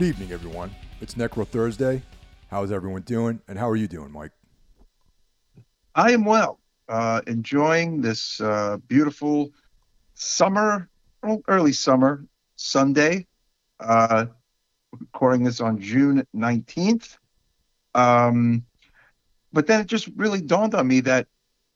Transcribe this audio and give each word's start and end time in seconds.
Good 0.00 0.06
evening, 0.06 0.32
everyone. 0.32 0.74
It's 1.02 1.12
Necro 1.12 1.46
Thursday. 1.46 2.00
How's 2.48 2.72
everyone 2.72 3.02
doing? 3.02 3.38
And 3.48 3.58
how 3.58 3.68
are 3.68 3.76
you 3.76 3.86
doing, 3.86 4.10
Mike? 4.10 4.30
I 5.94 6.12
am 6.12 6.24
well. 6.24 6.58
Uh, 6.88 7.20
enjoying 7.26 8.00
this 8.00 8.40
uh, 8.40 8.78
beautiful 8.88 9.50
summer, 10.14 10.88
early 11.46 11.74
summer 11.74 12.24
Sunday. 12.56 13.26
Uh, 13.78 14.24
recording 14.98 15.44
this 15.44 15.60
on 15.60 15.78
June 15.78 16.26
19th. 16.34 17.18
Um, 17.94 18.64
but 19.52 19.66
then 19.66 19.82
it 19.82 19.86
just 19.86 20.08
really 20.16 20.40
dawned 20.40 20.74
on 20.74 20.88
me 20.88 21.00
that 21.00 21.26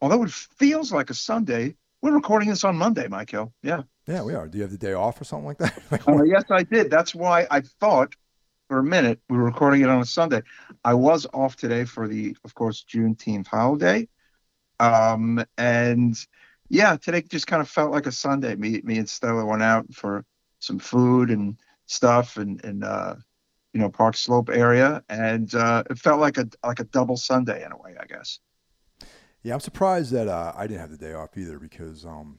although 0.00 0.22
it 0.22 0.30
feels 0.30 0.90
like 0.90 1.10
a 1.10 1.14
Sunday, 1.14 1.76
we're 2.00 2.14
recording 2.14 2.48
this 2.48 2.64
on 2.64 2.74
Monday, 2.76 3.06
Michael. 3.06 3.52
Yeah. 3.62 3.82
Yeah, 4.06 4.22
we 4.22 4.34
are. 4.34 4.48
Do 4.48 4.58
you 4.58 4.62
have 4.62 4.70
the 4.70 4.78
day 4.78 4.92
off 4.92 5.20
or 5.20 5.24
something 5.24 5.46
like 5.46 5.58
that? 5.58 5.82
uh, 6.08 6.22
yes, 6.24 6.44
I 6.50 6.62
did. 6.62 6.90
That's 6.90 7.14
why 7.14 7.46
I 7.50 7.60
thought 7.60 8.14
for 8.68 8.78
a 8.78 8.84
minute 8.84 9.20
we 9.28 9.36
were 9.36 9.44
recording 9.44 9.82
it 9.82 9.88
on 9.88 10.00
a 10.00 10.04
Sunday. 10.04 10.42
I 10.84 10.94
was 10.94 11.26
off 11.32 11.56
today 11.56 11.84
for 11.84 12.06
the, 12.06 12.36
of 12.44 12.54
course, 12.54 12.84
Juneteenth 12.84 13.46
holiday. 13.46 14.08
Um, 14.80 15.44
and 15.56 16.16
yeah, 16.68 16.96
today 16.96 17.22
just 17.22 17.46
kind 17.46 17.62
of 17.62 17.68
felt 17.68 17.92
like 17.92 18.06
a 18.06 18.12
Sunday. 18.12 18.54
Me, 18.56 18.80
me 18.84 18.98
and 18.98 19.08
Stella 19.08 19.44
went 19.44 19.62
out 19.62 19.92
for 19.94 20.24
some 20.58 20.78
food 20.78 21.30
and 21.30 21.56
stuff, 21.86 22.36
and 22.36 22.62
and 22.64 22.84
uh, 22.84 23.14
you 23.72 23.80
know 23.80 23.90
Park 23.90 24.16
Slope 24.16 24.50
area, 24.50 25.02
and 25.08 25.54
uh, 25.54 25.84
it 25.88 25.98
felt 25.98 26.20
like 26.20 26.38
a 26.38 26.48
like 26.64 26.80
a 26.80 26.84
double 26.84 27.16
Sunday 27.16 27.64
in 27.64 27.72
a 27.72 27.76
way, 27.76 27.94
I 28.00 28.06
guess. 28.06 28.40
Yeah, 29.42 29.54
I'm 29.54 29.60
surprised 29.60 30.10
that 30.12 30.26
uh, 30.26 30.52
I 30.56 30.66
didn't 30.66 30.80
have 30.80 30.90
the 30.90 30.96
day 30.96 31.12
off 31.12 31.36
either 31.36 31.58
because 31.58 32.06
um, 32.06 32.38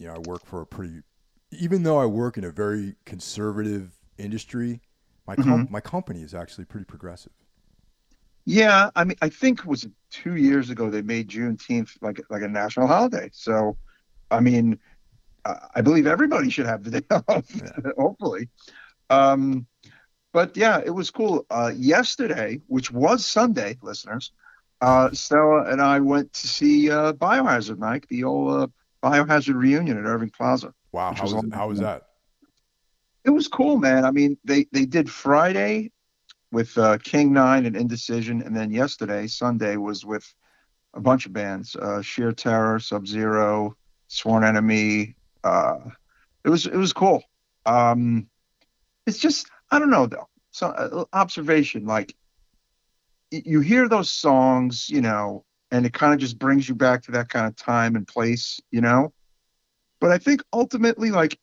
you 0.00 0.06
know 0.06 0.14
I 0.14 0.18
work 0.18 0.44
for 0.46 0.62
a 0.62 0.66
pretty, 0.66 1.02
even 1.50 1.82
though 1.82 1.98
I 1.98 2.06
work 2.06 2.38
in 2.38 2.44
a 2.44 2.50
very 2.50 2.96
conservative 3.04 3.92
industry, 4.18 4.80
my 5.26 5.36
com- 5.36 5.64
mm-hmm. 5.64 5.72
my 5.72 5.80
company 5.80 6.22
is 6.22 6.34
actually 6.34 6.64
pretty 6.64 6.86
progressive. 6.86 7.32
Yeah, 8.46 8.90
I 8.96 9.04
mean, 9.04 9.16
I 9.20 9.28
think 9.28 9.60
it 9.60 9.66
was 9.66 9.86
two 10.10 10.36
years 10.36 10.70
ago 10.70 10.90
they 10.90 11.02
made 11.02 11.28
Juneteenth 11.28 11.90
like 12.00 12.20
like 12.30 12.42
a 12.42 12.48
national 12.48 12.86
holiday. 12.86 13.30
So, 13.32 13.76
I 14.30 14.40
mean, 14.40 14.78
I 15.44 15.82
believe 15.82 16.06
everybody 16.06 16.50
should 16.50 16.66
have 16.66 16.82
the 16.82 17.00
day 17.00 17.06
off. 17.28 17.44
Yeah. 17.54 17.92
hopefully, 17.96 18.48
um, 19.10 19.66
but 20.32 20.56
yeah, 20.56 20.80
it 20.84 20.90
was 20.90 21.10
cool. 21.10 21.46
Uh, 21.50 21.72
yesterday, 21.76 22.60
which 22.66 22.90
was 22.90 23.26
Sunday, 23.26 23.76
listeners, 23.82 24.32
uh, 24.80 25.10
Stella 25.12 25.64
and 25.70 25.80
I 25.80 26.00
went 26.00 26.32
to 26.32 26.48
see 26.48 26.90
uh, 26.90 27.12
Biohazard, 27.12 27.78
Mike, 27.78 28.06
the 28.08 28.24
old 28.24 28.62
uh, 28.62 28.66
Biohazard 29.02 29.54
reunion 29.54 29.98
at 29.98 30.04
Irving 30.04 30.30
Plaza. 30.30 30.72
Wow, 30.92 31.14
how 31.14 31.22
was, 31.22 31.34
was 31.34 31.44
how 31.52 31.68
was 31.68 31.80
that? 31.80 32.02
It 33.24 33.30
was 33.30 33.48
cool, 33.48 33.76
man. 33.76 34.04
I 34.04 34.10
mean, 34.10 34.38
they 34.44 34.66
they 34.72 34.86
did 34.86 35.10
Friday 35.10 35.92
with 36.52 36.76
uh, 36.76 36.98
King 36.98 37.32
Nine 37.32 37.66
and 37.66 37.76
Indecision, 37.76 38.42
and 38.42 38.56
then 38.56 38.70
yesterday, 38.70 39.26
Sunday, 39.26 39.76
was 39.76 40.04
with 40.04 40.32
a 40.94 41.00
bunch 41.00 41.26
of 41.26 41.32
bands: 41.32 41.76
uh, 41.76 42.02
Sheer 42.02 42.32
Terror, 42.32 42.78
Sub 42.80 43.06
Zero, 43.06 43.76
Sworn 44.08 44.44
Enemy. 44.44 45.14
Uh, 45.44 45.78
it 46.44 46.48
was 46.48 46.66
it 46.66 46.76
was 46.76 46.92
cool. 46.92 47.22
Um, 47.66 48.28
it's 49.06 49.18
just 49.18 49.48
I 49.70 49.78
don't 49.78 49.90
know 49.90 50.06
though. 50.06 50.28
So 50.50 50.68
uh, 50.68 51.04
observation, 51.12 51.86
like 51.86 52.14
you 53.30 53.60
hear 53.60 53.88
those 53.88 54.10
songs, 54.10 54.90
you 54.90 55.00
know, 55.00 55.44
and 55.70 55.86
it 55.86 55.92
kind 55.92 56.12
of 56.12 56.20
just 56.20 56.38
brings 56.38 56.68
you 56.68 56.74
back 56.74 57.02
to 57.04 57.12
that 57.12 57.28
kind 57.28 57.46
of 57.46 57.56
time 57.56 57.96
and 57.96 58.06
place, 58.06 58.60
you 58.70 58.80
know. 58.80 59.12
But 60.00 60.10
I 60.10 60.18
think 60.18 60.42
ultimately, 60.52 61.10
like 61.10 61.38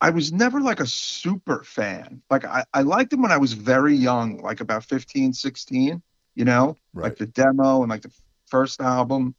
I 0.00 0.10
was 0.10 0.32
never 0.32 0.60
like 0.60 0.80
a 0.80 0.86
super 0.86 1.64
fan. 1.64 2.22
Like 2.30 2.44
I, 2.44 2.64
I 2.74 2.82
liked 2.82 3.10
them 3.10 3.22
when 3.22 3.32
I 3.32 3.38
was 3.38 3.54
very 3.54 3.94
young, 3.94 4.38
like 4.42 4.60
about 4.60 4.84
15, 4.84 5.32
16, 5.32 6.02
you 6.34 6.44
know, 6.44 6.76
right. 6.92 7.04
like 7.04 7.16
the 7.16 7.26
demo 7.26 7.82
and 7.82 7.90
like 7.90 8.02
the 8.02 8.12
first 8.46 8.80
album. 8.80 9.34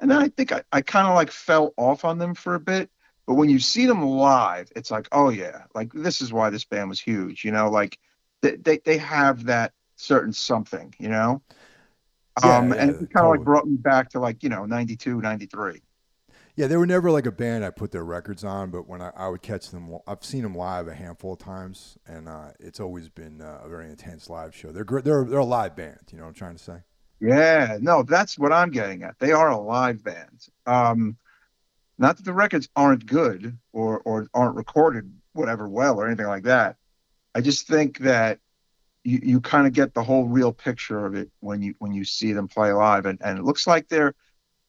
And 0.00 0.10
then 0.10 0.20
I 0.20 0.28
think 0.28 0.52
I, 0.52 0.62
I 0.70 0.82
kind 0.82 1.08
of 1.08 1.14
like 1.14 1.30
fell 1.30 1.72
off 1.76 2.04
on 2.04 2.18
them 2.18 2.34
for 2.34 2.54
a 2.54 2.60
bit. 2.60 2.90
But 3.26 3.34
when 3.34 3.48
you 3.48 3.60
see 3.60 3.86
them 3.86 4.02
live, 4.02 4.70
it's 4.74 4.90
like, 4.90 5.08
oh 5.12 5.30
yeah, 5.30 5.62
like 5.74 5.92
this 5.92 6.20
is 6.20 6.32
why 6.32 6.50
this 6.50 6.64
band 6.64 6.88
was 6.88 7.00
huge, 7.00 7.44
you 7.44 7.52
know, 7.52 7.70
like 7.70 7.98
they, 8.42 8.56
they, 8.56 8.78
they 8.78 8.98
have 8.98 9.44
that 9.44 9.72
certain 9.96 10.32
something, 10.32 10.94
you 10.98 11.08
know? 11.08 11.40
Yeah, 12.42 12.56
um, 12.56 12.72
yeah, 12.72 12.76
and 12.76 12.90
it 12.90 12.94
kind 12.94 13.02
of 13.02 13.10
totally. 13.12 13.38
like 13.38 13.44
brought 13.44 13.66
me 13.66 13.76
back 13.76 14.10
to 14.10 14.20
like, 14.20 14.42
you 14.42 14.48
know, 14.48 14.64
92, 14.64 15.20
93. 15.20 15.82
Yeah, 16.54 16.66
they 16.66 16.76
were 16.76 16.86
never 16.86 17.10
like 17.10 17.24
a 17.24 17.32
band 17.32 17.64
I 17.64 17.70
put 17.70 17.92
their 17.92 18.04
records 18.04 18.44
on, 18.44 18.70
but 18.70 18.86
when 18.86 19.00
I, 19.00 19.10
I 19.16 19.28
would 19.28 19.40
catch 19.40 19.70
them, 19.70 19.96
I've 20.06 20.22
seen 20.22 20.42
them 20.42 20.54
live 20.54 20.86
a 20.86 20.94
handful 20.94 21.32
of 21.32 21.38
times, 21.38 21.96
and 22.06 22.28
uh, 22.28 22.50
it's 22.60 22.78
always 22.78 23.08
been 23.08 23.40
uh, 23.40 23.60
a 23.64 23.68
very 23.68 23.88
intense 23.88 24.28
live 24.28 24.54
show. 24.54 24.70
They're 24.70 24.84
they're 24.84 25.24
they're 25.24 25.38
a 25.38 25.44
live 25.44 25.74
band. 25.76 25.98
You 26.10 26.18
know 26.18 26.24
what 26.24 26.28
I'm 26.28 26.34
trying 26.34 26.56
to 26.56 26.62
say? 26.62 26.76
Yeah, 27.20 27.78
no, 27.80 28.02
that's 28.02 28.38
what 28.38 28.52
I'm 28.52 28.70
getting 28.70 29.02
at. 29.02 29.18
They 29.18 29.32
are 29.32 29.50
a 29.50 29.58
live 29.58 30.04
band. 30.04 30.46
Um, 30.66 31.16
not 31.98 32.16
that 32.18 32.24
the 32.24 32.34
records 32.34 32.68
aren't 32.76 33.06
good 33.06 33.56
or 33.72 34.00
or 34.00 34.26
aren't 34.34 34.56
recorded 34.56 35.10
whatever 35.32 35.68
well 35.68 35.98
or 35.98 36.06
anything 36.06 36.26
like 36.26 36.42
that. 36.44 36.76
I 37.34 37.40
just 37.40 37.66
think 37.66 37.98
that 38.00 38.40
you, 39.04 39.20
you 39.22 39.40
kind 39.40 39.66
of 39.66 39.72
get 39.72 39.94
the 39.94 40.02
whole 40.02 40.26
real 40.26 40.52
picture 40.52 41.04
of 41.06 41.14
it 41.14 41.30
when 41.40 41.62
you 41.62 41.74
when 41.78 41.92
you 41.92 42.04
see 42.04 42.32
them 42.32 42.48
play 42.48 42.72
live, 42.72 43.06
and, 43.06 43.20
and 43.22 43.38
it 43.38 43.44
looks 43.44 43.66
like 43.66 43.88
they're 43.88 44.14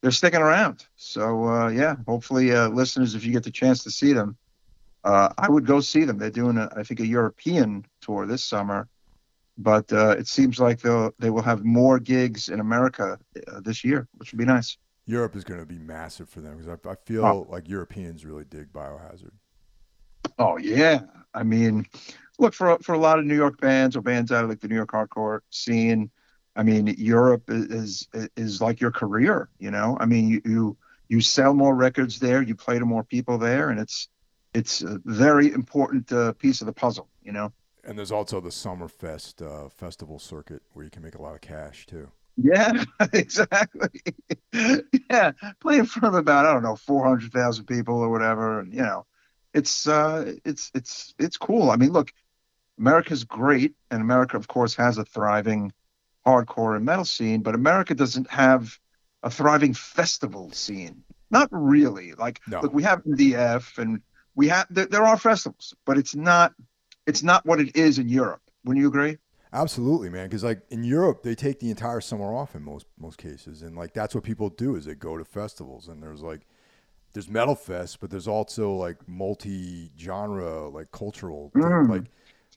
they're 0.01 0.11
sticking 0.11 0.41
around. 0.41 0.85
So 0.95 1.45
uh, 1.47 1.69
yeah, 1.69 1.95
hopefully, 2.07 2.53
uh, 2.53 2.69
listeners, 2.69 3.15
if 3.15 3.25
you 3.25 3.31
get 3.31 3.43
the 3.43 3.51
chance 3.51 3.83
to 3.83 3.91
see 3.91 4.13
them, 4.13 4.37
uh, 5.03 5.29
I 5.37 5.49
would 5.49 5.65
go 5.65 5.79
see 5.81 6.03
them. 6.03 6.17
They're 6.17 6.29
doing, 6.29 6.57
a, 6.57 6.71
I 6.75 6.83
think, 6.83 6.99
a 6.99 7.07
European 7.07 7.85
tour 8.01 8.25
this 8.25 8.43
summer, 8.43 8.87
but 9.57 9.91
uh, 9.91 10.15
it 10.17 10.27
seems 10.27 10.59
like 10.59 10.81
they'll 10.81 11.13
they 11.19 11.29
will 11.29 11.41
have 11.41 11.63
more 11.63 11.99
gigs 11.99 12.49
in 12.49 12.59
America 12.59 13.19
uh, 13.47 13.59
this 13.61 13.83
year, 13.83 14.07
which 14.17 14.31
would 14.31 14.39
be 14.39 14.45
nice. 14.45 14.77
Europe 15.05 15.35
is 15.35 15.43
going 15.43 15.59
to 15.59 15.65
be 15.65 15.79
massive 15.79 16.29
for 16.29 16.39
them 16.39 16.57
because 16.57 16.77
I, 16.85 16.89
I, 16.89 16.95
feel 17.05 17.25
oh. 17.25 17.45
like 17.49 17.67
Europeans 17.67 18.25
really 18.25 18.45
dig 18.45 18.71
Biohazard. 18.71 19.31
Oh 20.39 20.57
yeah, 20.57 21.01
I 21.33 21.43
mean, 21.43 21.85
look 22.39 22.53
for 22.53 22.77
for 22.79 22.93
a 22.93 22.97
lot 22.97 23.19
of 23.19 23.25
New 23.25 23.35
York 23.35 23.59
bands 23.59 23.95
or 23.95 24.01
bands 24.01 24.31
out 24.31 24.43
of 24.43 24.49
like 24.49 24.59
the 24.59 24.67
New 24.67 24.75
York 24.75 24.91
hardcore 24.91 25.39
scene 25.49 26.11
I 26.55 26.63
mean, 26.63 26.87
Europe 26.97 27.43
is 27.47 28.07
is 28.35 28.61
like 28.61 28.79
your 28.79 28.91
career. 28.91 29.49
You 29.59 29.71
know, 29.71 29.97
I 29.99 30.05
mean, 30.05 30.27
you 30.27 30.41
you, 30.45 30.77
you 31.09 31.21
sell 31.21 31.53
more 31.53 31.75
records 31.75 32.19
there, 32.19 32.41
you 32.41 32.55
play 32.55 32.79
to 32.79 32.85
more 32.85 33.03
people 33.03 33.37
there, 33.37 33.69
and 33.69 33.79
it's 33.79 34.07
it's 34.53 34.81
a 34.81 34.99
very 35.05 35.51
important 35.51 36.11
uh, 36.11 36.33
piece 36.33 36.61
of 36.61 36.67
the 36.67 36.73
puzzle. 36.73 37.09
You 37.23 37.31
know. 37.31 37.53
And 37.85 37.97
there's 37.97 38.11
also 38.11 38.39
the 38.39 38.49
Summerfest 38.49 39.41
uh, 39.41 39.67
festival 39.67 40.17
circuit 40.17 40.61
where 40.71 40.85
you 40.85 40.91
can 40.91 41.03
make 41.03 41.15
a 41.15 41.21
lot 41.21 41.35
of 41.35 41.41
cash 41.41 41.85
too. 41.85 42.09
Yeah, 42.37 42.83
exactly. 43.13 43.89
yeah, 45.09 45.31
play 45.59 45.79
in 45.79 45.85
front 45.85 46.15
of 46.15 46.19
about 46.19 46.45
I 46.45 46.53
don't 46.53 46.63
know 46.63 46.75
four 46.75 47.03
hundred 47.03 47.31
thousand 47.31 47.65
people 47.65 47.95
or 47.95 48.09
whatever, 48.09 48.59
and 48.59 48.71
you 48.71 48.83
know, 48.83 49.07
it's 49.55 49.87
uh, 49.87 50.33
it's 50.45 50.71
it's 50.75 51.15
it's 51.17 51.37
cool. 51.37 51.71
I 51.71 51.77
mean, 51.77 51.91
look, 51.91 52.13
America's 52.83 53.23
great, 53.23 53.73
and 53.91 54.01
America, 54.01 54.35
of 54.35 54.49
course, 54.49 54.75
has 54.75 54.97
a 54.97 55.05
thriving 55.05 55.71
hardcore 56.27 56.75
and 56.75 56.83
metal 56.83 57.05
scene, 57.05 57.41
but 57.41 57.55
America 57.55 57.95
doesn't 57.95 58.29
have 58.29 58.77
a 59.23 59.29
thriving 59.29 59.73
festival 59.73 60.51
scene. 60.51 61.01
Not 61.31 61.47
really. 61.53 62.11
Like, 62.11 62.41
no. 62.45 62.59
look, 62.59 62.73
we 62.73 62.83
have 62.83 63.01
MDF 63.05 63.77
and 63.77 64.01
we 64.35 64.49
have 64.49 64.67
there, 64.69 64.85
there 64.85 65.05
are 65.05 65.17
festivals, 65.17 65.73
but 65.85 65.97
it's 65.97 66.13
not 66.13 66.51
it's 67.07 67.23
not 67.23 67.45
what 67.45 67.61
it 67.61 67.73
is 67.73 67.99
in 67.99 68.09
Europe. 68.09 68.41
Wouldn't 68.65 68.81
you 68.81 68.89
agree? 68.89 69.17
Absolutely, 69.53 70.09
man. 70.09 70.27
Because 70.27 70.43
like 70.43 70.61
in 70.69 70.83
Europe, 70.83 71.23
they 71.23 71.35
take 71.35 71.61
the 71.61 71.69
entire 71.69 72.01
summer 72.01 72.35
off 72.35 72.53
in 72.53 72.63
most 72.63 72.87
most 72.99 73.17
cases, 73.17 73.61
and 73.61 73.77
like 73.77 73.93
that's 73.93 74.13
what 74.13 74.25
people 74.25 74.49
do 74.49 74.75
is 74.75 74.83
they 74.83 74.95
go 74.95 75.17
to 75.17 75.23
festivals, 75.23 75.87
and 75.87 76.03
there's 76.03 76.21
like 76.21 76.41
there's 77.13 77.29
metal 77.29 77.55
fest, 77.55 78.01
but 78.01 78.09
there's 78.09 78.27
also 78.27 78.73
like 78.73 79.07
multi 79.07 79.91
genre, 79.97 80.67
like 80.67 80.91
cultural, 80.91 81.49
mm. 81.55 81.87
like 81.87 82.11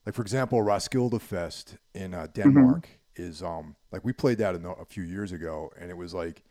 like 0.06 0.14
for 0.14 0.22
example, 0.22 0.62
Roskilde 0.62 1.20
Fest 1.20 1.76
in 1.94 2.14
uh, 2.14 2.28
Denmark. 2.32 2.86
Mm-hmm 2.86 2.92
is 3.16 3.42
um 3.42 3.74
like 3.92 4.04
we 4.04 4.12
played 4.12 4.38
that 4.38 4.54
a, 4.54 4.68
a 4.68 4.84
few 4.84 5.02
years 5.02 5.32
ago, 5.32 5.70
and 5.80 5.90
it 5.90 5.96
was 5.96 6.14
like, 6.14 6.42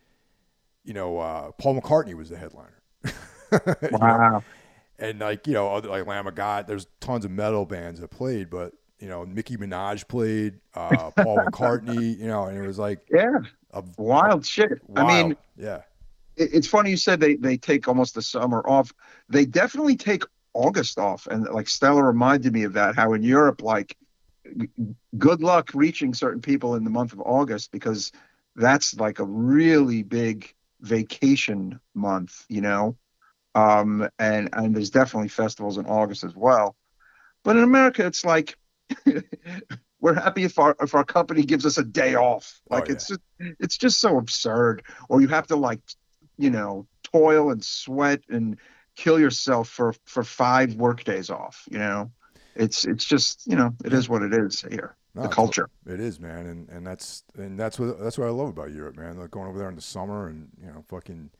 you 0.84 0.94
know, 0.94 1.18
uh, 1.18 1.52
Paul 1.52 1.80
McCartney 1.80 2.14
was 2.14 2.28
the 2.28 2.36
headliner. 2.36 2.82
wow. 3.92 4.30
Know? 4.30 4.44
And 4.98 5.20
like 5.20 5.46
you 5.46 5.54
know, 5.54 5.68
other, 5.68 5.88
like 5.88 6.06
Lamb 6.06 6.26
of 6.26 6.34
God, 6.34 6.66
there's 6.66 6.86
tons 7.00 7.24
of 7.24 7.30
metal 7.30 7.66
bands 7.66 8.00
that 8.00 8.08
played, 8.08 8.50
but 8.50 8.72
you 8.98 9.08
know, 9.08 9.24
Nicki 9.24 9.56
Minaj 9.56 10.08
played, 10.08 10.54
uh, 10.74 11.10
Paul 11.10 11.38
McCartney, 11.38 12.18
you 12.18 12.26
know, 12.26 12.44
and 12.44 12.56
it 12.56 12.66
was 12.66 12.78
like 12.78 13.06
yeah, 13.10 13.38
a, 13.72 13.84
wild 13.98 14.42
a, 14.42 14.46
shit. 14.46 14.80
Wild, 14.86 15.10
I 15.10 15.22
mean, 15.22 15.36
yeah. 15.58 15.82
it's 16.36 16.66
funny 16.66 16.90
you 16.90 16.96
said 16.96 17.20
they 17.20 17.36
they 17.36 17.56
take 17.56 17.88
almost 17.88 18.14
the 18.14 18.22
summer 18.22 18.62
off. 18.66 18.92
They 19.28 19.44
definitely 19.44 19.96
take 19.96 20.24
August 20.56 20.98
off, 20.98 21.26
and 21.28 21.44
like 21.48 21.68
Stella 21.68 22.02
reminded 22.02 22.52
me 22.52 22.64
of 22.64 22.74
that. 22.74 22.96
How 22.96 23.12
in 23.14 23.22
Europe, 23.22 23.62
like 23.62 23.96
good 25.18 25.42
luck 25.42 25.70
reaching 25.74 26.14
certain 26.14 26.40
people 26.40 26.74
in 26.74 26.84
the 26.84 26.90
month 26.90 27.12
of 27.12 27.20
August 27.20 27.72
because 27.72 28.12
that's 28.56 28.94
like 28.94 29.18
a 29.18 29.24
really 29.24 30.02
big 30.02 30.54
vacation 30.80 31.80
month, 31.94 32.44
you 32.48 32.60
know. 32.60 32.96
Um, 33.54 34.08
and 34.18 34.50
and 34.52 34.74
there's 34.74 34.90
definitely 34.90 35.28
festivals 35.28 35.78
in 35.78 35.86
August 35.86 36.24
as 36.24 36.34
well. 36.36 36.76
But 37.44 37.56
in 37.56 37.64
America, 37.64 38.06
it's 38.06 38.24
like 38.24 38.56
we're 40.00 40.14
happy 40.14 40.44
if 40.44 40.58
our 40.58 40.76
if 40.80 40.94
our 40.94 41.04
company 41.04 41.42
gives 41.42 41.66
us 41.66 41.78
a 41.78 41.84
day 41.84 42.14
off. 42.14 42.60
Oh, 42.70 42.76
Like 42.76 42.88
yeah. 42.88 42.94
it's 42.94 43.06
just 43.08 43.20
it's 43.38 43.78
just 43.78 44.00
so 44.00 44.18
absurd. 44.18 44.82
Or 45.08 45.20
you 45.20 45.28
have 45.28 45.46
to 45.48 45.56
like, 45.56 45.80
you 46.38 46.50
know, 46.50 46.86
toil 47.02 47.50
and 47.50 47.64
sweat 47.64 48.20
and 48.28 48.58
kill 48.96 49.20
yourself 49.20 49.68
for 49.68 49.94
for 50.04 50.24
five 50.24 50.74
work 50.74 51.04
days 51.04 51.30
off. 51.30 51.68
You 51.70 51.78
know, 51.78 52.10
it's 52.54 52.84
it's 52.84 53.04
just 53.04 53.46
you 53.46 53.56
know 53.56 53.74
it 53.84 53.92
is 53.92 54.08
what 54.08 54.22
it 54.22 54.34
is 54.34 54.62
here. 54.62 54.96
No, 55.14 55.22
the 55.22 55.28
culture. 55.28 55.70
It 55.86 56.00
is, 56.00 56.20
man, 56.20 56.46
and 56.46 56.68
and 56.68 56.86
that's 56.86 57.22
and 57.36 57.58
that's 57.58 57.78
what 57.78 58.00
that's 58.00 58.18
what 58.18 58.26
I 58.26 58.30
love 58.30 58.48
about 58.48 58.72
Europe, 58.72 58.96
man. 58.96 59.18
Like 59.18 59.30
going 59.30 59.48
over 59.48 59.58
there 59.58 59.68
in 59.68 59.76
the 59.76 59.82
summer 59.82 60.28
and 60.28 60.48
you 60.60 60.66
know, 60.66 60.84
fucking, 60.88 61.30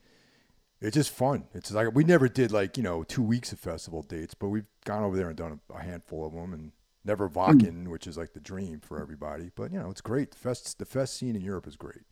it's 0.81 0.95
just 0.95 1.11
fun. 1.11 1.45
It's 1.53 1.71
like 1.73 1.95
we 1.95 2.05
never 2.05 2.29
did 2.29 2.53
like 2.53 2.77
you 2.77 2.83
know 2.83 3.03
two 3.03 3.23
weeks 3.23 3.53
of 3.53 3.59
festival 3.59 4.03
dates, 4.03 4.35
but 4.35 4.49
we've 4.49 4.67
gone 4.85 5.03
over 5.03 5.17
there 5.17 5.29
and 5.29 5.37
done 5.37 5.61
a, 5.71 5.75
a 5.75 5.83
handful 5.83 6.27
of 6.27 6.33
them, 6.33 6.55
and 6.55 6.73
never 7.05 7.29
Wacken, 7.29 7.89
which 7.89 8.07
is 8.07 8.17
like 8.17 8.33
the 8.33 8.41
dream 8.41 8.81
for 8.81 9.01
everybody. 9.01 9.51
But 9.55 9.73
you 9.73 9.79
know, 9.79 9.91
it's 9.91 10.01
great. 10.01 10.31
The 10.31 10.39
fest 10.39 10.79
the 10.79 10.87
fest 10.87 11.15
scene 11.15 11.37
in 11.37 11.43
Europe 11.43 11.67
is 11.67 11.77
great. 11.77 12.05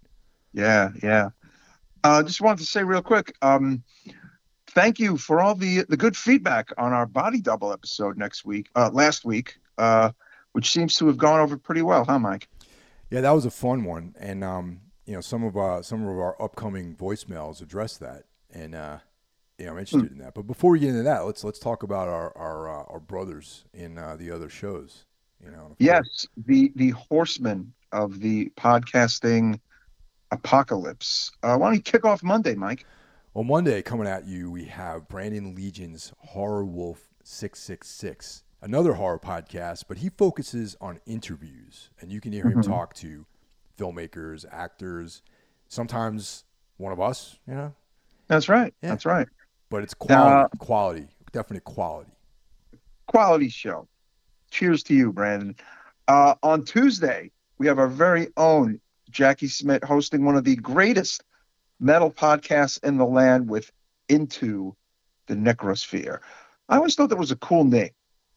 Yeah, 0.52 0.90
yeah. 1.02 1.30
Uh, 2.04 2.22
just 2.22 2.42
wanted 2.42 2.58
to 2.58 2.66
say 2.66 2.84
real 2.84 3.00
quick, 3.00 3.34
um, 3.40 3.82
thank 4.68 4.98
you 4.98 5.16
for 5.16 5.40
all 5.40 5.54
the 5.54 5.84
the 5.88 5.96
good 5.96 6.16
feedback 6.16 6.70
on 6.78 6.92
our 6.92 7.06
body 7.06 7.40
double 7.40 7.72
episode 7.72 8.16
next 8.16 8.44
week, 8.44 8.68
uh, 8.74 8.90
last 8.92 9.24
week, 9.24 9.58
uh, 9.78 10.10
which 10.52 10.70
seems 10.70 10.96
to 10.98 11.06
have 11.06 11.18
gone 11.18 11.40
over 11.40 11.56
pretty 11.56 11.82
well, 11.82 12.04
huh, 12.04 12.18
Mike? 12.18 12.48
Yeah, 13.10 13.20
that 13.20 13.30
was 13.30 13.44
a 13.44 13.50
fun 13.50 13.84
one, 13.84 14.14
and 14.18 14.42
um, 14.42 14.80
you 15.06 15.14
know, 15.14 15.20
some 15.20 15.44
of 15.44 15.56
our 15.56 15.82
some 15.82 16.06
of 16.06 16.18
our 16.18 16.40
upcoming 16.42 16.94
voicemails 16.94 17.62
address 17.62 17.96
that, 17.98 18.24
and 18.52 18.74
uh, 18.74 18.98
know, 19.66 19.72
I'm 19.72 19.78
interested 19.78 20.12
in 20.12 20.18
that. 20.18 20.34
But 20.34 20.46
before 20.46 20.72
we 20.72 20.80
get 20.80 20.90
into 20.90 21.02
that, 21.04 21.24
let's 21.24 21.44
let's 21.44 21.58
talk 21.58 21.82
about 21.82 22.08
our 22.08 22.36
our 22.36 22.68
uh, 22.68 22.84
our 22.84 23.00
brothers 23.00 23.64
in 23.72 23.98
uh, 23.98 24.16
the 24.16 24.30
other 24.30 24.48
shows. 24.48 25.04
You 25.44 25.50
know, 25.50 25.76
Yes, 25.78 26.26
the 26.46 26.72
the 26.76 26.90
horsemen 26.90 27.72
of 27.92 28.20
the 28.20 28.50
podcasting 28.56 29.60
apocalypse. 30.30 31.30
Uh, 31.42 31.56
why 31.56 31.68
don't 31.68 31.76
you 31.76 31.82
kick 31.82 32.04
off 32.04 32.22
Monday, 32.22 32.54
Mike? 32.54 32.86
Well, 33.34 33.42
Monday 33.44 33.82
coming 33.82 34.06
at 34.06 34.26
you, 34.26 34.48
we 34.50 34.66
have 34.66 35.08
Brandon 35.08 35.56
Legion's 35.56 36.12
Horror 36.18 36.64
Wolf 36.64 37.08
666, 37.24 38.44
another 38.62 38.92
horror 38.94 39.18
podcast, 39.18 39.84
but 39.88 39.98
he 39.98 40.08
focuses 40.08 40.76
on 40.80 41.00
interviews. 41.04 41.90
And 42.00 42.12
you 42.12 42.20
can 42.20 42.30
hear 42.32 42.44
him 42.44 42.60
Mhm. 42.62 42.66
talk 42.66 42.94
to 42.94 43.26
filmmakers, 43.76 44.44
actors, 44.52 45.20
sometimes 45.66 46.44
one 46.76 46.92
of 46.92 47.00
us, 47.00 47.38
you 47.48 47.54
know, 47.54 47.74
That's 48.28 48.48
right. 48.48 48.72
Yeah. 48.82 48.90
That's 48.90 49.04
right. 49.04 49.28
but 49.68 49.82
it's 49.82 49.94
quality, 49.94 50.44
Uh, 50.44 50.48
quality, 50.64 51.08
definite 51.32 51.64
quality. 51.64 52.12
Quality 53.08 53.48
show. 53.48 53.88
Cheers 54.50 54.84
to 54.84 54.94
you, 54.94 55.12
Brandon. 55.12 55.56
Uh, 56.06 56.36
on 56.44 56.64
Tuesday, 56.64 57.32
we 57.58 57.66
have 57.66 57.80
our 57.80 57.88
very 57.88 58.28
own 58.36 58.80
Jackie 59.10 59.48
Smith 59.48 59.82
hosting 59.82 60.24
one 60.24 60.36
of 60.36 60.44
the 60.44 60.54
greatest 60.56 61.24
metal 61.80 62.10
podcasts 62.10 62.82
in 62.84 62.96
the 62.98 63.04
land 63.06 63.48
with 63.48 63.70
Into 64.08 64.74
the 65.26 65.34
Necrosphere. 65.34 66.20
I 66.68 66.76
always 66.76 66.94
thought 66.94 67.10
that 67.10 67.16
was 67.18 67.30
a 67.30 67.36
cool 67.36 67.64
name. 67.64 67.90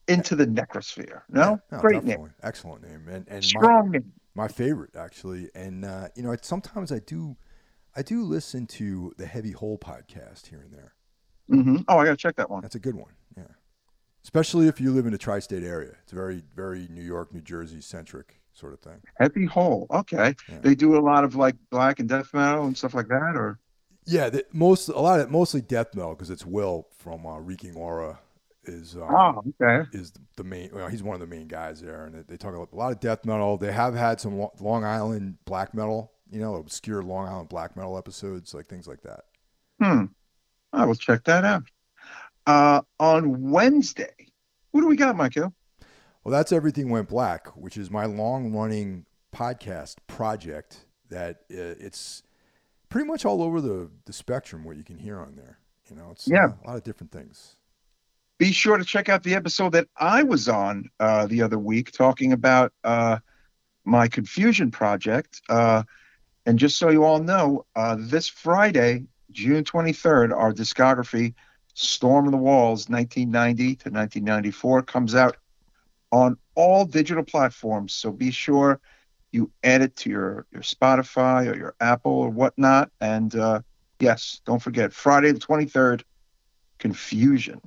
Into 0.07 0.35
the 0.35 0.45
Necrosphere. 0.47 1.21
No? 1.29 1.59
Yeah, 1.71 1.79
Great 1.79 2.03
name. 2.03 2.31
Excellent 2.41 2.81
name. 2.83 3.07
And, 3.09 3.27
and 3.27 3.37
my, 3.37 3.39
Strong 3.41 3.91
name. 3.91 4.13
my 4.35 4.47
favorite 4.47 4.95
actually. 4.95 5.49
And, 5.53 5.83
uh, 5.83 6.07
you 6.15 6.23
know, 6.23 6.35
sometimes 6.41 6.91
I 6.91 6.99
do, 6.99 7.35
I 7.95 8.03
do 8.03 8.23
listen 8.23 8.67
to 8.67 9.13
the 9.17 9.25
Heavy 9.25 9.51
Hole 9.51 9.77
podcast 9.77 10.47
here 10.47 10.61
and 10.61 10.73
there. 10.73 10.93
hmm 11.49 11.77
Oh, 11.89 11.97
I 11.97 12.05
got 12.05 12.11
to 12.11 12.17
check 12.17 12.37
that 12.37 12.49
one. 12.49 12.61
That's 12.61 12.75
a 12.75 12.79
good 12.79 12.95
one. 12.95 13.11
Yeah. 13.35 13.43
Especially 14.23 14.67
if 14.67 14.79
you 14.79 14.91
live 14.93 15.05
in 15.07 15.13
a 15.13 15.17
tri 15.17 15.39
state 15.39 15.63
area. 15.63 15.95
It's 16.03 16.11
very, 16.13 16.43
very 16.55 16.87
New 16.89 17.03
York, 17.03 17.33
New 17.33 17.41
Jersey 17.41 17.81
centric 17.81 18.39
sort 18.57 18.73
of 18.73 18.79
thing. 18.79 18.99
Heavy 19.19 19.45
Hole. 19.45 19.87
Okay. 19.91 20.35
Yeah. 20.49 20.59
They 20.61 20.75
do 20.75 20.97
a 20.97 21.01
lot 21.01 21.23
of 21.23 21.35
like 21.35 21.55
black 21.69 21.99
and 21.99 22.09
death 22.09 22.33
metal 22.33 22.65
and 22.65 22.77
stuff 22.77 22.93
like 22.93 23.07
that, 23.07 23.33
or 23.35 23.59
Yeah. 24.05 24.29
The, 24.29 24.45
most, 24.53 24.89
a 24.89 24.99
lot 24.99 25.19
of, 25.19 25.29
mostly 25.31 25.61
death 25.61 25.93
metal 25.95 26.15
because 26.15 26.29
it's 26.29 26.45
Will 26.45 26.87
from 26.97 27.25
uh, 27.25 27.37
Reeking 27.39 27.75
Aura 27.75 28.19
is, 28.65 28.95
um, 28.95 29.03
oh, 29.09 29.43
okay. 29.61 29.87
is 29.93 30.11
the 30.35 30.43
main, 30.43 30.69
well, 30.73 30.87
he's 30.87 31.03
one 31.03 31.13
of 31.13 31.21
the 31.21 31.27
main 31.27 31.47
guys 31.47 31.81
there. 31.81 32.05
And 32.05 32.15
they, 32.15 32.21
they 32.23 32.37
talk 32.37 32.53
about 32.53 32.73
a 32.73 32.75
lot 32.75 32.91
of 32.91 32.99
death 32.99 33.25
metal. 33.25 33.57
They 33.57 33.71
have 33.71 33.95
had 33.95 34.19
some 34.19 34.37
Lo- 34.37 34.53
Long 34.59 34.83
Island 34.83 35.37
black 35.45 35.73
metal, 35.73 36.11
you 36.29 36.39
know, 36.39 36.55
obscure 36.55 37.01
Long 37.01 37.27
Island 37.27 37.49
black 37.49 37.77
metal 37.77 37.97
episodes, 37.97 38.53
like 38.53 38.67
things 38.67 38.87
like 38.87 39.01
that. 39.03 39.21
Hmm. 39.81 40.05
I 40.73 40.85
will 40.85 40.95
check 40.95 41.23
that 41.25 41.45
out. 41.45 41.63
Uh, 42.45 42.81
on 42.99 43.51
Wednesday, 43.51 44.13
what 44.71 44.81
do 44.81 44.87
we 44.87 44.95
got, 44.97 45.15
Michael? 45.15 45.53
Well, 46.27 46.35
that's 46.35 46.51
Everything 46.51 46.89
Went 46.89 47.07
Black, 47.07 47.47
which 47.55 47.77
is 47.77 47.89
my 47.89 48.03
long 48.03 48.51
running 48.51 49.05
podcast 49.33 49.95
project 50.07 50.83
that 51.07 51.37
uh, 51.49 51.79
it's 51.79 52.21
pretty 52.89 53.07
much 53.07 53.23
all 53.23 53.41
over 53.41 53.61
the, 53.61 53.89
the 54.03 54.11
spectrum 54.11 54.65
what 54.65 54.75
you 54.75 54.83
can 54.83 54.97
hear 54.97 55.21
on 55.21 55.37
there. 55.37 55.57
You 55.89 55.95
know, 55.95 56.09
it's 56.11 56.29
uh, 56.29 56.33
Yeah. 56.33 56.47
a 56.61 56.67
lot 56.67 56.75
of 56.75 56.83
different 56.83 57.13
things. 57.13 57.55
Be 58.39 58.51
sure 58.51 58.77
to 58.77 58.83
check 58.83 59.07
out 59.07 59.23
the 59.23 59.35
episode 59.35 59.71
that 59.71 59.87
I 59.95 60.23
was 60.23 60.49
on 60.49 60.89
uh, 60.99 61.27
the 61.27 61.43
other 61.43 61.57
week 61.57 61.93
talking 61.93 62.33
about 62.33 62.73
uh, 62.83 63.19
my 63.85 64.09
confusion 64.09 64.69
project. 64.69 65.41
Uh, 65.47 65.83
and 66.45 66.59
just 66.59 66.77
so 66.77 66.89
you 66.89 67.05
all 67.05 67.19
know, 67.19 67.65
uh, 67.77 67.95
this 67.97 68.27
Friday, 68.27 69.05
June 69.31 69.63
23rd, 69.63 70.35
our 70.37 70.51
discography, 70.51 71.35
Storm 71.73 72.25
of 72.25 72.31
the 72.33 72.37
Walls, 72.37 72.89
1990 72.89 73.63
to 73.77 73.89
1994, 73.89 74.81
comes 74.81 75.15
out 75.15 75.37
on 76.11 76.37
all 76.55 76.85
digital 76.85 77.23
platforms. 77.23 77.93
So 77.93 78.11
be 78.11 78.31
sure 78.31 78.79
you 79.31 79.51
add 79.63 79.81
it 79.81 79.95
to 79.97 80.09
your, 80.09 80.45
your 80.51 80.61
Spotify 80.61 81.51
or 81.51 81.57
your 81.57 81.75
Apple 81.79 82.11
or 82.11 82.29
whatnot. 82.29 82.91
And 83.01 83.35
uh, 83.35 83.61
yes, 83.99 84.41
don't 84.45 84.61
forget, 84.61 84.93
Friday 84.93 85.31
the 85.31 85.39
23rd, 85.39 86.03
Confusion. 86.79 87.61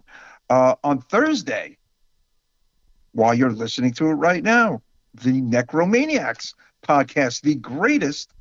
Uh, 0.49 0.75
on 0.83 1.01
Thursday, 1.01 1.77
while 3.13 3.35
you're 3.35 3.51
listening 3.51 3.93
to 3.95 4.07
it 4.07 4.15
right 4.15 4.43
now, 4.43 4.83
the 5.15 5.41
Necromaniacs 5.43 6.55
podcast, 6.87 7.43
the 7.43 7.55
greatest 7.57 8.33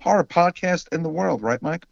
horror 0.00 0.24
podcast 0.24 0.88
in 0.92 1.02
the 1.02 1.08
world, 1.08 1.42
right, 1.42 1.62
Mike? 1.62 1.84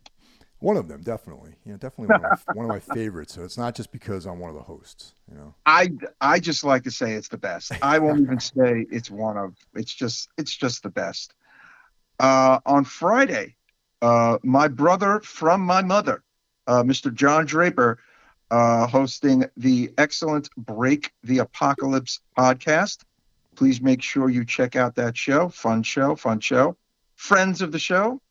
One 0.64 0.78
of 0.78 0.88
them, 0.88 1.02
definitely. 1.02 1.52
You 1.66 1.72
know, 1.72 1.76
definitely 1.76 2.06
one 2.16 2.24
of, 2.24 2.42
my, 2.48 2.54
one 2.54 2.64
of 2.64 2.70
my 2.70 2.94
favorites. 2.94 3.34
So 3.34 3.44
it's 3.44 3.58
not 3.58 3.74
just 3.74 3.92
because 3.92 4.24
I'm 4.24 4.38
one 4.38 4.48
of 4.48 4.56
the 4.56 4.62
hosts, 4.62 5.12
you 5.30 5.36
know. 5.36 5.54
I 5.66 5.92
I 6.22 6.40
just 6.40 6.64
like 6.64 6.84
to 6.84 6.90
say 6.90 7.12
it's 7.12 7.28
the 7.28 7.36
best. 7.36 7.72
I 7.82 7.98
won't 7.98 8.22
even 8.22 8.40
say 8.56 8.86
it's 8.90 9.10
one 9.10 9.36
of. 9.36 9.54
It's 9.74 9.92
just 9.92 10.30
it's 10.38 10.56
just 10.56 10.82
the 10.82 10.88
best. 10.88 11.34
Uh, 12.18 12.60
on 12.64 12.84
Friday, 12.84 13.56
uh, 14.00 14.38
my 14.42 14.68
brother 14.68 15.20
from 15.20 15.60
my 15.60 15.82
mother, 15.82 16.22
uh, 16.66 16.82
Mr. 16.82 17.12
John 17.12 17.44
Draper, 17.44 17.98
uh, 18.50 18.86
hosting 18.86 19.44
the 19.58 19.92
excellent 19.98 20.48
Break 20.56 21.12
the 21.24 21.40
Apocalypse 21.40 22.20
podcast. 22.38 23.02
Please 23.54 23.82
make 23.82 24.00
sure 24.00 24.30
you 24.30 24.46
check 24.46 24.76
out 24.76 24.94
that 24.94 25.14
show. 25.14 25.50
Fun 25.50 25.82
show, 25.82 26.16
fun 26.16 26.40
show. 26.40 26.74
Friends 27.16 27.60
of 27.60 27.70
the 27.70 27.78
show. 27.78 28.22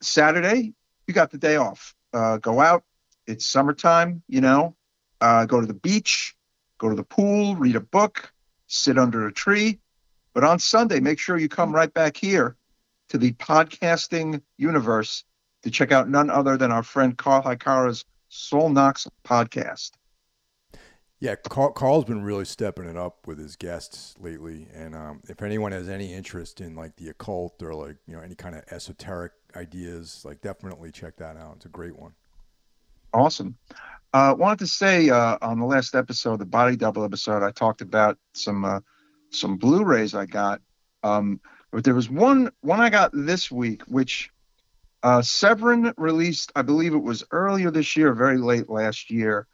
Saturday, 0.00 0.74
you 1.06 1.14
got 1.14 1.30
the 1.30 1.38
day 1.38 1.56
off. 1.56 1.94
Uh, 2.12 2.38
go 2.38 2.60
out. 2.60 2.84
It's 3.26 3.46
summertime, 3.46 4.22
you 4.28 4.40
know. 4.40 4.74
Uh, 5.20 5.44
go 5.44 5.60
to 5.60 5.66
the 5.66 5.74
beach, 5.74 6.34
go 6.78 6.88
to 6.88 6.94
the 6.94 7.04
pool, 7.04 7.54
read 7.56 7.76
a 7.76 7.80
book, 7.80 8.32
sit 8.66 8.98
under 8.98 9.26
a 9.26 9.32
tree. 9.32 9.78
But 10.32 10.44
on 10.44 10.58
Sunday, 10.58 11.00
make 11.00 11.18
sure 11.18 11.36
you 11.36 11.48
come 11.48 11.74
right 11.74 11.92
back 11.92 12.16
here 12.16 12.56
to 13.10 13.18
the 13.18 13.32
podcasting 13.32 14.40
universe 14.56 15.24
to 15.62 15.70
check 15.70 15.92
out 15.92 16.08
none 16.08 16.30
other 16.30 16.56
than 16.56 16.72
our 16.72 16.82
friend 16.82 17.18
Carl 17.18 17.42
Hikara's 17.42 18.04
Soul 18.28 18.70
Knox 18.70 19.06
podcast. 19.24 19.90
Yeah, 21.18 21.34
Carl, 21.34 21.72
Carl's 21.72 22.06
been 22.06 22.22
really 22.22 22.46
stepping 22.46 22.86
it 22.86 22.96
up 22.96 23.26
with 23.26 23.38
his 23.38 23.56
guests 23.56 24.14
lately, 24.18 24.68
and 24.72 24.94
um, 24.94 25.20
if 25.28 25.42
anyone 25.42 25.72
has 25.72 25.86
any 25.86 26.14
interest 26.14 26.62
in 26.62 26.74
like 26.74 26.96
the 26.96 27.10
occult 27.10 27.62
or 27.62 27.74
like 27.74 27.96
you 28.06 28.16
know 28.16 28.22
any 28.22 28.34
kind 28.34 28.54
of 28.54 28.62
esoteric 28.70 29.32
ideas, 29.56 30.22
like 30.24 30.40
definitely 30.40 30.90
check 30.90 31.16
that 31.16 31.36
out. 31.36 31.56
It's 31.56 31.66
a 31.66 31.70
great 31.70 31.98
one. 31.98 32.12
Awesome. 33.12 33.56
Uh, 34.12 34.34
wanted 34.36 34.60
to 34.60 34.66
say 34.66 35.10
uh, 35.10 35.38
on 35.42 35.58
the 35.58 35.66
last 35.66 35.94
episode, 35.94 36.38
the 36.38 36.46
body 36.46 36.76
double 36.76 37.04
episode, 37.04 37.42
I 37.42 37.50
talked 37.50 37.80
about 37.80 38.18
some 38.34 38.64
uh, 38.64 38.80
some 39.30 39.56
Blu-rays 39.56 40.14
I 40.14 40.26
got. 40.26 40.60
Um, 41.02 41.40
but 41.70 41.84
there 41.84 41.94
was 41.94 42.10
one 42.10 42.50
one 42.60 42.80
I 42.80 42.90
got 42.90 43.10
this 43.12 43.50
week, 43.50 43.82
which 43.86 44.30
uh, 45.02 45.22
Severin 45.22 45.92
released. 45.96 46.52
I 46.54 46.62
believe 46.62 46.94
it 46.94 46.98
was 47.02 47.24
earlier 47.30 47.70
this 47.70 47.96
year, 47.96 48.12
very 48.12 48.38
late 48.38 48.68
last 48.68 49.10
year, 49.10 49.46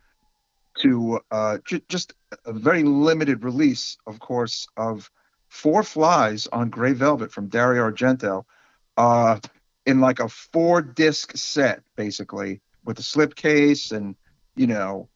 to 0.79 1.21
uh, 1.31 1.59
ju- 1.65 1.83
just 1.89 2.15
a 2.45 2.53
very 2.53 2.83
limited 2.83 3.45
release, 3.45 3.99
of 4.07 4.19
course, 4.19 4.67
of 4.77 5.11
Four 5.49 5.83
Flies 5.83 6.47
on 6.49 6.71
Gray 6.71 6.93
Velvet 6.93 7.31
from 7.33 7.49
Dario 7.49 7.91
Argento, 7.91 8.45
uh, 8.97 9.39
in 9.87 10.01
like 10.01 10.19
a 10.19 10.29
four 10.29 10.83
disc 10.83 11.37
set, 11.37 11.83
basically 11.97 12.61
with 12.85 12.99
a 12.99 13.03
slipcase 13.03 13.93
and 13.93 14.17
you 14.57 14.67
know 14.67 15.09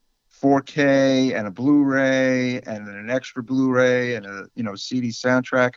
4K 0.43 1.37
and 1.37 1.47
a 1.47 1.51
Blu-ray 1.51 2.61
and 2.63 2.89
an 2.89 3.11
extra 3.11 3.43
Blu-ray 3.43 4.15
and 4.15 4.25
a 4.25 4.47
you 4.55 4.63
know 4.63 4.75
CD 4.75 5.09
soundtrack. 5.09 5.75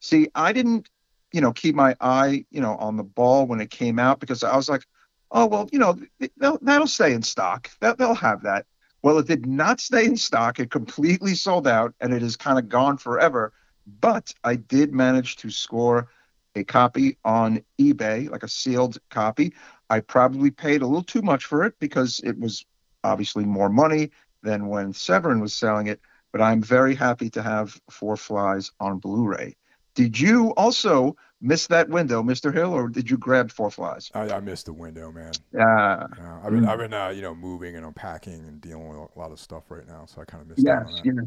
See, 0.00 0.28
I 0.34 0.52
didn't 0.52 0.90
you 1.32 1.40
know 1.40 1.52
keep 1.52 1.74
my 1.74 1.96
eye 2.00 2.44
you 2.50 2.60
know 2.60 2.76
on 2.76 2.96
the 2.96 3.04
ball 3.04 3.46
when 3.46 3.60
it 3.60 3.70
came 3.70 3.98
out 3.98 4.20
because 4.20 4.42
I 4.42 4.56
was 4.56 4.68
like, 4.68 4.84
oh 5.30 5.46
well, 5.46 5.68
you 5.72 5.78
know 5.78 5.96
that'll 6.38 6.86
stay 6.86 7.14
in 7.14 7.22
stock. 7.22 7.70
That 7.80 7.98
they'll 7.98 8.14
have 8.14 8.42
that. 8.42 8.66
Well, 9.02 9.18
it 9.18 9.26
did 9.28 9.46
not 9.46 9.78
stay 9.80 10.04
in 10.04 10.16
stock. 10.16 10.58
It 10.58 10.70
completely 10.70 11.34
sold 11.34 11.68
out 11.68 11.94
and 12.00 12.12
it 12.12 12.22
is 12.22 12.36
kind 12.36 12.58
of 12.58 12.68
gone 12.68 12.96
forever. 12.96 13.52
But 14.00 14.34
I 14.42 14.56
did 14.56 14.92
manage 14.92 15.36
to 15.36 15.50
score 15.50 16.08
a 16.56 16.64
copy 16.64 17.18
on 17.24 17.62
eBay, 17.78 18.30
like 18.30 18.42
a 18.42 18.48
sealed 18.48 18.98
copy. 19.10 19.54
I 19.88 20.00
probably 20.00 20.50
paid 20.50 20.82
a 20.82 20.86
little 20.86 21.04
too 21.04 21.22
much 21.22 21.44
for 21.44 21.64
it 21.64 21.74
because 21.78 22.20
it 22.24 22.38
was 22.38 22.64
obviously 23.04 23.44
more 23.44 23.68
money 23.68 24.10
than 24.42 24.66
when 24.68 24.92
Severin 24.92 25.40
was 25.40 25.54
selling 25.54 25.86
it. 25.86 26.00
But 26.32 26.40
I'm 26.42 26.62
very 26.62 26.94
happy 26.94 27.30
to 27.30 27.42
have 27.42 27.80
Four 27.88 28.16
Flies 28.16 28.72
on 28.80 28.98
Blu-ray. 28.98 29.56
Did 29.94 30.18
you 30.18 30.50
also 30.56 31.16
miss 31.40 31.68
that 31.68 31.88
window, 31.88 32.22
Mr. 32.22 32.52
Hill, 32.52 32.72
or 32.72 32.88
did 32.88 33.08
you 33.08 33.16
grab 33.16 33.50
Four 33.50 33.70
Flies? 33.70 34.10
I, 34.14 34.30
I 34.30 34.40
missed 34.40 34.66
the 34.66 34.72
window, 34.72 35.10
man. 35.10 35.32
Yeah. 35.54 35.64
Uh, 35.64 36.40
I've 36.44 36.52
been, 36.52 36.66
I've 36.66 36.78
been, 36.78 36.92
uh, 36.92 37.08
you 37.08 37.22
know, 37.22 37.34
moving 37.34 37.76
and 37.76 37.86
unpacking 37.86 38.34
and 38.34 38.60
dealing 38.60 38.88
with 38.88 39.08
a 39.14 39.18
lot 39.18 39.32
of 39.32 39.40
stuff 39.40 39.70
right 39.70 39.86
now, 39.86 40.04
so 40.06 40.20
I 40.20 40.24
kind 40.24 40.42
of 40.42 40.48
missed 40.48 40.66
yes, 40.66 41.00
that. 41.02 41.06
Yeah. 41.06 41.22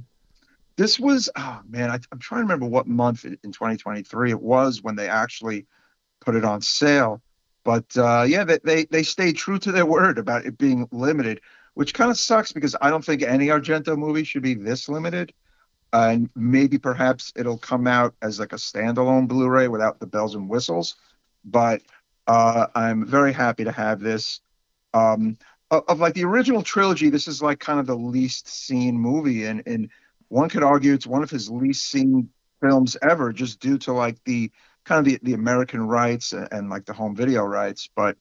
This 0.79 0.97
was, 0.97 1.29
oh 1.35 1.59
man, 1.67 1.91
I, 1.91 1.99
I'm 2.09 2.19
trying 2.19 2.39
to 2.39 2.43
remember 2.43 2.65
what 2.65 2.87
month 2.87 3.25
in 3.25 3.35
2023 3.51 4.31
it 4.31 4.41
was 4.41 4.81
when 4.81 4.95
they 4.95 5.09
actually 5.09 5.65
put 6.21 6.37
it 6.37 6.45
on 6.45 6.61
sale. 6.61 7.21
But 7.65 7.97
uh, 7.97 8.23
yeah, 8.25 8.45
they, 8.45 8.59
they 8.63 8.85
they 8.85 9.03
stayed 9.03 9.35
true 9.35 9.59
to 9.59 9.73
their 9.73 9.85
word 9.85 10.17
about 10.17 10.45
it 10.45 10.57
being 10.57 10.87
limited, 10.93 11.41
which 11.73 11.93
kind 11.93 12.09
of 12.09 12.17
sucks 12.17 12.53
because 12.53 12.77
I 12.79 12.89
don't 12.89 13.03
think 13.03 13.23
any 13.23 13.47
Argento 13.47 13.97
movie 13.97 14.23
should 14.23 14.41
be 14.41 14.53
this 14.53 14.87
limited. 14.87 15.33
And 15.91 16.29
maybe 16.33 16.77
perhaps 16.77 17.33
it'll 17.35 17.57
come 17.57 17.85
out 17.85 18.15
as 18.21 18.39
like 18.39 18.53
a 18.53 18.55
standalone 18.55 19.27
Blu-ray 19.27 19.67
without 19.67 19.99
the 19.99 20.07
bells 20.07 20.35
and 20.35 20.47
whistles. 20.47 20.95
But 21.43 21.81
uh, 22.25 22.67
I'm 22.73 23.05
very 23.05 23.33
happy 23.33 23.65
to 23.65 23.71
have 23.73 23.99
this. 23.99 24.39
Um, 24.93 25.37
of, 25.71 25.83
of, 25.89 25.99
like 25.99 26.13
the 26.13 26.23
original 26.23 26.63
trilogy, 26.63 27.09
this 27.09 27.27
is 27.27 27.41
like 27.41 27.59
kind 27.59 27.81
of 27.81 27.85
the 27.85 27.97
least 27.97 28.47
seen 28.47 28.97
movie, 28.97 29.43
and 29.43 29.61
and 29.65 29.89
one 30.29 30.49
could 30.49 30.63
argue 30.63 30.93
it's 30.93 31.07
one 31.07 31.23
of 31.23 31.29
his 31.29 31.49
least 31.49 31.87
seen 31.87 32.29
films 32.61 32.95
ever, 33.01 33.33
just 33.33 33.59
due 33.59 33.77
to 33.79 33.93
like 33.93 34.23
the 34.23 34.51
kind 34.85 34.99
of 34.99 35.05
the, 35.05 35.19
the 35.23 35.33
American 35.33 35.81
rights 35.81 36.33
and, 36.33 36.47
and 36.51 36.69
like 36.69 36.85
the 36.85 36.93
home 36.93 37.15
video 37.15 37.43
rights. 37.43 37.89
But 37.95 38.17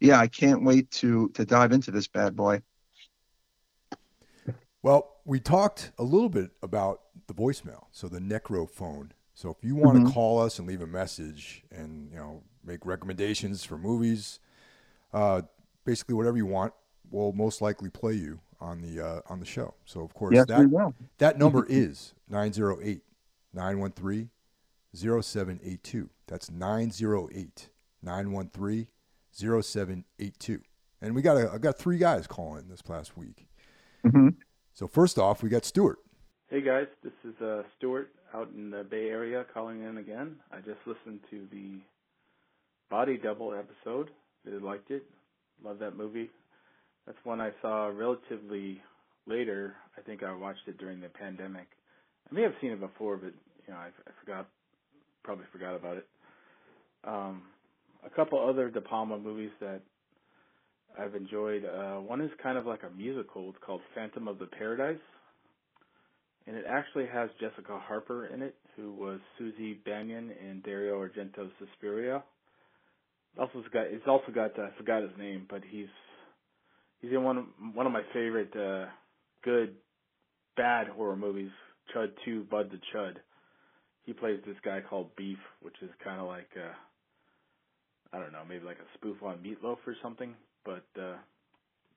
yeah, 0.00 0.18
I 0.18 0.26
can't 0.26 0.64
wait 0.64 0.90
to 0.92 1.28
to 1.30 1.44
dive 1.44 1.72
into 1.72 1.90
this 1.90 2.08
bad 2.08 2.34
boy. 2.34 2.62
Well, 4.82 5.16
we 5.24 5.38
talked 5.38 5.92
a 5.98 6.02
little 6.02 6.28
bit 6.28 6.50
about 6.60 7.02
the 7.28 7.34
voicemail, 7.34 7.84
so 7.92 8.08
the 8.08 8.18
Necrophone. 8.18 9.10
So 9.34 9.50
if 9.50 9.64
you 9.64 9.76
want 9.76 9.98
mm-hmm. 9.98 10.08
to 10.08 10.12
call 10.12 10.40
us 10.40 10.58
and 10.58 10.66
leave 10.66 10.82
a 10.82 10.86
message 10.86 11.62
and 11.70 12.10
you 12.10 12.16
know 12.16 12.42
make 12.64 12.84
recommendations 12.84 13.64
for 13.64 13.78
movies, 13.78 14.40
uh, 15.12 15.42
basically 15.84 16.14
whatever 16.14 16.36
you 16.36 16.46
want, 16.46 16.72
we'll 17.10 17.32
most 17.32 17.60
likely 17.60 17.90
play 17.90 18.14
you 18.14 18.40
on 18.62 18.80
the 18.80 19.04
uh, 19.04 19.20
on 19.28 19.40
the 19.40 19.46
show. 19.46 19.74
So 19.84 20.00
of 20.00 20.14
course 20.14 20.34
yes, 20.34 20.46
that 20.46 20.94
that 21.18 21.38
number 21.38 21.66
is 21.68 22.14
908 22.30 23.02
913 23.52 24.30
0782. 24.94 26.10
That's 26.26 26.50
908 26.50 27.68
913 28.02 28.86
0782. 29.32 30.60
And 31.00 31.14
we 31.14 31.22
got 31.22 31.36
a, 31.36 31.50
I 31.52 31.58
got 31.58 31.78
three 31.78 31.98
guys 31.98 32.26
calling 32.26 32.68
this 32.68 32.82
past 32.82 33.16
week. 33.16 33.48
Mm-hmm. 34.06 34.28
So 34.72 34.86
first 34.86 35.18
off, 35.18 35.42
we 35.42 35.48
got 35.48 35.64
Stuart. 35.64 35.98
Hey 36.48 36.60
guys, 36.60 36.86
this 37.02 37.12
is 37.24 37.40
uh, 37.42 37.62
Stuart 37.76 38.10
out 38.34 38.48
in 38.54 38.70
the 38.70 38.84
Bay 38.84 39.08
Area 39.08 39.44
calling 39.52 39.82
in 39.82 39.98
again. 39.98 40.36
I 40.52 40.56
just 40.58 40.78
listened 40.86 41.20
to 41.30 41.46
the 41.50 41.78
Body 42.90 43.16
Double 43.16 43.54
episode. 43.54 44.10
Really 44.44 44.58
liked 44.58 44.90
it. 44.90 45.04
Love 45.64 45.78
that 45.78 45.96
movie. 45.96 46.30
That's 47.06 47.18
one 47.24 47.40
I 47.40 47.50
saw 47.60 47.86
relatively 47.86 48.80
later. 49.26 49.74
I 49.98 50.02
think 50.02 50.22
I 50.22 50.34
watched 50.34 50.66
it 50.66 50.78
during 50.78 51.00
the 51.00 51.08
pandemic. 51.08 51.66
I 52.30 52.34
may 52.34 52.42
have 52.42 52.52
seen 52.60 52.70
it 52.70 52.80
before, 52.80 53.16
but 53.16 53.32
you 53.66 53.74
know 53.74 53.76
I, 53.76 53.86
I 53.88 54.10
forgot, 54.20 54.48
probably 55.22 55.44
forgot 55.52 55.74
about 55.74 55.96
it. 55.96 56.06
Um, 57.04 57.42
a 58.04 58.10
couple 58.10 58.48
other 58.48 58.70
De 58.70 58.80
Palma 58.80 59.18
movies 59.18 59.50
that 59.60 59.80
I've 60.98 61.14
enjoyed. 61.14 61.64
Uh, 61.64 61.96
one 61.96 62.20
is 62.20 62.30
kind 62.42 62.58
of 62.58 62.66
like 62.66 62.82
a 62.82 62.96
musical. 62.96 63.48
It's 63.48 63.58
called 63.64 63.80
Phantom 63.94 64.28
of 64.28 64.38
the 64.38 64.46
Paradise, 64.46 65.00
and 66.46 66.56
it 66.56 66.64
actually 66.68 67.06
has 67.12 67.30
Jessica 67.40 67.78
Harper 67.78 68.26
in 68.26 68.42
it, 68.42 68.54
who 68.76 68.92
was 68.92 69.20
Suzy 69.38 69.74
Bannion 69.84 70.30
in 70.30 70.60
Dario 70.64 71.00
Argento's 71.00 71.50
Suspiria. 71.58 72.22
Also, 73.38 73.62
got 73.72 73.86
it's 73.86 74.06
also 74.06 74.30
got 74.32 74.58
uh, 74.58 74.62
I 74.62 74.70
forgot 74.76 75.02
his 75.02 75.12
name, 75.18 75.46
but 75.48 75.62
he's 75.68 75.86
he's 77.02 77.12
in 77.12 77.22
one 77.22 77.38
of, 77.38 77.44
one 77.74 77.86
of 77.86 77.92
my 77.92 78.02
favorite 78.14 78.54
uh, 78.56 78.86
good 79.44 79.74
bad 80.56 80.88
horror 80.88 81.16
movies, 81.16 81.50
Chud 81.94 82.12
Two, 82.24 82.44
Bud 82.50 82.70
the 82.70 82.78
Chud. 82.94 83.16
He 84.04 84.14
plays 84.14 84.40
this 84.46 84.56
guy 84.64 84.80
called 84.80 85.14
Beef, 85.16 85.38
which 85.60 85.76
is 85.82 85.90
kind 86.02 86.20
of 86.20 86.26
like 86.26 86.48
uh, 86.56 86.72
I 88.16 88.18
don't 88.18 88.32
know, 88.32 88.42
maybe 88.48 88.64
like 88.64 88.78
a 88.78 88.98
spoof 88.98 89.22
on 89.22 89.38
Meatloaf 89.38 89.78
or 89.86 89.94
something 90.02 90.34
but 90.64 90.84
uh, 91.00 91.16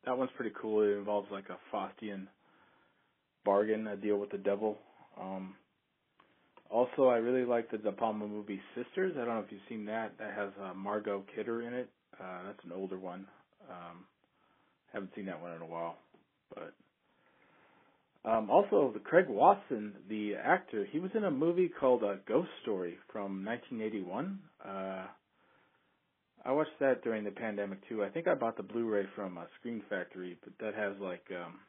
that 0.06 0.18
one's 0.18 0.32
pretty 0.36 0.54
cool. 0.60 0.84
It 0.84 0.98
involves 0.98 1.30
like 1.32 1.46
a 1.50 1.76
Faustian 1.76 2.28
bargain, 3.44 3.88
a 3.88 3.96
deal 3.96 4.18
with 4.18 4.32
the 4.32 4.38
devil. 4.38 4.78
Um, 5.20 5.56
also, 6.70 7.08
I 7.08 7.18
really 7.18 7.46
like 7.46 7.70
the 7.70 7.78
De 7.78 7.92
Palma 7.92 8.28
movie 8.28 8.62
Sisters. 8.76 9.14
I 9.16 9.26
don't 9.26 9.36
know 9.36 9.44
if 9.46 9.52
you've 9.52 9.62
seen 9.70 9.86
that. 9.86 10.18
That 10.18 10.34
has 10.34 10.50
uh, 10.62 10.74
Margot 10.74 11.24
Kidder 11.36 11.62
in 11.62 11.74
it. 11.74 11.90
Uh, 12.20 12.44
that's 12.48 12.64
an 12.66 12.72
older 12.72 12.98
one. 12.98 13.28
Um, 13.70 14.06
haven't 14.96 15.12
seen 15.16 15.28
that 15.28 15.42
one 15.42 15.52
in 15.52 15.62
a 15.62 15.66
while, 15.66 15.98
but 16.54 16.74
um, 18.26 18.50
also 18.50 18.90
the 18.92 19.00
Craig 19.00 19.26
Wasson, 19.30 19.94
the 20.10 20.34
actor, 20.36 20.88
he 20.90 21.00
was 21.00 21.12
in 21.14 21.26
a 21.26 21.32
movie 21.32 21.70
called 21.70 22.04
uh, 22.04 22.16
Ghost 22.28 22.50
Story 22.64 22.98
from 23.12 23.46
1981. 23.46 24.40
Uh, 24.68 25.04
I 26.44 26.52
watched 26.52 26.80
that 26.80 27.04
during 27.04 27.24
the 27.24 27.32
pandemic 27.32 27.88
too. 27.88 28.04
I 28.04 28.10
think 28.10 28.28
I 28.28 28.34
bought 28.34 28.58
the 28.58 28.64
Blu-ray 28.64 29.06
from 29.16 29.38
uh, 29.38 29.44
Scream 29.60 29.84
Factory, 29.90 30.38
but 30.44 30.54
that 30.60 30.76
has 30.76 30.94
like 31.00 31.26
um 31.32 31.60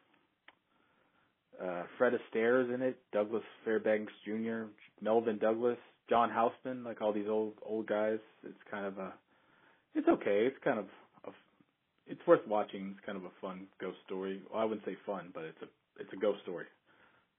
uh 1.62 1.82
Fred 1.96 2.12
Astaire 2.12 2.74
in 2.74 2.82
it, 2.82 2.98
Douglas 3.12 3.42
Fairbanks 3.64 4.12
Jr., 4.26 4.64
Melvyn 5.02 5.38
Douglas, 5.38 5.78
John 6.10 6.28
Houseman, 6.30 6.84
like 6.84 7.00
all 7.00 7.12
these 7.12 7.28
old 7.28 7.54
old 7.64 7.86
guys. 7.86 8.18
It's 8.44 8.58
kind 8.70 8.84
of 8.84 8.98
a 8.98 9.14
it's 9.94 10.08
okay. 10.08 10.46
It's 10.46 10.62
kind 10.62 10.78
of 10.78 10.86
it's 12.06 12.20
worth 12.26 12.46
watching. 12.46 12.94
It's 12.96 13.04
kind 13.04 13.18
of 13.18 13.24
a 13.24 13.34
fun 13.40 13.66
ghost 13.80 13.98
story. 14.06 14.42
Well, 14.50 14.62
I 14.62 14.64
wouldn't 14.64 14.84
say 14.86 14.96
fun, 15.04 15.30
but 15.34 15.44
it's 15.44 15.62
a 15.62 15.66
it's 16.00 16.12
a 16.12 16.16
ghost 16.16 16.40
story, 16.42 16.66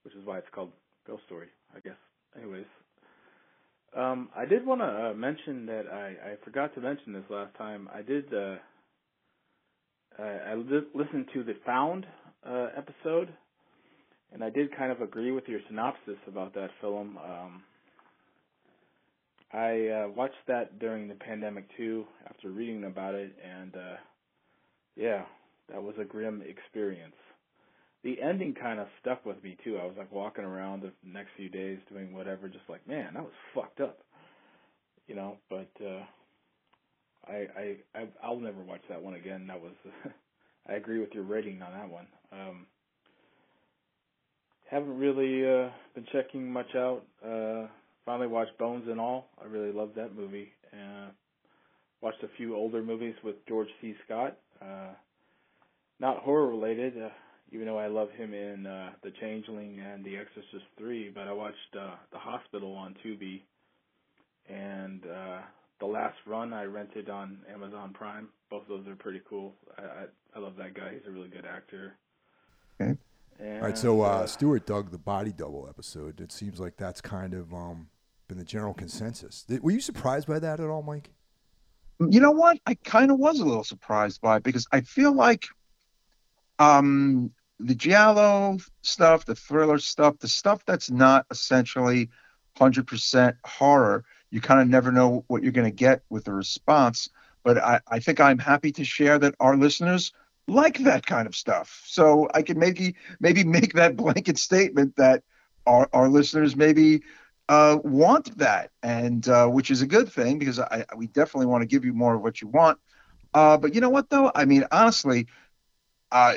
which 0.04 0.14
is 0.14 0.24
why 0.24 0.38
it's 0.38 0.46
called 0.54 0.72
Ghost 1.06 1.22
Story, 1.26 1.48
I 1.74 1.80
guess. 1.80 1.96
Anyways, 2.36 2.66
um, 3.96 4.28
I 4.36 4.44
did 4.44 4.66
want 4.66 4.80
to 4.80 5.10
uh, 5.10 5.14
mention 5.14 5.66
that 5.66 5.84
I, 5.92 6.32
I 6.32 6.44
forgot 6.44 6.74
to 6.74 6.80
mention 6.80 7.12
this 7.12 7.24
last 7.30 7.56
time. 7.56 7.88
I 7.94 8.02
did 8.02 8.32
uh, 8.34 8.56
I, 10.18 10.52
I 10.52 10.54
li- 10.54 10.88
listened 10.94 11.26
to 11.34 11.44
the 11.44 11.54
Found 11.64 12.06
uh, 12.46 12.68
episode, 12.76 13.32
and 14.32 14.42
I 14.42 14.50
did 14.50 14.76
kind 14.76 14.92
of 14.92 15.00
agree 15.00 15.30
with 15.30 15.44
your 15.48 15.60
synopsis 15.68 16.18
about 16.26 16.54
that 16.54 16.70
film. 16.80 17.18
Um, 17.18 17.62
I 19.52 19.88
uh, 19.88 20.08
watched 20.14 20.34
that 20.46 20.78
during 20.78 21.08
the 21.08 21.14
pandemic 21.14 21.64
too, 21.76 22.04
after 22.28 22.50
reading 22.50 22.84
about 22.84 23.14
it, 23.14 23.34
and 23.42 23.74
uh, 23.74 23.96
yeah, 24.98 25.24
that 25.70 25.82
was 25.82 25.94
a 26.00 26.04
grim 26.04 26.42
experience 26.42 27.14
the 28.04 28.20
ending 28.22 28.54
kind 28.54 28.78
of 28.78 28.86
stuck 29.00 29.24
with 29.26 29.42
me 29.42 29.56
too. 29.64 29.78
I 29.78 29.84
was 29.84 29.94
like 29.98 30.12
walking 30.12 30.44
around 30.44 30.82
the 30.82 30.92
next 31.04 31.30
few 31.36 31.48
days 31.48 31.78
doing 31.90 32.14
whatever, 32.14 32.48
just 32.48 32.68
like, 32.68 32.86
man, 32.86 33.14
that 33.14 33.22
was 33.22 33.32
fucked 33.54 33.80
up, 33.80 33.98
you 35.08 35.14
know. 35.14 35.36
But 35.50 35.70
uh, 35.84 36.04
I 37.26 37.46
I 37.94 38.06
I'll 38.22 38.38
never 38.38 38.60
watch 38.60 38.82
that 38.88 39.02
one 39.02 39.14
again. 39.14 39.46
That 39.48 39.60
was 39.60 39.72
I 40.68 40.74
agree 40.74 41.00
with 41.00 41.12
your 41.12 41.24
rating 41.24 41.60
on 41.62 41.72
that 41.72 41.90
one. 41.90 42.06
Um, 42.32 42.66
haven't 44.70 44.98
really 44.98 45.44
uh, 45.44 45.70
been 45.94 46.06
checking 46.12 46.50
much 46.50 46.74
out. 46.76 47.02
Uh, 47.24 47.66
finally 48.04 48.28
watched 48.28 48.56
Bones 48.58 48.86
and 48.88 49.00
All. 49.00 49.28
I 49.42 49.46
really 49.46 49.72
loved 49.72 49.96
that 49.96 50.14
movie. 50.14 50.52
Uh, 50.72 51.08
watched 52.00 52.22
a 52.22 52.28
few 52.36 52.54
older 52.54 52.82
movies 52.82 53.14
with 53.24 53.36
George 53.48 53.68
C. 53.80 53.94
Scott. 54.04 54.36
Uh, 54.60 54.94
not 56.00 56.18
horror 56.18 56.48
related. 56.48 56.96
Uh, 56.96 57.08
even 57.50 57.66
though 57.66 57.78
I 57.78 57.86
love 57.86 58.10
him 58.10 58.34
in 58.34 58.66
uh, 58.66 58.90
The 59.02 59.10
Changeling 59.20 59.80
and 59.80 60.04
The 60.04 60.16
Exorcist 60.16 60.66
3, 60.76 61.10
but 61.14 61.28
I 61.28 61.32
watched 61.32 61.76
uh, 61.78 61.94
The 62.12 62.18
Hospital 62.18 62.74
on 62.74 62.94
Tubi 63.04 63.42
and 64.48 65.04
uh, 65.06 65.40
The 65.80 65.86
Last 65.86 66.16
Run 66.26 66.52
I 66.52 66.64
rented 66.64 67.08
on 67.08 67.38
Amazon 67.52 67.92
Prime. 67.94 68.28
Both 68.50 68.62
of 68.62 68.68
those 68.68 68.86
are 68.86 68.96
pretty 68.96 69.22
cool. 69.28 69.54
I, 69.78 69.82
I, 69.82 70.04
I 70.36 70.38
love 70.40 70.56
that 70.58 70.74
guy. 70.74 70.92
He's 70.92 71.06
a 71.06 71.10
really 71.10 71.28
good 71.28 71.46
actor. 71.46 71.94
Okay. 72.80 72.98
And, 73.40 73.58
All 73.58 73.68
right, 73.68 73.78
so 73.78 74.02
uh, 74.02 74.06
uh, 74.06 74.26
Stuart 74.26 74.66
dug 74.66 74.90
the 74.90 74.98
body 74.98 75.32
double 75.32 75.66
episode. 75.68 76.20
It 76.20 76.32
seems 76.32 76.58
like 76.58 76.76
that's 76.76 77.00
kind 77.00 77.34
of 77.34 77.54
um, 77.54 77.88
been 78.26 78.36
the 78.36 78.44
general 78.44 78.74
consensus. 78.74 79.46
Were 79.62 79.70
you 79.70 79.80
surprised 79.80 80.26
by 80.26 80.38
that 80.40 80.60
at 80.60 80.68
all, 80.68 80.82
Mike? 80.82 81.10
You 82.00 82.20
know 82.20 82.30
what? 82.30 82.58
I 82.66 82.74
kind 82.74 83.10
of 83.10 83.18
was 83.18 83.40
a 83.40 83.44
little 83.44 83.64
surprised 83.64 84.20
by 84.20 84.36
it 84.36 84.42
because 84.42 84.66
I 84.72 84.82
feel 84.82 85.12
like 85.12 85.46
um, 86.58 87.32
the 87.58 87.74
Giallo 87.74 88.58
stuff, 88.82 89.24
the 89.24 89.34
thriller 89.34 89.78
stuff, 89.78 90.18
the 90.18 90.28
stuff 90.28 90.64
that's 90.64 90.90
not 90.90 91.26
essentially 91.30 92.08
100% 92.56 93.36
horror, 93.44 94.04
you 94.30 94.40
kind 94.40 94.60
of 94.60 94.68
never 94.68 94.92
know 94.92 95.24
what 95.28 95.42
you're 95.42 95.52
going 95.52 95.70
to 95.70 95.74
get 95.74 96.02
with 96.10 96.24
the 96.24 96.32
response. 96.32 97.08
But 97.42 97.58
I, 97.58 97.80
I 97.88 97.98
think 97.98 98.20
I'm 98.20 98.38
happy 98.38 98.72
to 98.72 98.84
share 98.84 99.18
that 99.18 99.34
our 99.40 99.56
listeners 99.56 100.12
like 100.46 100.78
that 100.78 101.06
kind 101.06 101.26
of 101.26 101.36
stuff. 101.36 101.82
So 101.86 102.28
I 102.34 102.42
can 102.42 102.58
maybe 102.58 102.96
maybe 103.20 103.44
make 103.58 103.74
that 103.74 103.96
blanket 103.96 104.38
statement 104.38 104.96
that 104.96 105.22
our, 105.66 105.88
our 105.92 106.08
listeners 106.08 106.56
maybe 106.56 107.02
uh, 107.48 107.78
want 107.84 108.36
that, 108.38 108.70
and 108.82 109.28
uh, 109.28 109.48
which 109.48 109.70
is 109.70 109.82
a 109.82 109.86
good 109.86 110.12
thing 110.12 110.38
because 110.38 110.58
I, 110.58 110.84
we 110.96 111.06
definitely 111.08 111.46
want 111.46 111.62
to 111.62 111.66
give 111.66 111.84
you 111.84 111.92
more 111.94 112.14
of 112.14 112.22
what 112.22 112.40
you 112.40 112.48
want. 112.48 112.78
Uh, 113.34 113.56
but 113.58 113.74
you 113.74 113.80
know 113.80 113.90
what, 113.90 114.10
though? 114.10 114.32
I 114.34 114.44
mean, 114.44 114.64
honestly, 114.72 115.28
uh, 116.12 116.34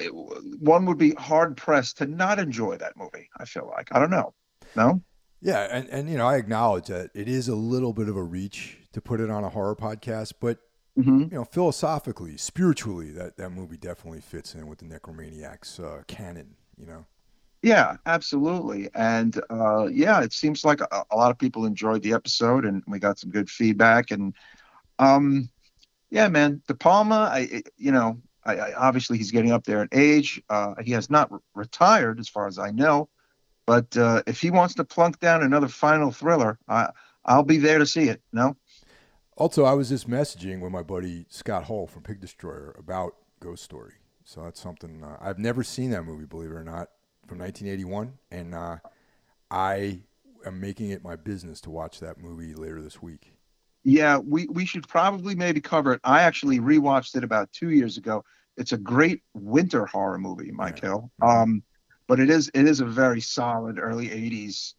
one 0.59 0.85
would 0.85 0.97
be 0.97 1.11
hard 1.13 1.57
pressed 1.57 1.99
to 1.99 2.07
not 2.07 2.39
enjoy 2.39 2.77
that 2.77 2.97
movie. 2.97 3.29
I 3.37 3.45
feel 3.45 3.67
like 3.67 3.89
I 3.93 3.99
don't 3.99 4.11
know. 4.11 4.33
No. 4.75 5.01
Yeah, 5.41 5.67
and, 5.71 5.87
and 5.89 6.09
you 6.09 6.17
know, 6.17 6.27
I 6.27 6.37
acknowledge 6.37 6.87
that 6.87 7.09
it 7.15 7.27
is 7.27 7.47
a 7.47 7.55
little 7.55 7.93
bit 7.93 8.07
of 8.07 8.15
a 8.15 8.23
reach 8.23 8.77
to 8.93 9.01
put 9.01 9.19
it 9.19 9.29
on 9.29 9.43
a 9.43 9.49
horror 9.49 9.75
podcast, 9.75 10.33
but 10.39 10.59
hmm 10.95 11.31
you 11.31 11.37
know, 11.37 11.45
philosophically, 11.45 12.37
spiritually, 12.37 13.11
that, 13.11 13.37
that 13.37 13.51
movie 13.51 13.77
definitely 13.77 14.21
fits 14.21 14.55
in 14.55 14.67
with 14.67 14.79
the 14.79 14.85
Necromaniacs 14.85 15.79
uh, 15.83 16.03
canon. 16.07 16.55
You 16.77 16.87
know, 16.87 17.05
Yeah, 17.63 17.97
absolutely. 18.07 18.89
And 18.95 19.39
uh, 19.49 19.85
yeah, 19.85 20.21
it 20.21 20.33
seems 20.33 20.65
like 20.65 20.81
a, 20.81 21.03
a 21.11 21.15
lot 21.15 21.31
of 21.31 21.37
people 21.37 21.65
enjoyed 21.65 22.01
the 22.01 22.13
episode, 22.13 22.65
and 22.65 22.83
we 22.87 22.97
got 22.97 23.19
some 23.19 23.29
good 23.29 23.49
feedback. 23.49 24.09
And 24.11 24.33
um, 24.97 25.49
yeah, 26.09 26.27
man, 26.27 26.61
De 26.67 26.73
Palma, 26.73 27.29
I 27.31 27.63
you 27.77 27.91
know, 27.91 28.19
I, 28.45 28.55
I 28.55 28.73
obviously 28.73 29.17
he's 29.17 29.31
getting 29.31 29.51
up 29.51 29.63
there 29.63 29.83
in 29.83 29.89
age. 29.91 30.41
Uh, 30.49 30.73
he 30.81 30.91
has 30.91 31.09
not 31.09 31.31
re- 31.31 31.39
retired, 31.53 32.19
as 32.19 32.27
far 32.27 32.47
as 32.47 32.57
I 32.57 32.71
know. 32.71 33.09
But 33.67 33.95
uh, 33.95 34.23
if 34.25 34.41
he 34.41 34.49
wants 34.49 34.73
to 34.75 34.83
plunk 34.83 35.19
down 35.19 35.43
another 35.43 35.67
final 35.67 36.11
thriller, 36.11 36.57
I, 36.67 36.89
I'll 37.25 37.43
be 37.43 37.57
there 37.57 37.77
to 37.77 37.85
see 37.85 38.09
it. 38.09 38.21
No. 38.33 38.57
Also, 39.37 39.65
I 39.65 39.73
was 39.73 39.89
just 39.89 40.09
messaging 40.09 40.61
with 40.61 40.71
my 40.71 40.83
buddy 40.83 41.25
Scott 41.29 41.65
Hull 41.65 41.87
from 41.87 42.03
Pig 42.03 42.19
Destroyer 42.19 42.75
about 42.77 43.15
Ghost 43.39 43.63
Story. 43.63 43.93
So 44.25 44.43
that's 44.43 44.59
something 44.59 45.03
uh, 45.03 45.17
I've 45.21 45.39
never 45.39 45.63
seen 45.63 45.91
that 45.91 46.03
movie, 46.03 46.25
believe 46.25 46.51
it 46.51 46.55
or 46.55 46.63
not, 46.63 46.89
from 47.31 47.39
1981, 47.39 48.11
and 48.29 48.53
uh, 48.53 48.75
I 49.49 50.01
am 50.45 50.59
making 50.59 50.89
it 50.89 51.01
my 51.01 51.15
business 51.15 51.61
to 51.61 51.69
watch 51.69 52.01
that 52.01 52.17
movie 52.17 52.53
later 52.53 52.81
this 52.81 53.01
week. 53.01 53.31
Yeah, 53.85 54.17
we, 54.17 54.47
we 54.47 54.65
should 54.65 54.85
probably 54.85 55.33
maybe 55.35 55.61
cover 55.61 55.93
it. 55.93 56.01
I 56.03 56.23
actually 56.23 56.59
rewatched 56.59 57.15
it 57.15 57.23
about 57.23 57.49
two 57.53 57.69
years 57.69 57.95
ago. 57.95 58.25
It's 58.57 58.73
a 58.73 58.77
great 58.77 59.21
winter 59.33 59.85
horror 59.85 60.17
movie, 60.17 60.51
Michael. 60.51 61.09
Yeah. 61.23 61.41
Um, 61.41 61.63
but 62.05 62.19
it 62.19 62.29
is 62.29 62.51
it 62.53 62.67
is 62.67 62.81
a 62.81 62.85
very 62.85 63.21
solid 63.21 63.79
early 63.79 64.09
'80s 64.09 64.73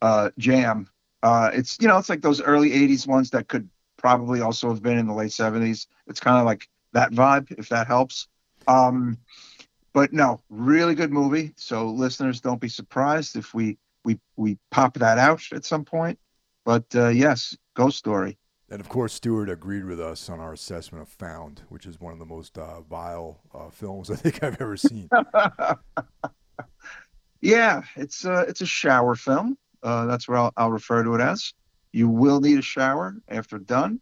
uh, 0.00 0.30
jam. 0.38 0.88
Uh, 1.24 1.50
it's 1.52 1.78
you 1.80 1.88
know 1.88 1.98
it's 1.98 2.08
like 2.08 2.22
those 2.22 2.40
early 2.40 2.70
'80s 2.70 3.08
ones 3.08 3.30
that 3.30 3.48
could 3.48 3.68
probably 3.96 4.40
also 4.40 4.68
have 4.68 4.84
been 4.84 4.98
in 4.98 5.08
the 5.08 5.14
late 5.14 5.32
'70s. 5.32 5.88
It's 6.06 6.20
kind 6.20 6.38
of 6.38 6.44
like 6.44 6.68
that 6.92 7.10
vibe, 7.10 7.50
if 7.58 7.70
that 7.70 7.88
helps. 7.88 8.28
Um, 8.68 9.18
but 9.92 10.12
no, 10.12 10.40
really 10.48 10.94
good 10.94 11.12
movie. 11.12 11.52
So 11.56 11.88
listeners, 11.88 12.40
don't 12.40 12.60
be 12.60 12.68
surprised 12.68 13.36
if 13.36 13.54
we 13.54 13.78
we 14.04 14.18
we 14.36 14.58
pop 14.70 14.94
that 14.94 15.18
out 15.18 15.42
at 15.52 15.64
some 15.64 15.84
point. 15.84 16.18
But 16.64 16.84
uh, 16.94 17.08
yes, 17.08 17.56
Ghost 17.74 17.98
Story. 17.98 18.38
And 18.70 18.80
of 18.80 18.88
course, 18.90 19.14
Stuart 19.14 19.48
agreed 19.48 19.86
with 19.86 19.98
us 19.98 20.28
on 20.28 20.40
our 20.40 20.52
assessment 20.52 21.00
of 21.02 21.08
Found, 21.08 21.62
which 21.70 21.86
is 21.86 21.98
one 21.98 22.12
of 22.12 22.18
the 22.18 22.26
most 22.26 22.58
uh, 22.58 22.82
vile 22.82 23.40
uh, 23.54 23.70
films 23.70 24.10
I 24.10 24.16
think 24.16 24.42
I've 24.42 24.60
ever 24.60 24.76
seen. 24.76 25.08
yeah, 27.40 27.82
it's 27.96 28.24
uh, 28.24 28.44
it's 28.46 28.60
a 28.60 28.66
shower 28.66 29.14
film. 29.14 29.56
Uh, 29.82 30.06
that's 30.06 30.28
what 30.28 30.36
I'll, 30.36 30.52
I'll 30.56 30.70
refer 30.70 31.02
to 31.02 31.14
it 31.14 31.20
as. 31.20 31.54
You 31.92 32.08
will 32.08 32.40
need 32.40 32.58
a 32.58 32.62
shower 32.62 33.16
after 33.28 33.58
done, 33.58 34.00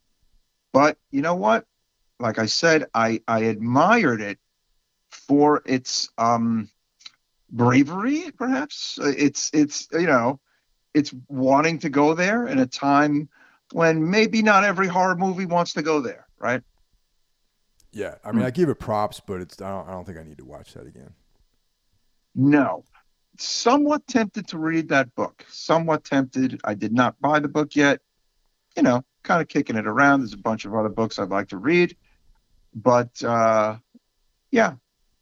but 0.72 0.98
you 1.12 1.22
know 1.22 1.36
what? 1.36 1.64
Like 2.18 2.38
I 2.38 2.46
said, 2.46 2.86
I 2.92 3.20
I 3.28 3.40
admired 3.40 4.20
it 4.20 4.38
for 5.16 5.62
its 5.66 6.10
um, 6.18 6.70
bravery, 7.50 8.30
perhaps. 8.36 8.98
It's 9.02 9.50
it's 9.52 9.88
you 9.92 10.06
know, 10.06 10.40
it's 10.94 11.14
wanting 11.28 11.78
to 11.80 11.88
go 11.88 12.14
there 12.14 12.46
in 12.46 12.58
a 12.58 12.66
time 12.66 13.28
when 13.72 14.10
maybe 14.10 14.42
not 14.42 14.64
every 14.64 14.86
horror 14.86 15.16
movie 15.16 15.46
wants 15.46 15.72
to 15.74 15.82
go 15.82 16.00
there, 16.00 16.26
right? 16.38 16.62
yeah, 17.96 18.16
I 18.22 18.32
mean, 18.32 18.44
I 18.44 18.50
give 18.50 18.68
it 18.68 18.78
props, 18.78 19.22
but 19.26 19.40
it's 19.40 19.60
I 19.62 19.70
don't, 19.70 19.88
I 19.88 19.92
don't 19.92 20.04
think 20.04 20.18
I 20.18 20.22
need 20.22 20.36
to 20.36 20.44
watch 20.44 20.74
that 20.74 20.86
again. 20.86 21.14
No. 22.34 22.84
Somewhat 23.38 24.06
tempted 24.06 24.48
to 24.48 24.58
read 24.58 24.90
that 24.90 25.14
book. 25.14 25.46
Somewhat 25.48 26.04
tempted. 26.04 26.60
I 26.62 26.74
did 26.74 26.92
not 26.92 27.18
buy 27.20 27.40
the 27.40 27.48
book 27.48 27.74
yet. 27.74 28.00
You 28.76 28.82
know, 28.82 29.02
kind 29.22 29.40
of 29.40 29.48
kicking 29.48 29.76
it 29.76 29.86
around. 29.86 30.20
There's 30.20 30.34
a 30.34 30.38
bunch 30.38 30.66
of 30.66 30.74
other 30.74 30.90
books 30.90 31.18
I'd 31.18 31.30
like 31.30 31.48
to 31.48 31.56
read. 31.56 31.96
But 32.74 33.22
uh 33.24 33.78
yeah, 34.50 34.74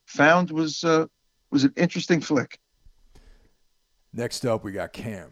Found 0.06 0.50
was 0.50 0.84
uh 0.84 1.06
was 1.50 1.64
an 1.64 1.72
interesting 1.76 2.20
flick. 2.20 2.58
Next 4.12 4.44
up, 4.44 4.64
we 4.64 4.72
got 4.72 4.92
Cam. 4.92 5.30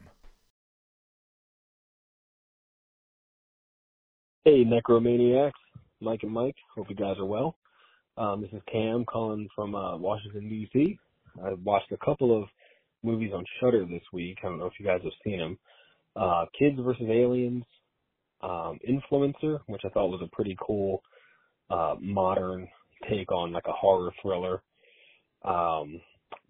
Hey, 4.44 4.64
Necromaniacs, 4.64 5.52
Mike 6.00 6.24
and 6.24 6.32
Mike. 6.32 6.56
Hope 6.74 6.90
you 6.90 6.96
guys 6.96 7.16
are 7.18 7.24
well. 7.24 7.56
Um, 8.16 8.42
this 8.42 8.50
is 8.52 8.60
Cam 8.70 9.04
calling 9.04 9.48
from 9.54 9.74
uh, 9.74 9.96
Washington 9.96 10.48
D.C. 10.48 10.98
I 11.44 11.54
watched 11.64 11.92
a 11.92 11.96
couple 12.04 12.36
of 12.36 12.48
movies 13.02 13.30
on 13.32 13.44
Shudder 13.60 13.86
this 13.86 14.02
week. 14.12 14.38
I 14.42 14.48
don't 14.48 14.58
know 14.58 14.66
if 14.66 14.74
you 14.78 14.86
guys 14.86 15.00
have 15.04 15.12
seen 15.24 15.38
them. 15.38 15.58
Uh, 16.16 16.46
Kids 16.58 16.78
versus 16.80 17.06
Aliens, 17.08 17.64
um, 18.42 18.78
Influencer, 18.88 19.60
which 19.66 19.82
I 19.84 19.88
thought 19.90 20.10
was 20.10 20.20
a 20.22 20.34
pretty 20.34 20.56
cool 20.60 21.02
uh, 21.70 21.94
modern 22.00 22.68
take 23.08 23.30
on 23.32 23.52
like 23.52 23.66
a 23.66 23.72
horror 23.72 24.12
thriller. 24.20 24.62
Um, 25.44 26.00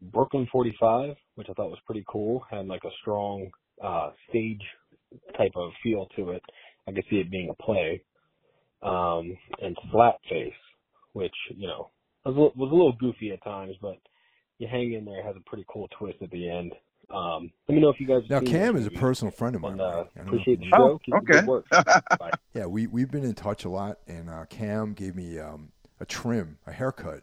Brooklyn 0.00 0.46
45, 0.50 1.16
which 1.36 1.48
I 1.50 1.52
thought 1.54 1.70
was 1.70 1.78
pretty 1.86 2.04
cool, 2.08 2.44
had 2.50 2.66
like 2.66 2.84
a 2.84 2.90
strong 3.00 3.50
uh, 3.82 4.10
stage 4.28 4.62
type 5.36 5.52
of 5.56 5.70
feel 5.82 6.06
to 6.16 6.30
it. 6.30 6.42
I 6.88 6.92
could 6.92 7.04
see 7.10 7.16
it 7.16 7.30
being 7.30 7.50
a 7.50 7.62
play. 7.62 8.02
Um, 8.82 9.36
and 9.60 9.76
Slapface, 9.92 10.52
which, 11.12 11.34
you 11.56 11.68
know, 11.68 11.90
was 12.24 12.36
a, 12.36 12.40
li- 12.40 12.52
was 12.56 12.70
a 12.70 12.74
little 12.74 12.96
goofy 12.98 13.30
at 13.30 13.42
times, 13.44 13.76
but 13.80 13.98
you 14.58 14.66
hang 14.70 14.92
in 14.92 15.04
there, 15.04 15.20
it 15.20 15.24
has 15.26 15.36
a 15.36 15.48
pretty 15.48 15.64
cool 15.72 15.88
twist 15.98 16.18
at 16.22 16.30
the 16.30 16.50
end. 16.50 16.72
Um, 17.12 17.50
let 17.68 17.74
me 17.74 17.80
know 17.80 17.90
if 17.90 18.00
you 18.00 18.06
guys 18.06 18.22
Now, 18.28 18.40
Cam 18.40 18.74
those 18.74 18.82
is 18.82 18.86
a 18.88 18.90
personal 18.92 19.30
friend 19.32 19.54
of 19.54 19.62
mine. 19.62 19.72
And, 19.72 19.80
uh, 19.80 19.84
I 19.84 19.88
don't 19.90 19.98
know 19.98 20.04
if 20.04 20.26
appreciate 20.26 20.60
you 20.60 20.70
the 20.70 20.76
show. 20.76 21.00
Keep 21.04 21.14
up 21.14 21.26
the 21.26 21.32
okay. 21.32 21.40
good 21.40 21.48
work. 21.48 21.66
Bye. 22.18 22.30
Yeah, 22.54 22.66
we 22.66 22.86
we've 22.86 23.10
been 23.10 23.24
in 23.24 23.34
touch 23.34 23.64
a 23.64 23.68
lot, 23.68 23.98
and 24.06 24.30
uh, 24.30 24.46
Cam 24.46 24.94
gave 24.94 25.14
me 25.14 25.38
um, 25.38 25.72
a 26.02 26.06
trim, 26.06 26.58
a 26.66 26.72
haircut, 26.72 27.22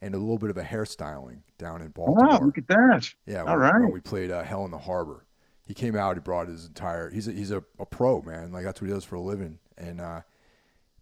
and 0.00 0.14
a 0.14 0.18
little 0.18 0.38
bit 0.38 0.50
of 0.50 0.56
a 0.56 0.64
hairstyling 0.64 1.42
down 1.58 1.82
in 1.82 1.90
Baltimore. 1.90 2.26
wow, 2.28 2.40
look 2.40 2.58
at 2.58 2.66
that. 2.68 3.08
Yeah, 3.26 3.44
All 3.44 3.58
when, 3.58 3.58
right. 3.58 3.80
when 3.80 3.92
we 3.92 4.00
played 4.00 4.30
uh, 4.30 4.42
Hell 4.42 4.64
in 4.64 4.70
the 4.70 4.78
Harbor. 4.78 5.26
He 5.66 5.74
came 5.74 5.96
out. 5.96 6.16
He 6.16 6.20
brought 6.20 6.48
his 6.48 6.66
entire. 6.66 7.10
He's 7.10 7.28
a, 7.28 7.32
he's 7.32 7.50
a, 7.50 7.62
a 7.78 7.84
pro 7.86 8.22
man. 8.22 8.52
Like 8.52 8.64
that's 8.64 8.80
what 8.80 8.88
he 8.88 8.94
does 8.94 9.04
for 9.04 9.16
a 9.16 9.20
living. 9.20 9.58
And 9.76 10.00
uh, 10.00 10.22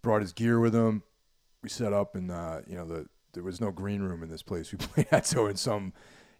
brought 0.01 0.21
his 0.21 0.33
gear 0.33 0.59
with 0.59 0.73
him. 0.75 1.03
We 1.63 1.69
set 1.69 1.93
up, 1.93 2.15
and 2.15 2.31
uh, 2.31 2.61
you 2.67 2.75
know 2.75 2.85
the 2.85 3.07
there 3.33 3.43
was 3.43 3.61
no 3.61 3.71
green 3.71 4.01
room 4.01 4.23
in 4.23 4.29
this 4.29 4.43
place 4.43 4.71
we 4.73 4.77
played 4.77 5.07
at. 5.11 5.25
So 5.25 5.47
in 5.47 5.55
some 5.55 5.93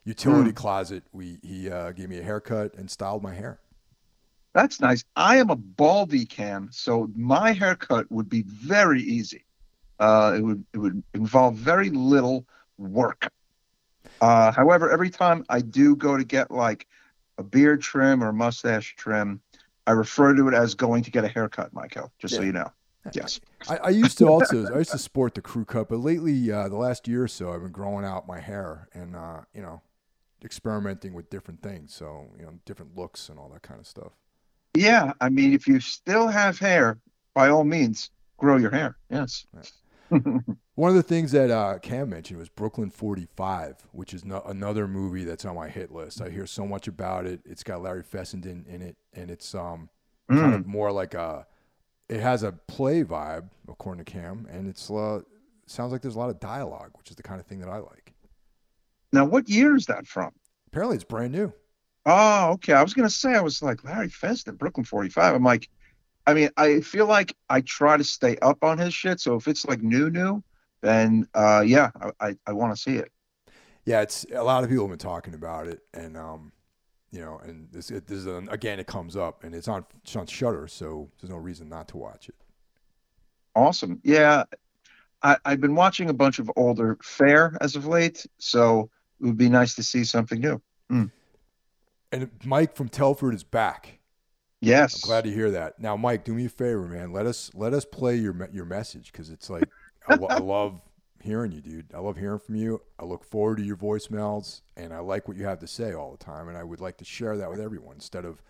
utility 0.03 0.49
Hmm. 0.49 0.55
closet, 0.55 1.03
we 1.13 1.37
he 1.43 1.69
uh, 1.69 1.91
gave 1.93 2.09
me 2.09 2.19
a 2.19 2.23
haircut 2.23 2.73
and 2.75 2.89
styled 2.91 3.23
my 3.23 3.33
hair. 3.33 3.59
That's 4.53 4.79
nice. 4.79 5.03
I 5.15 5.37
am 5.37 5.49
a 5.49 5.55
baldy 5.55 6.25
cam, 6.25 6.69
so 6.71 7.09
my 7.15 7.51
haircut 7.53 8.09
would 8.11 8.29
be 8.29 8.43
very 8.43 9.01
easy. 9.03 9.44
Uh, 9.99 10.33
it 10.37 10.41
would 10.41 10.65
it 10.73 10.77
would 10.77 11.03
involve 11.13 11.55
very 11.55 11.89
little 11.89 12.45
work. 12.77 13.29
Uh, 14.21 14.51
however, 14.51 14.91
every 14.91 15.09
time 15.09 15.45
I 15.49 15.61
do 15.61 15.95
go 15.95 16.17
to 16.17 16.23
get 16.23 16.51
like 16.51 16.87
a 17.37 17.43
beard 17.43 17.81
trim 17.81 18.23
or 18.23 18.29
a 18.29 18.33
mustache 18.33 18.95
trim, 18.97 19.41
I 19.87 19.91
refer 19.91 20.35
to 20.35 20.47
it 20.47 20.53
as 20.53 20.73
going 20.73 21.03
to 21.03 21.11
get 21.11 21.23
a 21.23 21.27
haircut, 21.27 21.73
Michael. 21.73 22.11
Just 22.19 22.35
so 22.35 22.41
you 22.41 22.51
know. 22.51 22.71
Yes. 23.13 23.39
I, 23.69 23.77
I 23.77 23.89
used 23.89 24.17
to 24.17 24.27
also 24.29 24.65
I 24.73 24.79
used 24.79 24.91
to 24.91 24.97
sport 24.97 25.35
the 25.35 25.41
crew 25.41 25.65
cut, 25.65 25.89
but 25.89 25.99
lately 25.99 26.51
uh, 26.51 26.67
the 26.69 26.77
last 26.77 27.07
year 27.07 27.23
or 27.23 27.27
so 27.27 27.53
I've 27.53 27.61
been 27.61 27.71
growing 27.71 28.05
out 28.05 28.27
my 28.27 28.39
hair 28.39 28.87
and 28.93 29.15
uh, 29.15 29.41
you 29.53 29.61
know 29.61 29.81
experimenting 30.43 31.13
with 31.13 31.29
different 31.29 31.61
things. 31.61 31.93
So 31.93 32.27
you 32.37 32.45
know 32.45 32.53
different 32.65 32.97
looks 32.97 33.29
and 33.29 33.37
all 33.37 33.49
that 33.49 33.61
kind 33.61 33.79
of 33.79 33.87
stuff. 33.87 34.13
Yeah, 34.75 35.13
I 35.21 35.29
mean, 35.29 35.53
if 35.53 35.67
you 35.67 35.79
still 35.79 36.27
have 36.27 36.59
hair, 36.59 36.97
by 37.33 37.49
all 37.49 37.63
means, 37.63 38.09
grow 38.37 38.57
your 38.57 38.71
hair. 38.71 38.97
Yes. 39.09 39.47
One 40.75 40.89
of 40.89 40.95
the 40.95 41.03
things 41.03 41.31
that 41.31 41.49
uh, 41.51 41.79
Cam 41.79 42.09
mentioned 42.09 42.37
was 42.39 42.49
Brooklyn 42.49 42.89
45, 42.89 43.87
which 43.91 44.13
is 44.13 44.25
no- 44.25 44.41
another 44.45 44.87
movie 44.87 45.23
that's 45.23 45.45
on 45.45 45.55
my 45.55 45.69
hit 45.69 45.91
list. 45.91 46.21
I 46.21 46.29
hear 46.29 46.45
so 46.45 46.65
much 46.67 46.87
about 46.87 47.25
it. 47.25 47.39
It's 47.45 47.63
got 47.63 47.81
Larry 47.81 48.03
Fessenden 48.03 48.65
in 48.67 48.81
it, 48.81 48.97
and 49.13 49.31
it's 49.31 49.55
um 49.55 49.89
kind 50.29 50.53
Mm. 50.53 50.55
of 50.55 50.67
more 50.67 50.91
like 50.91 51.13
a. 51.13 51.45
It 52.09 52.19
has 52.19 52.43
a 52.43 52.51
play 52.51 53.03
vibe, 53.03 53.49
according 53.67 54.03
to 54.05 54.11
Cam, 54.11 54.47
and 54.51 54.67
it's 54.67 54.91
uh, 54.91 55.21
sounds 55.65 55.91
like 55.91 56.01
there's 56.01 56.15
a 56.15 56.19
lot 56.19 56.29
of 56.29 56.39
dialogue, 56.39 56.91
which 56.97 57.09
is 57.09 57.15
the 57.15 57.23
kind 57.23 57.39
of 57.39 57.47
thing 57.47 57.59
that 57.61 57.69
I 57.69 57.77
like. 57.77 58.13
Now, 59.11 59.25
what 59.25 59.49
year 59.49 59.75
is 59.75 59.85
that 59.87 60.05
from? 60.05 60.31
Apparently, 60.67 60.95
it's 60.95 61.03
brand 61.03 61.31
new. 61.31 61.51
Oh, 62.05 62.51
okay. 62.53 62.73
I 62.73 62.83
was 62.83 62.93
gonna 62.93 63.09
say 63.09 63.33
I 63.33 63.41
was 63.41 63.61
like 63.63 63.83
Larry 63.83 64.09
Fessenden, 64.09 64.57
Brooklyn 64.57 64.83
45. 64.83 65.33
I'm 65.35 65.43
like, 65.43 65.69
I 66.27 66.33
mean, 66.33 66.49
I 66.57 66.81
feel 66.81 67.05
like 67.05 67.35
I 67.49 67.61
try 67.61 67.97
to 67.97 68.03
stay 68.03 68.37
up 68.41 68.63
on 68.63 68.77
his 68.77 68.93
shit. 68.93 69.19
So 69.19 69.35
if 69.35 69.47
it's 69.47 69.65
like 69.65 69.81
new, 69.81 70.09
new, 70.09 70.43
then 70.81 71.27
uh, 71.33 71.63
yeah, 71.65 71.91
I 71.99 72.27
I, 72.27 72.35
I 72.47 72.53
want 72.53 72.75
to 72.75 72.81
see 72.81 72.95
it. 72.95 73.11
Yeah, 73.85 74.01
it's 74.01 74.25
a 74.33 74.43
lot 74.43 74.63
of 74.63 74.69
people 74.69 74.85
have 74.85 74.89
been 74.89 74.99
talking 74.99 75.35
about 75.35 75.67
it, 75.67 75.81
and 75.93 76.17
um, 76.17 76.51
you 77.11 77.21
know, 77.21 77.39
and 77.43 77.67
this, 77.71 77.91
it, 77.91 78.07
this 78.07 78.17
is 78.17 78.25
an, 78.25 78.49
again, 78.49 78.79
it 78.79 78.87
comes 78.87 79.15
up, 79.15 79.43
and 79.43 79.53
it's 79.53 79.67
on 79.67 79.85
it's 80.03 80.15
on 80.15 80.25
Shudder, 80.25 80.67
so 80.67 81.09
there's 81.19 81.29
no 81.29 81.37
reason 81.37 81.69
not 81.69 81.87
to 81.89 81.97
watch 81.97 82.27
it. 82.29 82.35
Awesome. 83.55 84.01
Yeah, 84.03 84.45
I, 85.21 85.37
I've 85.45 85.61
been 85.61 85.75
watching 85.75 86.09
a 86.09 86.13
bunch 86.13 86.39
of 86.39 86.51
older 86.55 86.97
fare 87.01 87.55
as 87.61 87.75
of 87.75 87.85
late, 87.85 88.25
so 88.39 88.89
it 89.21 89.25
would 89.25 89.37
be 89.37 89.49
nice 89.49 89.75
to 89.75 89.83
see 89.83 90.03
something 90.03 90.39
new. 90.39 90.61
And 92.11 92.29
Mike 92.43 92.75
from 92.75 92.89
Telford 92.89 93.33
is 93.33 93.43
back. 93.43 93.99
Yes. 94.65 95.03
I'm 95.03 95.07
glad 95.07 95.23
to 95.25 95.31
hear 95.31 95.51
that. 95.51 95.79
Now, 95.79 95.95
Mike, 95.95 96.23
do 96.23 96.33
me 96.33 96.45
a 96.45 96.49
favor, 96.49 96.87
man. 96.87 97.11
Let 97.11 97.25
us 97.25 97.51
let 97.53 97.73
us 97.73 97.85
play 97.85 98.15
your 98.15 98.49
your 98.51 98.65
message 98.65 99.11
because 99.11 99.29
it's 99.29 99.49
like 99.49 99.69
I, 100.07 100.15
lo- 100.15 100.27
I 100.27 100.39
love 100.39 100.81
hearing 101.21 101.51
you, 101.51 101.61
dude. 101.61 101.93
I 101.93 101.99
love 101.99 102.17
hearing 102.17 102.39
from 102.39 102.55
you. 102.55 102.81
I 102.99 103.05
look 103.05 103.23
forward 103.23 103.57
to 103.57 103.63
your 103.63 103.77
voicemails, 103.77 104.61
and 104.75 104.91
I 104.93 104.99
like 104.99 105.27
what 105.27 105.37
you 105.37 105.45
have 105.45 105.59
to 105.59 105.67
say 105.67 105.93
all 105.93 106.11
the 106.11 106.23
time. 106.23 106.47
And 106.47 106.57
I 106.57 106.63
would 106.63 106.81
like 106.81 106.97
to 106.97 107.05
share 107.05 107.37
that 107.37 107.49
with 107.49 107.59
everyone 107.59 107.95
instead 107.95 108.25
of 108.25 108.41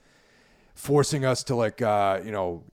forcing 0.74 1.26
us 1.26 1.44
to 1.46 1.56
like 1.56 1.82
uh, 1.82 2.22
you 2.24 2.32
know 2.32 2.64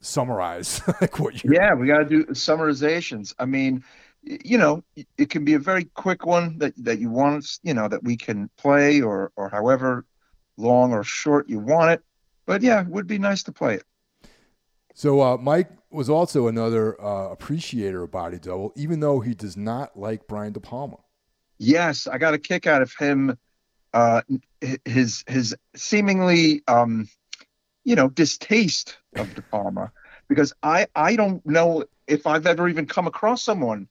summarize 0.00 0.80
like 1.00 1.18
what 1.18 1.42
you. 1.42 1.50
Yeah, 1.52 1.74
we 1.74 1.88
got 1.88 1.98
to 1.98 2.04
do 2.04 2.24
summarizations. 2.26 3.34
I 3.38 3.46
mean, 3.46 3.82
you 4.22 4.58
know, 4.58 4.84
it 5.18 5.28
can 5.28 5.44
be 5.44 5.54
a 5.54 5.58
very 5.58 5.84
quick 5.94 6.24
one 6.24 6.58
that 6.58 6.74
that 6.76 7.00
you 7.00 7.10
want, 7.10 7.58
you 7.64 7.74
know, 7.74 7.88
that 7.88 8.04
we 8.04 8.16
can 8.16 8.48
play 8.56 9.00
or 9.00 9.32
or 9.34 9.48
however 9.48 10.04
long 10.56 10.92
or 10.92 11.02
short 11.02 11.48
you 11.48 11.58
want 11.58 11.90
it. 11.90 12.02
But 12.46 12.62
yeah, 12.62 12.80
it 12.82 12.88
would 12.88 13.06
be 13.06 13.18
nice 13.18 13.42
to 13.44 13.52
play 13.52 13.74
it. 13.74 13.84
So 14.94 15.20
uh, 15.20 15.36
Mike 15.36 15.70
was 15.90 16.10
also 16.10 16.48
another 16.48 17.00
uh, 17.00 17.30
appreciator 17.30 18.02
of 18.02 18.10
Body 18.10 18.38
Double, 18.38 18.72
even 18.76 19.00
though 19.00 19.20
he 19.20 19.34
does 19.34 19.56
not 19.56 19.98
like 19.98 20.26
Brian 20.26 20.52
De 20.52 20.60
Palma. 20.60 20.98
Yes, 21.58 22.06
I 22.06 22.18
got 22.18 22.34
a 22.34 22.38
kick 22.38 22.66
out 22.66 22.82
of 22.82 22.92
him. 22.94 23.38
Uh, 23.94 24.22
his 24.84 25.22
his 25.26 25.54
seemingly 25.76 26.62
um, 26.66 27.08
you 27.84 27.94
know, 27.94 28.08
distaste 28.08 28.96
of 29.16 29.34
De 29.34 29.42
Palma, 29.42 29.92
because 30.28 30.52
I 30.62 30.86
I 30.94 31.16
don't 31.16 31.44
know 31.44 31.84
if 32.06 32.26
I've 32.26 32.46
ever 32.46 32.68
even 32.68 32.86
come 32.86 33.06
across 33.06 33.42
someone 33.42 33.88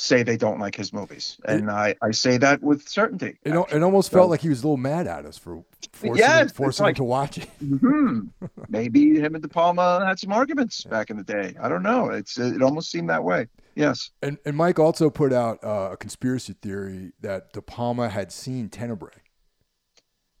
say 0.00 0.22
they 0.22 0.36
don't 0.36 0.60
like 0.60 0.76
his 0.76 0.92
movies, 0.92 1.38
and 1.44 1.68
I 1.70 1.96
I 2.00 2.12
say 2.12 2.38
that 2.38 2.62
with 2.62 2.88
certainty. 2.88 3.36
It, 3.42 3.52
it 3.72 3.82
almost 3.82 4.10
So- 4.10 4.18
felt 4.18 4.30
like 4.30 4.40
he 4.40 4.48
was 4.48 4.62
a 4.62 4.66
little 4.66 4.76
mad 4.76 5.06
at 5.08 5.26
us 5.26 5.36
for 5.36 5.64
forcing, 5.92 6.16
Yes, 6.16 6.42
him, 6.42 6.48
forcing 6.50 6.84
like- 6.84 6.92
him 6.92 6.96
to 6.96 7.04
watch 7.04 7.38
it. 7.38 7.48
hmm 7.60 8.20
Maybe 8.68 9.18
him 9.18 9.34
and 9.34 9.42
De 9.42 9.48
Palma 9.48 10.04
had 10.06 10.18
some 10.20 10.32
arguments 10.32 10.84
back 10.84 11.10
in 11.10 11.16
the 11.16 11.24
day. 11.24 11.56
I 11.60 11.68
don't 11.68 11.82
know. 11.82 12.10
It's 12.10 12.38
it 12.38 12.62
almost 12.62 12.90
seemed 12.90 13.10
that 13.10 13.24
way. 13.24 13.48
Yes. 13.74 14.10
And, 14.22 14.38
and 14.44 14.56
Mike 14.56 14.78
also 14.78 15.08
put 15.10 15.32
out 15.32 15.62
uh, 15.64 15.90
a 15.92 15.96
conspiracy 15.96 16.54
theory 16.60 17.12
that 17.20 17.52
De 17.52 17.62
Palma 17.62 18.08
had 18.08 18.30
seen 18.32 18.68
Tenebrae. 18.68 19.10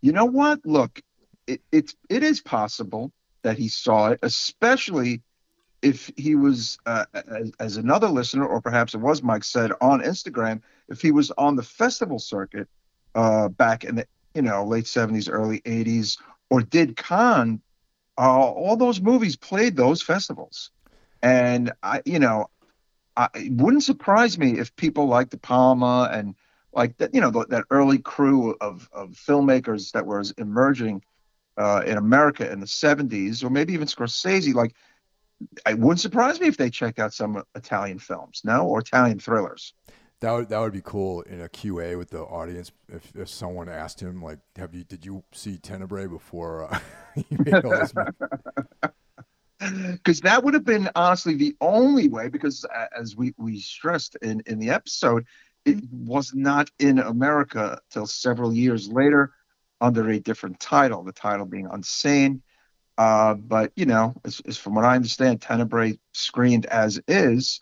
You 0.00 0.12
know 0.12 0.24
what? 0.24 0.60
Look, 0.64 1.00
it, 1.48 1.60
it's 1.72 1.94
it 2.08 2.22
is 2.22 2.40
possible 2.40 3.12
that 3.42 3.58
he 3.58 3.68
saw 3.68 4.10
it, 4.10 4.20
especially 4.22 5.22
if 5.82 6.10
he 6.16 6.34
was, 6.34 6.78
uh, 6.86 7.04
as, 7.12 7.52
as 7.60 7.76
another 7.76 8.08
listener, 8.08 8.46
or 8.46 8.60
perhaps 8.60 8.94
it 8.94 8.98
was 8.98 9.22
Mike 9.22 9.44
said 9.44 9.72
on 9.80 10.00
Instagram, 10.00 10.60
if 10.88 11.00
he 11.00 11.12
was 11.12 11.30
on 11.32 11.56
the 11.56 11.62
festival 11.62 12.18
circuit 12.18 12.68
uh, 13.14 13.48
back 13.48 13.84
in 13.84 13.96
the 13.96 14.06
you 14.34 14.42
know 14.42 14.64
late 14.64 14.86
seventies, 14.86 15.28
early 15.28 15.62
eighties, 15.64 16.18
or 16.50 16.60
did 16.62 16.96
con, 16.96 17.60
uh, 18.18 18.22
all 18.22 18.76
those 18.76 19.00
movies 19.00 19.36
played 19.36 19.76
those 19.76 20.02
festivals, 20.02 20.70
and 21.22 21.72
I, 21.82 22.02
you 22.04 22.18
know, 22.18 22.50
I, 23.16 23.28
it 23.34 23.52
wouldn't 23.52 23.84
surprise 23.84 24.38
me 24.38 24.58
if 24.58 24.74
people 24.76 25.06
like 25.06 25.30
De 25.30 25.38
Palma 25.38 26.08
and 26.12 26.34
like 26.72 26.96
that, 26.98 27.14
you 27.14 27.20
know, 27.20 27.30
th- 27.30 27.48
that 27.48 27.64
early 27.70 27.98
crew 27.98 28.54
of, 28.60 28.88
of 28.92 29.10
filmmakers 29.10 29.92
that 29.92 30.06
was 30.06 30.32
emerging 30.32 31.02
uh, 31.56 31.82
in 31.84 31.98
America 31.98 32.50
in 32.50 32.60
the 32.60 32.66
70s, 32.66 33.42
or 33.42 33.50
maybe 33.50 33.72
even 33.72 33.88
Scorsese, 33.88 34.54
like, 34.54 34.74
it 35.66 35.78
wouldn't 35.78 36.00
surprise 36.00 36.40
me 36.40 36.48
if 36.48 36.56
they 36.56 36.70
checked 36.70 36.98
out 36.98 37.12
some 37.14 37.42
Italian 37.54 37.98
films, 37.98 38.42
no, 38.44 38.66
or 38.66 38.80
Italian 38.80 39.18
thrillers. 39.18 39.74
That 40.20 40.32
would 40.32 40.48
that 40.48 40.58
would 40.58 40.72
be 40.72 40.82
cool 40.82 41.22
in 41.22 41.40
a 41.40 41.48
QA 41.48 41.96
with 41.96 42.10
the 42.10 42.22
audience 42.22 42.72
if, 42.88 43.12
if 43.14 43.28
someone 43.28 43.68
asked 43.68 44.00
him 44.00 44.20
like, 44.20 44.40
"Have 44.56 44.74
you 44.74 44.82
did 44.82 45.06
you 45.06 45.22
see 45.32 45.58
Tenebrae 45.58 46.08
before 46.08 46.64
uh, 46.64 46.78
you 47.14 47.38
made 47.44 47.64
all 47.64 47.70
this?" 47.70 47.92
Because 49.92 50.20
that 50.22 50.42
would 50.42 50.54
have 50.54 50.64
been 50.64 50.90
honestly 50.96 51.34
the 51.34 51.56
only 51.60 52.08
way, 52.08 52.28
because 52.28 52.66
as 52.96 53.16
we, 53.16 53.32
we 53.38 53.60
stressed 53.60 54.16
in, 54.22 54.42
in 54.46 54.58
the 54.58 54.70
episode, 54.70 55.24
it 55.64 55.84
was 55.92 56.34
not 56.34 56.68
in 56.80 56.98
America 56.98 57.80
till 57.90 58.06
several 58.06 58.52
years 58.52 58.88
later 58.88 59.32
under 59.80 60.10
a 60.10 60.18
different 60.18 60.58
title, 60.58 61.04
the 61.04 61.12
title 61.12 61.46
being 61.46 61.68
Unsane. 61.68 62.40
Uh, 62.98 63.34
but, 63.34 63.72
you 63.76 63.86
know, 63.86 64.12
as, 64.24 64.42
as 64.46 64.58
from 64.58 64.74
what 64.74 64.84
I 64.84 64.96
understand, 64.96 65.40
Tenebrae 65.40 65.98
screened 66.12 66.66
as 66.66 67.00
is 67.08 67.60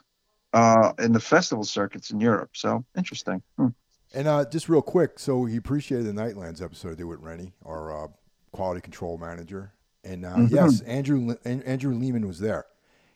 uh, 0.55 0.93
in 0.99 1.13
the 1.13 1.21
festival 1.21 1.63
circuits 1.63 2.11
in 2.11 2.21
Europe. 2.21 2.51
So 2.55 2.85
interesting. 2.97 3.43
Hmm. 3.59 3.69
And 4.15 4.27
uh, 4.27 4.47
just 4.51 4.69
real 4.71 4.81
quick, 4.83 5.19
so 5.19 5.45
he 5.45 5.57
appreciated 5.57 6.07
the 6.07 6.13
Nightlands 6.21 6.63
episode 6.63 6.93
I 6.93 6.95
did 6.95 7.05
with 7.05 7.21
Rennie, 7.21 7.53
our 7.67 8.05
uh, 8.05 8.09
quality 8.53 8.81
control 8.81 9.19
manager. 9.19 9.75
And 10.05 10.25
uh, 10.25 10.37
Mhm. 10.37 10.51
yes, 10.53 10.81
Andrew 10.83 11.21
Le- 11.27 11.49
Andrew 11.51 11.93
Lehman 11.95 12.27
was 12.27 12.39
there, 12.39 12.65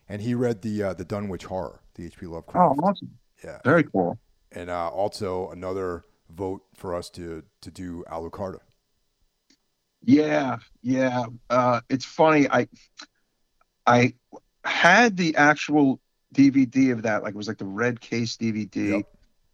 and 0.09 0.20
he 0.20 0.35
read 0.35 0.61
the 0.61 0.83
uh, 0.83 0.92
the 0.92 1.04
Dunwich 1.04 1.44
Horror, 1.44 1.80
the 1.94 2.04
H.P. 2.04 2.26
Lovecraft. 2.26 2.76
Oh, 2.78 2.83
awesome. 2.83 3.16
Yeah, 3.44 3.61
Very 3.64 3.85
cool. 3.85 4.18
and 4.52 4.68
uh, 4.68 4.88
also 4.88 5.48
another 5.50 6.04
vote 6.28 6.62
for 6.74 6.94
us 6.96 7.09
to 7.11 7.44
to 7.61 7.70
do 7.70 8.04
Alucarda. 8.11 8.59
Yeah, 10.02 10.58
yeah. 10.82 11.24
Uh, 11.48 11.80
it's 11.88 12.04
funny. 12.04 12.48
I 12.50 12.68
I 13.86 14.14
had 14.64 15.16
the 15.16 15.36
actual 15.36 16.00
DVD 16.34 16.92
of 16.92 17.02
that, 17.02 17.22
like 17.22 17.34
it 17.34 17.36
was 17.36 17.48
like 17.48 17.58
the 17.58 17.64
red 17.64 18.00
case 18.00 18.36
DVD. 18.36 18.90
Yep. 18.90 19.02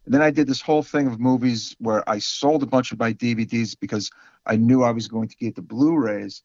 And 0.05 0.13
then 0.13 0.21
I 0.21 0.31
did 0.31 0.47
this 0.47 0.61
whole 0.61 0.83
thing 0.83 1.07
of 1.07 1.19
movies 1.19 1.75
where 1.79 2.07
I 2.09 2.19
sold 2.19 2.63
a 2.63 2.67
bunch 2.67 2.93
of 2.93 2.99
my 2.99 3.11
DVDs 3.11 3.75
because 3.77 4.09
I 4.45 4.55
knew 4.55 4.81
I 4.81 4.91
was 4.91 5.09
going 5.09 5.27
to 5.27 5.35
get 5.35 5.55
the 5.55 5.61
Blu-rays. 5.61 6.43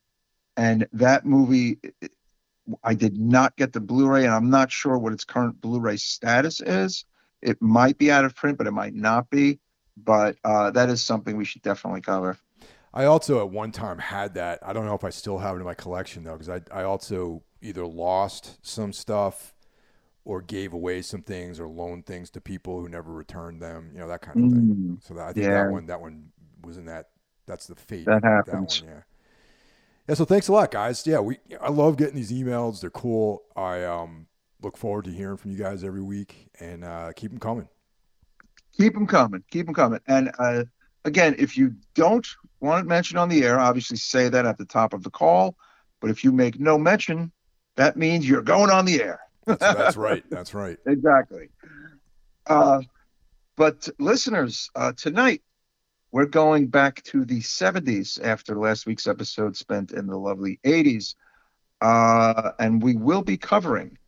And 0.57 0.89
that 0.93 1.25
movie, 1.25 1.79
I 2.83 2.95
did 2.95 3.17
not 3.17 3.55
get 3.57 3.73
the 3.73 3.81
Blu-ray, 3.81 4.25
and 4.25 4.35
I'm 4.35 4.51
not 4.51 4.73
sure 4.73 4.99
what 4.99 5.13
its 5.13 5.25
current 5.25 5.61
Blu-ray 5.61 5.97
status 5.99 6.61
is. 6.61 7.05
It 7.41 7.63
might 7.63 7.99
be 7.99 8.11
out 8.11 8.25
of 8.25 8.35
print, 8.35 8.59
but 8.59 8.67
it 8.67 8.73
might 8.73 8.95
not 8.95 9.31
be. 9.31 9.61
But 9.97 10.37
uh, 10.45 10.73
that 10.73 10.89
is 10.89 11.03
something 11.03 11.37
we 11.37 11.45
should 11.45 11.63
definitely 11.63 12.01
cover. 12.01 12.37
I 12.95 13.05
also 13.07 13.41
at 13.41 13.49
one 13.51 13.73
time 13.73 13.99
had 13.99 14.35
that. 14.35 14.59
I 14.63 14.73
don't 14.73 14.85
know 14.87 14.95
if 14.95 15.05
I 15.05 15.11
still 15.11 15.39
have 15.39 15.57
it 15.57 15.61
in 15.61 15.65
my 15.65 15.75
collection 15.75 16.25
though, 16.25 16.37
because 16.39 16.49
I 16.49 16.61
I 16.73 16.83
also 16.85 17.43
either 17.63 17.87
lost 17.87 18.59
some 18.67 18.93
stuff 18.93 19.55
or 20.25 20.41
gave 20.43 20.73
away 20.73 21.03
some 21.03 21.23
things 21.23 21.59
or 21.59 21.67
loaned 21.69 22.07
things 22.07 22.31
to 22.31 22.41
people 22.41 22.81
who 22.81 22.89
never 22.89 23.13
returned 23.13 23.61
them. 23.63 23.91
You 23.93 24.01
know 24.01 24.09
that 24.09 24.21
kind 24.23 24.39
of 24.45 24.53
thing. 24.53 24.99
Mm. 25.01 25.05
So 25.07 25.15
that, 25.15 25.29
I 25.29 25.33
think 25.33 25.47
Yeah. 25.47 25.65
that 25.65 25.71
one 25.73 25.87
that 25.87 26.01
one 26.01 26.31
was 26.63 26.77
in 26.77 26.85
that. 26.87 27.09
That's 27.47 27.67
the 27.67 27.75
fate. 27.75 28.05
That 28.07 28.23
happens. 28.23 28.83
one, 28.83 28.91
yeah. 28.91 29.01
Yeah. 30.09 30.15
So 30.15 30.25
thanks 30.25 30.49
a 30.49 30.53
lot, 30.53 30.71
guys. 30.71 31.07
Yeah, 31.07 31.21
we 31.21 31.39
I 31.61 31.71
love 31.71 31.97
getting 31.97 32.15
these 32.17 32.31
emails. 32.33 32.81
They're 32.81 32.91
cool. 32.91 33.43
I 33.57 33.85
um 33.85 34.27
look 34.63 34.77
forward 34.77 35.07
to 35.07 35.11
hearing 35.11 35.37
from 35.39 35.51
you 35.51 35.59
guys 35.59 35.83
every 35.83 36.03
week 36.03 36.49
and 36.61 36.85
uh, 36.85 37.13
keep 37.17 37.31
them 37.33 37.41
coming. 37.41 37.69
keep 38.79 38.95
them 38.95 39.07
coming 39.09 39.43
keep 39.51 39.67
them 39.67 39.75
coming 39.75 39.99
and 40.07 40.31
uh, 40.39 40.63
again 41.05 41.35
if 41.39 41.57
you 41.57 41.75
don't 41.95 42.27
want 42.61 42.85
it 42.85 42.89
mentioned 42.89 43.19
on 43.19 43.29
the 43.29 43.45
air 43.45 43.59
obviously 43.59 43.97
say 43.97 44.29
that 44.29 44.47
at 44.47 44.59
the 44.59 44.65
top 44.65 44.93
of 44.93 45.03
the 45.03 45.11
call 45.11 45.57
but 46.01 46.11
if 46.11 46.25
you 46.25 46.33
make 46.33 46.59
no 46.59 46.79
mention 46.79 47.33
that 47.77 47.97
means 47.97 48.29
you're 48.29 48.43
going 48.43 48.71
on 48.71 48.85
the 48.85 49.03
air 49.03 49.21
That's, 49.47 49.61
that's 49.61 49.97
right. 49.97 50.23
That's 50.31 50.55
right. 50.55 50.79
exactly 50.87 51.49
uh, 52.47 52.81
but 53.57 53.89
listeners 53.99 54.71
uh, 54.75 54.93
tonight 54.97 55.43
we're 56.11 56.27
going 56.27 56.67
back 56.67 57.03
to 57.05 57.25
the 57.25 57.41
70s 57.41 58.23
after 58.23 58.57
last 58.57 58.87
week's 58.87 59.07
episode 59.07 59.57
spent 59.57 59.93
in 59.93 60.07
the 60.07 60.19
lovely 60.19 60.61
80s 60.65 61.15
uh, 61.81 62.53
and 62.61 62.83
we 62.83 62.95
will 62.95 63.23
be 63.23 63.37
covering 63.37 63.99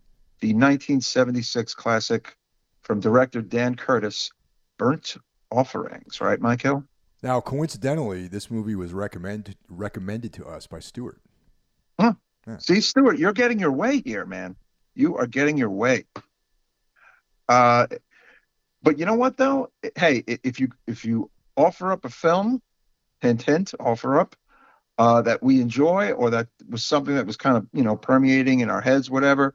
the 0.40 0.48
1976 0.48 1.74
classic 1.74 2.36
from 2.82 3.00
director 3.00 3.40
Dan 3.40 3.74
Curtis, 3.74 4.30
Burnt 4.78 5.16
Offerings, 5.50 6.20
right, 6.20 6.40
Michael? 6.40 6.84
Now, 7.22 7.40
coincidentally, 7.40 8.28
this 8.28 8.50
movie 8.50 8.74
was 8.74 8.92
recommended 8.92 9.56
recommended 9.68 10.32
to 10.34 10.46
us 10.46 10.66
by 10.66 10.80
Stuart. 10.80 11.20
Huh. 11.98 12.14
Yeah. 12.46 12.58
See, 12.58 12.80
Stuart, 12.80 13.18
you're 13.18 13.32
getting 13.32 13.58
your 13.58 13.72
way 13.72 14.02
here, 14.04 14.26
man. 14.26 14.56
You 14.94 15.16
are 15.16 15.26
getting 15.26 15.56
your 15.56 15.70
way. 15.70 16.04
Uh, 17.48 17.86
but 18.82 18.98
you 18.98 19.06
know 19.06 19.14
what 19.14 19.36
though? 19.36 19.70
Hey, 19.96 20.22
if 20.26 20.60
you 20.60 20.68
if 20.86 21.04
you 21.04 21.30
offer 21.56 21.92
up 21.92 22.04
a 22.04 22.10
film, 22.10 22.60
hint 23.20 23.42
hint, 23.42 23.74
offer 23.80 24.20
up 24.20 24.36
uh, 24.98 25.22
that 25.22 25.42
we 25.42 25.60
enjoy 25.60 26.12
or 26.12 26.30
that 26.30 26.48
was 26.68 26.84
something 26.84 27.14
that 27.14 27.26
was 27.26 27.36
kind 27.36 27.56
of 27.56 27.66
you 27.72 27.82
know 27.82 27.96
permeating 27.96 28.60
in 28.60 28.70
our 28.70 28.80
heads, 28.80 29.10
whatever, 29.10 29.54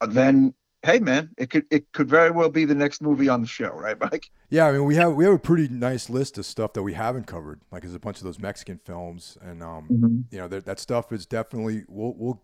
uh, 0.00 0.06
then 0.06 0.54
hey 0.82 0.98
man, 0.98 1.30
it 1.38 1.50
could 1.50 1.64
it 1.70 1.90
could 1.92 2.08
very 2.08 2.30
well 2.30 2.48
be 2.48 2.64
the 2.64 2.74
next 2.74 3.02
movie 3.02 3.28
on 3.28 3.40
the 3.40 3.46
show, 3.46 3.70
right, 3.70 3.98
Mike? 4.00 4.30
Yeah, 4.50 4.66
I 4.66 4.72
mean 4.72 4.84
we 4.84 4.96
have 4.96 5.14
we 5.14 5.24
have 5.24 5.34
a 5.34 5.38
pretty 5.38 5.68
nice 5.68 6.10
list 6.10 6.38
of 6.38 6.46
stuff 6.46 6.72
that 6.74 6.82
we 6.82 6.94
haven't 6.94 7.26
covered. 7.26 7.60
Like 7.70 7.82
there's 7.82 7.94
a 7.94 8.00
bunch 8.00 8.18
of 8.18 8.24
those 8.24 8.38
Mexican 8.38 8.78
films, 8.84 9.38
and 9.40 9.62
um, 9.62 9.88
mm-hmm. 9.90 10.20
you 10.30 10.38
know 10.38 10.48
that 10.48 10.64
that 10.66 10.80
stuff 10.80 11.12
is 11.12 11.26
definitely 11.26 11.84
we'll 11.88 12.14
we'll 12.16 12.42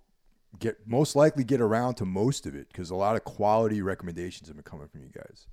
get 0.58 0.76
most 0.86 1.14
likely 1.14 1.44
get 1.44 1.60
around 1.60 1.94
to 1.96 2.04
most 2.04 2.46
of 2.46 2.54
it 2.54 2.68
because 2.68 2.90
a 2.90 2.96
lot 2.96 3.16
of 3.16 3.24
quality 3.24 3.82
recommendations 3.82 4.48
have 4.48 4.56
been 4.56 4.64
coming 4.64 4.88
from 4.88 5.02
you 5.02 5.10
guys. 5.10 5.46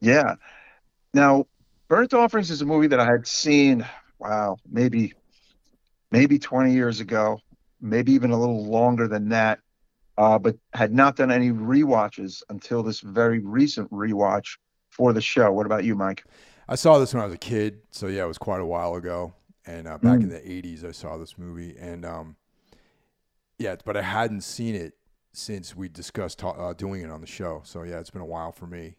Yeah. 0.00 0.34
Now, 1.14 1.46
Burnt 1.88 2.12
Offerings 2.12 2.50
is 2.50 2.60
a 2.60 2.66
movie 2.66 2.88
that 2.88 3.00
I 3.00 3.06
had 3.06 3.26
seen. 3.26 3.86
Wow, 4.18 4.56
maybe 4.70 5.14
maybe 6.10 6.38
20 6.38 6.72
years 6.72 7.00
ago, 7.00 7.40
maybe 7.80 8.12
even 8.12 8.30
a 8.30 8.38
little 8.38 8.64
longer 8.66 9.08
than 9.08 9.28
that 9.30 9.60
uh, 10.18 10.38
but 10.38 10.56
had 10.72 10.92
not 10.92 11.16
done 11.16 11.30
any 11.30 11.50
re-watches 11.50 12.42
until 12.48 12.82
this 12.82 13.00
very 13.00 13.40
recent 13.40 13.90
rewatch 13.90 14.56
for 14.90 15.12
the 15.12 15.20
show. 15.20 15.50
What 15.52 15.66
about 15.66 15.84
you, 15.84 15.94
Mike? 15.94 16.24
I 16.68 16.76
saw 16.76 16.98
this 16.98 17.12
when 17.12 17.22
I 17.22 17.26
was 17.26 17.34
a 17.34 17.38
kid, 17.38 17.80
so 17.90 18.06
yeah, 18.06 18.24
it 18.24 18.28
was 18.28 18.38
quite 18.38 18.60
a 18.60 18.66
while 18.66 18.94
ago. 18.94 19.34
And 19.66 19.88
uh, 19.88 19.98
back 19.98 20.18
mm. 20.18 20.24
in 20.24 20.28
the 20.28 20.40
'80s, 20.40 20.84
I 20.84 20.92
saw 20.92 21.16
this 21.16 21.38
movie, 21.38 21.74
and 21.78 22.04
um, 22.04 22.36
yeah, 23.58 23.76
but 23.84 23.96
I 23.96 24.02
hadn't 24.02 24.42
seen 24.42 24.74
it 24.74 24.94
since 25.32 25.74
we 25.74 25.88
discussed 25.88 26.44
uh, 26.44 26.72
doing 26.74 27.02
it 27.02 27.10
on 27.10 27.20
the 27.20 27.26
show. 27.26 27.62
So 27.64 27.82
yeah, 27.82 27.98
it's 27.98 28.10
been 28.10 28.22
a 28.22 28.26
while 28.26 28.52
for 28.52 28.66
me. 28.66 28.96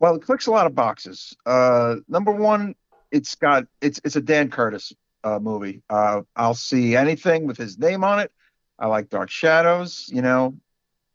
Well, 0.00 0.16
it 0.16 0.22
clicks 0.22 0.46
a 0.46 0.50
lot 0.50 0.66
of 0.66 0.74
boxes. 0.74 1.36
Uh, 1.46 1.96
number 2.08 2.32
one, 2.32 2.74
it's 3.10 3.34
got 3.34 3.64
it's 3.80 4.00
it's 4.04 4.16
a 4.16 4.20
Dan 4.20 4.50
Curtis 4.50 4.92
uh, 5.24 5.38
movie. 5.38 5.82
Uh, 5.88 6.22
I'll 6.36 6.54
see 6.54 6.96
anything 6.96 7.46
with 7.46 7.58
his 7.58 7.78
name 7.78 8.02
on 8.02 8.18
it. 8.18 8.32
I 8.80 8.86
like 8.86 9.10
Dark 9.10 9.30
Shadows, 9.30 10.08
you 10.12 10.22
know, 10.22 10.56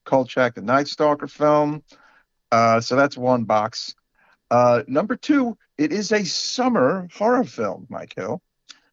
Kolchak, 0.05 0.55
the 0.55 0.61
Night 0.61 0.87
Stalker 0.87 1.27
film. 1.27 1.83
Uh, 2.51 2.79
so 2.79 2.95
that's 2.95 3.17
one 3.17 3.43
box. 3.43 3.95
Uh, 4.51 4.83
number 4.87 5.15
two, 5.15 5.57
it 5.77 5.91
is 5.91 6.11
a 6.11 6.23
summer 6.23 7.07
horror 7.13 7.43
film, 7.43 7.87
Mike 7.89 8.13
Hill. 8.15 8.41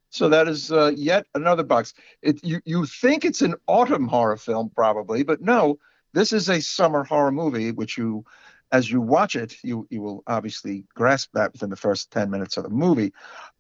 So 0.09 0.29
that 0.31 0.49
is 0.49 0.73
uh, 0.73 0.93
yet 0.97 1.27
another 1.35 1.63
box. 1.63 1.95
It, 2.23 2.43
you, 2.43 2.61
you 2.65 2.87
think 2.87 3.25
it's 3.25 3.43
an 3.43 3.55
autumn 3.67 4.09
horror 4.09 4.37
film, 4.37 4.71
probably, 4.75 5.23
but 5.23 5.41
no, 5.41 5.79
this 6.13 6.33
is 6.33 6.49
a 6.49 6.61
summer 6.61 7.05
horror 7.05 7.33
movie, 7.33 7.71
which 7.71 7.97
you, 7.97 8.25
as 8.73 8.91
you 8.91 9.01
watch 9.01 9.37
it, 9.37 9.55
you, 9.63 9.87
you 9.91 10.01
will 10.01 10.25
obviously 10.27 10.85
grasp 10.95 11.31
that 11.35 11.53
within 11.53 11.71
the 11.71 11.77
first 11.77 12.11
10 12.11 12.31
minutes 12.31 12.57
of 12.57 12.65
the 12.65 12.71
movie. 12.71 13.13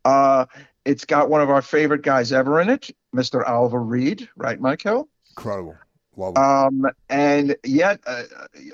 Uh, 0.04 0.46
it's 0.84 1.04
got 1.04 1.28
one 1.28 1.42
of 1.42 1.50
our 1.50 1.62
favorite 1.62 2.02
guys 2.02 2.32
ever 2.32 2.60
in 2.60 2.70
it, 2.70 2.90
Mr. 3.14 3.46
Oliver 3.46 3.80
Reed, 3.80 4.28
right, 4.36 4.58
Michael? 4.58 5.08
Incredible. 5.36 5.76
Love. 6.16 6.36
Um, 6.36 6.86
and 7.08 7.56
yet 7.64 8.00
uh, 8.06 8.24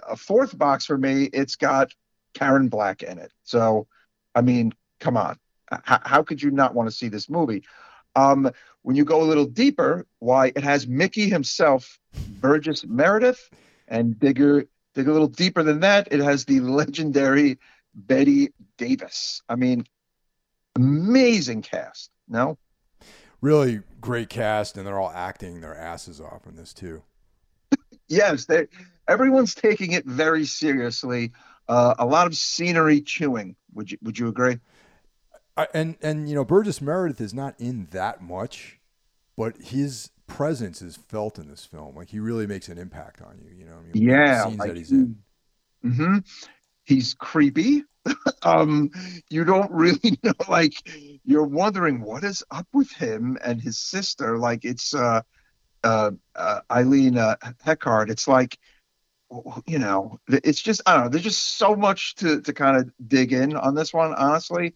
a 0.08 0.16
fourth 0.16 0.56
box 0.56 0.86
for 0.86 0.96
me, 0.96 1.24
it's 1.24 1.56
got 1.56 1.92
Karen 2.34 2.68
Black 2.68 3.02
in 3.02 3.18
it. 3.18 3.32
So, 3.42 3.86
I 4.34 4.42
mean, 4.42 4.72
come 5.00 5.16
on. 5.16 5.38
H- 5.72 6.00
how 6.04 6.22
could 6.22 6.42
you 6.42 6.50
not 6.50 6.74
want 6.74 6.88
to 6.88 6.94
see 6.94 7.08
this 7.08 7.28
movie? 7.28 7.64
Um, 8.16 8.50
when 8.82 8.96
you 8.96 9.04
go 9.04 9.22
a 9.22 9.24
little 9.24 9.44
deeper, 9.44 10.06
why 10.18 10.46
it 10.46 10.64
has 10.64 10.86
Mickey 10.86 11.28
himself, 11.28 12.00
Burgess 12.40 12.84
Meredith, 12.86 13.50
and 13.86 14.18
digger 14.18 14.66
dig 14.98 15.08
a 15.08 15.12
little 15.12 15.28
deeper 15.28 15.62
than 15.62 15.80
that, 15.80 16.08
it 16.10 16.20
has 16.20 16.44
the 16.44 16.60
legendary 16.60 17.58
Bette 17.94 18.50
Davis. 18.76 19.42
I 19.48 19.54
mean, 19.54 19.86
amazing 20.74 21.62
cast. 21.62 22.10
No, 22.28 22.58
really 23.40 23.80
great 24.00 24.28
cast, 24.28 24.76
and 24.76 24.86
they're 24.86 24.98
all 24.98 25.12
acting 25.14 25.60
their 25.60 25.76
asses 25.76 26.20
off 26.20 26.46
in 26.46 26.56
this 26.56 26.74
too. 26.74 27.02
yes, 28.08 28.46
they 28.46 28.66
everyone's 29.06 29.54
taking 29.54 29.92
it 29.92 30.04
very 30.04 30.44
seriously. 30.44 31.32
Uh, 31.68 31.94
a 31.98 32.06
lot 32.06 32.26
of 32.26 32.34
scenery 32.34 33.00
chewing. 33.00 33.54
Would 33.74 33.92
you 33.92 33.98
Would 34.02 34.18
you 34.18 34.28
agree? 34.28 34.58
I, 35.56 35.68
and 35.72 35.96
and 36.02 36.28
you 36.28 36.34
know 36.34 36.44
Burgess 36.44 36.80
Meredith 36.80 37.20
is 37.20 37.32
not 37.32 37.54
in 37.58 37.86
that 37.92 38.20
much, 38.20 38.80
but 39.36 39.56
his 39.58 40.10
presence 40.28 40.80
is 40.80 40.96
felt 40.96 41.38
in 41.38 41.48
this 41.48 41.64
film. 41.64 41.96
Like 41.96 42.08
he 42.08 42.20
really 42.20 42.46
makes 42.46 42.68
an 42.68 42.78
impact 42.78 43.20
on 43.20 43.38
you. 43.42 43.50
You 43.56 43.64
know, 43.64 43.78
I 43.78 43.82
mean, 43.82 43.92
yeah, 43.94 44.44
scenes 44.44 44.58
like, 44.58 44.68
that 44.68 44.76
he's 44.76 44.92
in. 44.92 45.16
Mm-hmm. 45.84 46.18
He's 46.84 47.14
creepy. 47.14 47.82
um, 48.42 48.90
you 49.28 49.44
don't 49.44 49.70
really 49.72 50.18
know. 50.22 50.32
Like 50.48 50.74
you're 51.24 51.46
wondering 51.46 52.00
what 52.00 52.22
is 52.22 52.44
up 52.52 52.68
with 52.72 52.90
him 52.92 53.36
and 53.44 53.60
his 53.60 53.78
sister. 53.78 54.38
Like 54.38 54.64
it's 54.64 54.94
uh, 54.94 55.22
uh, 55.82 56.12
uh, 56.36 56.60
Eileen 56.70 57.18
uh, 57.18 57.36
Heckart. 57.64 58.10
It's 58.10 58.28
like 58.28 58.58
you 59.66 59.78
know, 59.78 60.18
it's 60.28 60.62
just 60.62 60.80
I 60.86 60.94
don't 60.94 61.04
know. 61.04 61.08
There's 61.10 61.24
just 61.24 61.56
so 61.56 61.74
much 61.74 62.14
to 62.16 62.40
to 62.42 62.52
kind 62.52 62.76
of 62.76 62.90
dig 63.08 63.32
in 63.32 63.56
on 63.56 63.74
this 63.74 63.92
one. 63.92 64.14
Honestly, 64.14 64.74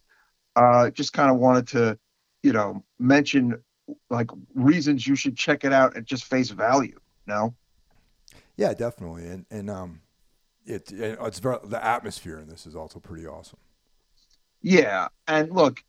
uh, 0.56 0.90
just 0.90 1.12
kind 1.12 1.30
of 1.30 1.38
wanted 1.38 1.68
to, 1.68 1.98
you 2.42 2.52
know, 2.52 2.84
mention 2.98 3.62
like 4.11 4.31
reasons 4.55 5.07
you 5.07 5.16
should 5.16 5.37
check 5.37 5.64
it 5.64 5.72
out 5.72 5.96
at 5.96 6.05
just 6.05 6.24
face 6.24 6.50
value. 6.50 6.98
No. 7.26 7.55
Yeah, 8.57 8.74
definitely, 8.74 9.26
and 9.26 9.46
and 9.50 9.70
um, 9.70 10.00
it, 10.66 10.92
it's 10.92 11.38
very, 11.38 11.59
the 11.64 11.83
atmosphere 11.83 12.38
in 12.38 12.48
this 12.48 12.66
is 12.66 12.76
also 12.76 13.00
pretty 13.00 13.26
awesome. 13.26 13.59
Yeah, 14.61 15.09
and 15.26 15.50
look, 15.50 15.83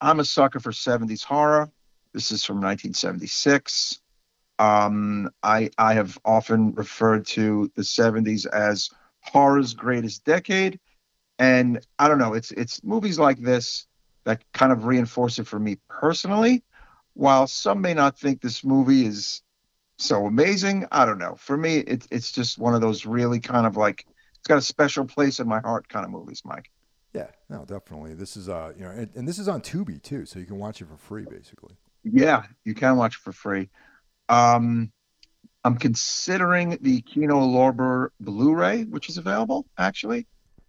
I'm 0.00 0.20
a 0.20 0.24
sucker 0.24 0.60
for 0.60 0.72
70s 0.72 1.24
horror. 1.24 1.70
This 2.12 2.30
is 2.30 2.44
from 2.44 2.56
1976. 2.56 4.00
Um, 4.58 5.30
I 5.42 5.70
I 5.78 5.94
have 5.94 6.18
often 6.24 6.72
referred 6.74 7.26
to 7.28 7.70
the 7.74 7.82
70s 7.82 8.46
as 8.46 8.90
horror's 9.20 9.74
greatest 9.74 10.24
decade, 10.24 10.78
and 11.38 11.84
I 11.98 12.08
don't 12.08 12.18
know. 12.18 12.34
It's 12.34 12.52
it's 12.52 12.84
movies 12.84 13.18
like 13.18 13.38
this 13.40 13.86
that 14.24 14.42
kind 14.52 14.70
of 14.72 14.84
reinforce 14.84 15.38
it 15.38 15.46
for 15.46 15.58
me 15.58 15.78
personally. 15.88 16.62
While 17.14 17.46
some 17.46 17.80
may 17.80 17.94
not 17.94 18.18
think 18.18 18.40
this 18.40 18.64
movie 18.64 19.06
is 19.06 19.42
so 19.98 20.26
amazing, 20.26 20.86
I 20.90 21.04
don't 21.04 21.18
know. 21.18 21.36
For 21.36 21.56
me, 21.56 21.78
it, 21.78 22.06
it's 22.10 22.32
just 22.32 22.58
one 22.58 22.74
of 22.74 22.80
those 22.80 23.06
really 23.06 23.40
kind 23.40 23.66
of 23.66 23.76
like 23.76 24.06
it's 24.38 24.48
got 24.48 24.58
a 24.58 24.62
special 24.62 25.04
place 25.04 25.38
in 25.38 25.46
my 25.46 25.60
heart 25.60 25.88
kind 25.88 26.04
of 26.04 26.10
movies, 26.10 26.42
Mike. 26.44 26.70
Yeah, 27.12 27.28
no, 27.48 27.64
definitely. 27.64 28.14
This 28.14 28.36
is 28.36 28.48
uh, 28.48 28.72
you 28.76 28.84
know, 28.84 28.90
and, 28.90 29.10
and, 29.14 29.28
this 29.28 29.38
is 29.38 29.46
on 29.46 29.60
Tubi 29.60 30.02
too, 30.02 30.24
so 30.24 30.38
you 30.38 30.46
can 30.46 30.58
watch 30.58 30.80
it 30.80 30.88
for 30.88 30.96
free, 30.96 31.24
basically. 31.28 31.76
Yeah, 32.02 32.44
you 32.64 32.74
can 32.74 32.96
watch 32.96 33.16
it 33.16 33.20
for 33.20 33.32
free. 33.32 33.68
Um, 34.28 34.90
I'm 35.62 35.76
considering 35.76 36.78
the 36.80 37.02
Kino 37.02 37.38
Lorber 37.40 38.08
Blu-ray, 38.18 38.84
which 38.84 39.08
is 39.08 39.18
available 39.18 39.66
actually, 39.78 40.26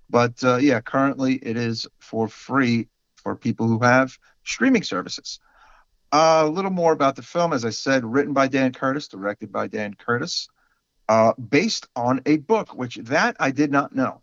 but 0.09 0.43
uh, 0.43 0.57
yeah, 0.57 0.81
currently 0.81 1.35
it 1.35 1.57
is 1.57 1.87
for 1.99 2.27
free 2.27 2.89
for 3.15 3.35
people 3.35 3.67
who 3.67 3.79
have 3.79 4.15
streaming 4.43 4.83
services. 4.83 5.39
Uh, 6.13 6.43
a 6.45 6.49
little 6.49 6.71
more 6.71 6.93
about 6.93 7.15
the 7.15 7.23
film, 7.23 7.53
as 7.53 7.65
I 7.65 7.71
said, 7.71 8.05
written 8.05 8.33
by 8.33 8.47
Dan 8.47 8.71
Curtis, 8.71 9.07
directed 9.07 9.51
by 9.51 9.65
Dan 9.65 9.95
Curtis 9.95 10.47
uh, 11.09 11.33
based 11.33 11.87
on 11.95 12.21
a 12.27 12.37
book, 12.37 12.75
which 12.75 12.95
that 12.97 13.35
I 13.39 13.51
did 13.51 13.71
not 13.71 13.95
know, 13.95 14.21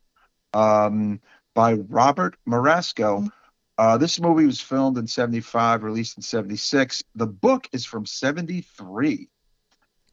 um, 0.54 1.20
by 1.52 1.74
Robert 1.74 2.36
Marasco. 2.48 3.28
Uh, 3.76 3.96
this 3.96 4.20
movie 4.20 4.46
was 4.46 4.60
filmed 4.60 4.98
in 4.98 5.06
75, 5.06 5.82
released 5.82 6.16
in 6.16 6.22
76. 6.22 7.02
The 7.14 7.26
book 7.26 7.68
is 7.72 7.84
from 7.84 8.06
73. 8.06 9.28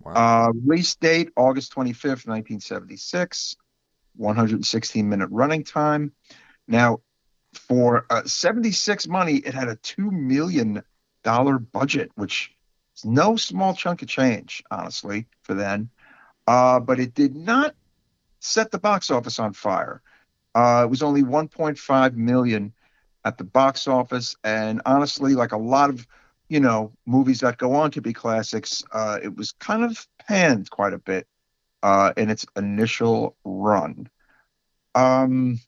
Wow. 0.01 0.13
Uh, 0.13 0.51
release 0.65 0.95
date 0.95 1.31
August 1.35 1.75
25th, 1.75 2.25
1976. 2.25 3.55
116 4.15 5.07
minute 5.07 5.29
running 5.31 5.63
time. 5.63 6.11
Now, 6.67 7.01
for 7.53 8.07
uh, 8.09 8.23
76 8.23 9.07
money, 9.07 9.35
it 9.35 9.53
had 9.53 9.67
a 9.67 9.75
$2 9.75 10.11
million 10.11 10.81
budget, 11.59 12.11
which 12.15 12.55
is 12.95 13.05
no 13.05 13.35
small 13.35 13.73
chunk 13.73 14.01
of 14.01 14.07
change, 14.07 14.63
honestly, 14.71 15.27
for 15.43 15.53
then 15.53 15.89
uh, 16.47 16.79
but 16.79 16.99
it 16.99 17.13
did 17.13 17.35
not 17.35 17.75
set 18.39 18.71
the 18.71 18.79
box 18.79 19.11
office 19.11 19.37
on 19.37 19.53
fire. 19.53 20.01
Uh, 20.55 20.83
it 20.85 20.89
was 20.89 21.03
only 21.03 21.21
1.5 21.21 22.15
million 22.15 22.73
at 23.25 23.37
the 23.37 23.43
box 23.43 23.87
office, 23.87 24.35
and 24.43 24.81
honestly, 24.85 25.35
like 25.35 25.51
a 25.51 25.57
lot 25.57 25.89
of 25.89 26.07
you 26.47 26.61
know 26.61 26.93
movies 27.05 27.41
that 27.41 27.57
go 27.57 27.73
on 27.73 27.91
to 27.91 28.01
be 28.01 28.13
classics, 28.13 28.83
uh, 28.93 29.19
it 29.21 29.35
was 29.35 29.51
kind 29.51 29.83
of 29.83 30.07
panned 30.17 30.69
quite 30.69 30.93
a 30.93 30.97
bit 30.97 31.27
uh, 31.83 32.13
in 32.15 32.29
its 32.29 32.45
initial 32.55 33.35
run. 33.43 34.09
Um, 34.95 35.59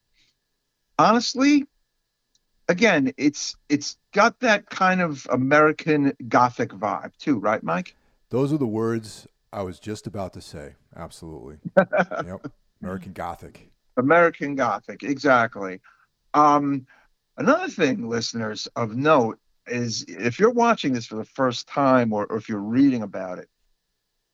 honestly, 0.97 1.65
again, 2.69 3.11
it's 3.17 3.57
it's 3.67 3.97
got 4.13 4.39
that 4.39 4.69
kind 4.69 5.01
of 5.01 5.27
American 5.29 6.13
Gothic 6.29 6.69
vibe 6.69 7.17
too, 7.17 7.37
right, 7.39 7.61
Mike? 7.61 7.95
Those 8.29 8.53
are 8.53 8.57
the 8.57 8.67
words 8.67 9.27
I 9.51 9.63
was 9.63 9.79
just 9.79 10.07
about 10.07 10.33
to 10.33 10.41
say. 10.41 10.75
Absolutely. 10.95 11.57
yep. 11.77 12.47
American 12.81 13.11
Gothic. 13.11 13.71
American 13.97 14.55
Gothic, 14.55 15.03
exactly. 15.03 15.81
Um, 16.33 16.85
another 17.37 17.67
thing, 17.67 18.07
listeners 18.07 18.67
of 18.75 18.95
note, 18.95 19.39
is 19.67 20.05
if 20.07 20.39
you're 20.39 20.51
watching 20.51 20.93
this 20.93 21.05
for 21.05 21.15
the 21.15 21.25
first 21.25 21.67
time 21.67 22.13
or, 22.13 22.25
or 22.27 22.37
if 22.37 22.47
you're 22.47 22.59
reading 22.59 23.01
about 23.01 23.39
it, 23.39 23.49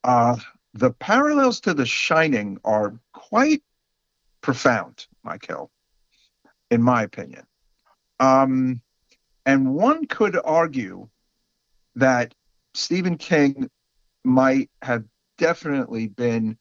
uh, 0.04 0.36
the 0.74 0.91
parallels 0.91 1.62
to 1.62 1.74
The 1.74 1.86
Shining 1.86 2.60
are 2.63 3.00
quite 3.13 3.63
profound, 4.41 5.08
Michael, 5.24 5.71
in 6.69 6.82
my 6.82 7.02
opinion. 7.02 7.45
Um, 8.19 8.82
and 9.45 9.75
one 9.75 10.06
could 10.06 10.38
argue 10.43 11.10
that 11.95 12.34
Stephen 12.73 13.17
King 13.17 13.69
might 14.23 14.69
have 14.82 15.04
definitely 15.38 16.08
been 16.08 16.58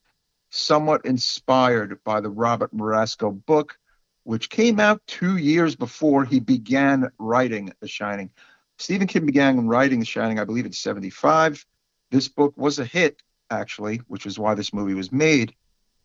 somewhat 0.50 1.04
inspired 1.04 1.98
by 2.04 2.20
the 2.20 2.30
Robert 2.30 2.72
Marasco 2.72 3.44
book, 3.46 3.76
which 4.22 4.50
came 4.50 4.78
out 4.78 5.02
two 5.06 5.36
years 5.36 5.74
before 5.74 6.24
he 6.24 6.40
began 6.40 7.10
writing 7.18 7.72
The 7.80 7.88
Shining. 7.88 8.30
Stephen 8.78 9.06
King 9.06 9.26
began 9.26 9.66
writing 9.66 10.00
The 10.00 10.06
Shining, 10.06 10.38
I 10.38 10.44
believe, 10.44 10.66
in 10.66 10.72
75. 10.72 11.64
This 12.10 12.28
book 12.28 12.54
was 12.56 12.78
a 12.78 12.84
hit, 12.84 13.22
actually, 13.50 13.98
which 14.08 14.26
is 14.26 14.38
why 14.38 14.54
this 14.54 14.72
movie 14.72 14.94
was 14.94 15.10
made 15.10 15.54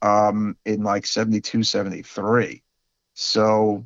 um, 0.01 0.57
in 0.65 0.83
like 0.83 1.05
72, 1.05 1.63
73. 1.63 2.63
So 3.13 3.85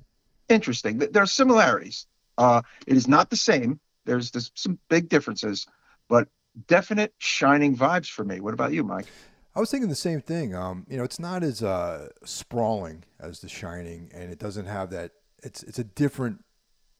interesting. 0.49 0.97
There 0.97 1.23
are 1.23 1.27
similarities. 1.27 2.07
Uh, 2.37 2.61
it 2.87 2.97
is 2.97 3.07
not 3.07 3.29
the 3.29 3.35
same. 3.35 3.79
There's, 4.05 4.31
there's 4.31 4.51
some 4.55 4.79
big 4.89 5.09
differences, 5.09 5.67
but 6.09 6.27
definite 6.67 7.13
shining 7.17 7.75
vibes 7.75 8.09
for 8.09 8.23
me. 8.23 8.39
What 8.39 8.53
about 8.53 8.73
you, 8.73 8.83
Mike? 8.83 9.07
I 9.55 9.59
was 9.59 9.69
thinking 9.69 9.89
the 9.89 9.95
same 9.95 10.21
thing. 10.21 10.55
Um, 10.55 10.85
you 10.89 10.97
know, 10.97 11.03
it's 11.03 11.19
not 11.19 11.43
as 11.43 11.61
uh, 11.61 12.09
sprawling 12.25 13.03
as 13.19 13.39
The 13.39 13.49
Shining, 13.49 14.09
and 14.13 14.31
it 14.31 14.39
doesn't 14.39 14.65
have 14.65 14.89
that. 14.89 15.11
It's 15.43 15.61
it's 15.63 15.77
a 15.77 15.83
different 15.83 16.43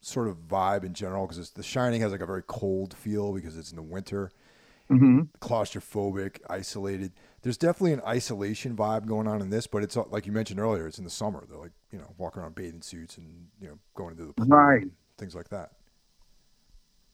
sort 0.01 0.27
of 0.27 0.37
vibe 0.47 0.83
in 0.83 0.93
general 0.93 1.25
because 1.25 1.49
The 1.49 1.63
Shining 1.63 2.01
has 2.01 2.11
like 2.11 2.21
a 2.21 2.25
very 2.25 2.43
cold 2.45 2.93
feel 2.93 3.33
because 3.33 3.57
it's 3.57 3.71
in 3.71 3.75
the 3.75 3.81
winter, 3.81 4.31
mm-hmm. 4.99 5.21
claustrophobic, 5.39 6.39
isolated. 6.49 7.11
There's 7.41 7.57
definitely 7.57 7.93
an 7.93 8.01
isolation 8.07 8.75
vibe 8.75 9.05
going 9.05 9.27
on 9.27 9.41
in 9.41 9.49
this, 9.49 9.67
but 9.67 9.83
it's 9.83 9.95
like 9.95 10.25
you 10.25 10.31
mentioned 10.31 10.59
earlier. 10.59 10.87
It's 10.87 10.97
in 10.97 11.03
the 11.03 11.09
summer. 11.09 11.45
They're 11.47 11.57
like 11.57 11.71
you 11.91 11.99
know 11.99 12.13
walking 12.17 12.41
around 12.41 12.55
bathing 12.55 12.81
suits 12.81 13.17
and 13.17 13.47
you 13.59 13.67
know 13.67 13.79
going 13.95 14.11
into 14.11 14.25
the 14.25 14.33
pool 14.33 14.47
right 14.47 14.87
things 15.17 15.35
like 15.35 15.49
that. 15.49 15.71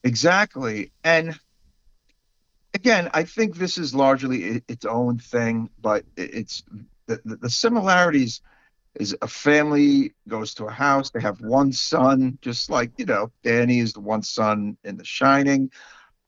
Exactly, 0.03 0.91
and 1.03 1.37
again, 2.73 3.09
I 3.13 3.23
think 3.23 3.55
this 3.55 3.77
is 3.77 3.93
largely 3.93 4.61
its 4.67 4.85
own 4.85 5.17
thing, 5.17 5.69
but 5.81 6.05
it's 6.15 6.63
the, 7.07 7.19
the 7.23 7.49
similarities 7.49 8.41
is 8.95 9.15
a 9.21 9.27
family 9.27 10.13
goes 10.27 10.53
to 10.55 10.65
a 10.65 10.71
house. 10.71 11.11
They 11.11 11.21
have 11.21 11.41
one 11.41 11.71
son, 11.71 12.37
just 12.41 12.69
like 12.69 12.91
you 12.97 13.05
know, 13.05 13.31
Danny 13.43 13.79
is 13.79 13.93
the 13.93 13.99
one 13.99 14.23
son 14.23 14.77
in 14.83 14.97
The 14.97 15.05
Shining. 15.05 15.71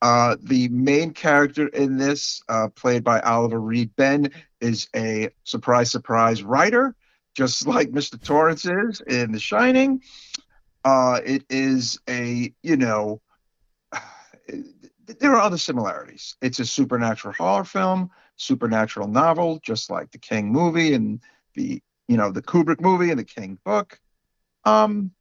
Uh, 0.01 0.35
the 0.41 0.67
main 0.69 1.11
character 1.11 1.67
in 1.67 1.97
this, 1.97 2.41
uh, 2.49 2.67
played 2.69 3.03
by 3.03 3.19
Oliver 3.19 3.59
Reed 3.59 3.95
Ben, 3.95 4.31
is 4.59 4.87
a 4.95 5.29
surprise, 5.43 5.91
surprise 5.91 6.41
writer, 6.41 6.95
just 7.35 7.67
like 7.67 7.91
Mr. 7.91 8.21
Torrance 8.21 8.65
is 8.65 9.01
in 9.01 9.31
The 9.31 9.39
Shining. 9.39 10.01
Uh, 10.83 11.19
it 11.23 11.43
is 11.49 11.99
a, 12.09 12.51
you 12.63 12.77
know, 12.77 13.21
there 15.19 15.35
are 15.35 15.41
other 15.41 15.57
similarities. 15.57 16.35
It's 16.41 16.59
a 16.59 16.65
supernatural 16.65 17.35
horror 17.37 17.65
film, 17.65 18.09
supernatural 18.37 19.07
novel, 19.07 19.59
just 19.63 19.91
like 19.91 20.11
the 20.11 20.17
King 20.17 20.51
movie 20.51 20.93
and 20.93 21.21
the, 21.53 21.81
you 22.07 22.17
know, 22.17 22.31
the 22.31 22.41
Kubrick 22.41 22.81
movie 22.81 23.11
and 23.11 23.19
the 23.19 23.23
King 23.23 23.59
book. 23.63 23.99
Um, 24.63 25.11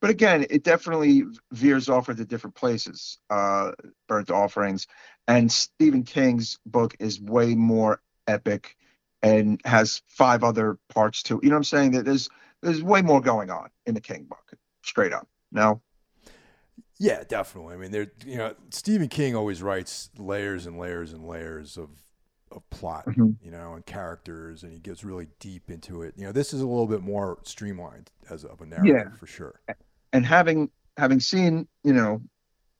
but 0.00 0.10
again, 0.10 0.46
it 0.48 0.62
definitely 0.62 1.24
veers 1.52 1.88
off 1.88 2.08
into 2.08 2.24
different 2.24 2.54
places. 2.54 3.18
Uh, 3.30 3.72
Burnt 4.06 4.30
Offerings, 4.30 4.86
and 5.26 5.50
Stephen 5.50 6.04
King's 6.04 6.58
book 6.64 6.94
is 7.00 7.20
way 7.20 7.54
more 7.54 8.00
epic 8.26 8.76
and 9.22 9.60
has 9.64 10.02
five 10.06 10.44
other 10.44 10.78
parts 10.88 11.22
to. 11.24 11.38
it. 11.38 11.44
You 11.44 11.50
know 11.50 11.56
what 11.56 11.60
I'm 11.60 11.64
saying? 11.64 11.90
That 11.92 12.04
there's 12.04 12.28
there's 12.62 12.82
way 12.82 13.02
more 13.02 13.20
going 13.20 13.50
on 13.50 13.70
in 13.86 13.94
the 13.94 14.00
King 14.00 14.24
book, 14.24 14.54
straight 14.82 15.12
up. 15.12 15.26
No. 15.50 15.80
Yeah, 17.00 17.22
definitely. 17.28 17.74
I 17.74 17.78
mean, 17.78 17.90
there. 17.90 18.12
You 18.24 18.36
know, 18.38 18.54
Stephen 18.70 19.08
King 19.08 19.34
always 19.34 19.62
writes 19.62 20.10
layers 20.16 20.66
and 20.66 20.78
layers 20.78 21.12
and 21.12 21.26
layers 21.26 21.76
of 21.76 21.90
of 22.52 22.68
plot, 22.70 23.04
mm-hmm. 23.06 23.30
you 23.42 23.50
know, 23.50 23.74
and 23.74 23.84
characters, 23.84 24.62
and 24.62 24.72
he 24.72 24.78
gets 24.78 25.04
really 25.04 25.26
deep 25.40 25.70
into 25.70 26.02
it. 26.02 26.14
You 26.16 26.24
know, 26.24 26.32
this 26.32 26.54
is 26.54 26.60
a 26.60 26.66
little 26.66 26.86
bit 26.86 27.02
more 27.02 27.38
streamlined 27.42 28.10
as 28.30 28.44
of 28.44 28.60
a 28.60 28.66
narrative, 28.66 28.94
yeah. 28.94 29.16
for 29.16 29.26
sure 29.26 29.60
and 30.12 30.24
having 30.24 30.70
having 30.96 31.20
seen 31.20 31.68
you 31.84 31.92
know 31.92 32.22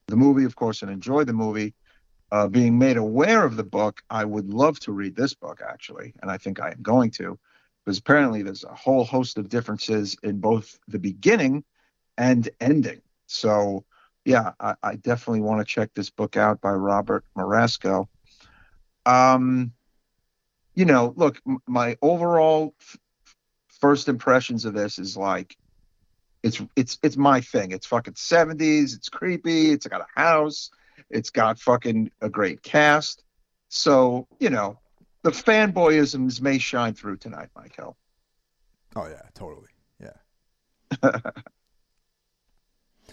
the 0.07 0.15
movie, 0.15 0.43
of 0.43 0.55
course, 0.55 0.81
and 0.81 0.91
enjoyed 0.91 1.27
the 1.27 1.33
movie, 1.33 1.73
uh, 2.31 2.47
being 2.47 2.77
made 2.77 2.97
aware 2.97 3.45
of 3.45 3.55
the 3.55 3.63
book, 3.63 4.01
I 4.09 4.25
would 4.25 4.49
love 4.49 4.79
to 4.81 4.91
read 4.91 5.15
this 5.15 5.33
book 5.33 5.61
actually, 5.67 6.13
and 6.21 6.31
I 6.31 6.37
think 6.37 6.59
I 6.59 6.71
am 6.71 6.81
going 6.81 7.11
to, 7.11 7.37
because 7.85 7.99
apparently 7.99 8.41
there's 8.41 8.63
a 8.63 8.73
whole 8.73 9.03
host 9.03 9.37
of 9.37 9.49
differences 9.49 10.15
in 10.23 10.39
both 10.39 10.79
the 10.87 10.99
beginning 10.99 11.63
and 12.17 12.49
ending. 12.59 13.01
So 13.27 13.85
yeah, 14.25 14.51
I, 14.59 14.75
I 14.83 14.95
definitely 14.95 15.41
want 15.41 15.59
to 15.61 15.65
check 15.65 15.91
this 15.93 16.09
book 16.09 16.37
out 16.37 16.61
by 16.61 16.71
Robert 16.71 17.23
Marasco. 17.37 18.07
Um, 19.05 19.73
you 20.75 20.85
know, 20.85 21.13
look, 21.15 21.41
m- 21.47 21.59
my 21.67 21.97
overall 22.01 22.75
f- 22.79 22.97
first 23.79 24.07
impressions 24.07 24.65
of 24.65 24.73
this 24.73 24.99
is 24.99 25.17
like 25.17 25.55
it's 26.43 26.61
it's 26.75 26.97
it's 27.03 27.17
my 27.17 27.41
thing. 27.41 27.71
It's 27.71 27.85
fucking 27.87 28.15
seventies. 28.15 28.93
It's 28.93 29.09
creepy. 29.09 29.71
It's 29.71 29.87
got 29.87 30.01
a 30.01 30.07
house. 30.19 30.69
It's 31.09 31.29
got 31.29 31.59
fucking 31.59 32.11
a 32.21 32.29
great 32.29 32.61
cast. 32.63 33.23
So 33.69 34.27
you 34.39 34.49
know, 34.49 34.79
the 35.23 35.31
fanboyisms 35.31 36.41
may 36.41 36.57
shine 36.57 36.93
through 36.93 37.17
tonight, 37.17 37.49
Michael. 37.55 37.97
Oh 38.95 39.07
yeah, 39.07 39.21
totally. 39.33 39.67
Yeah. 39.99 40.13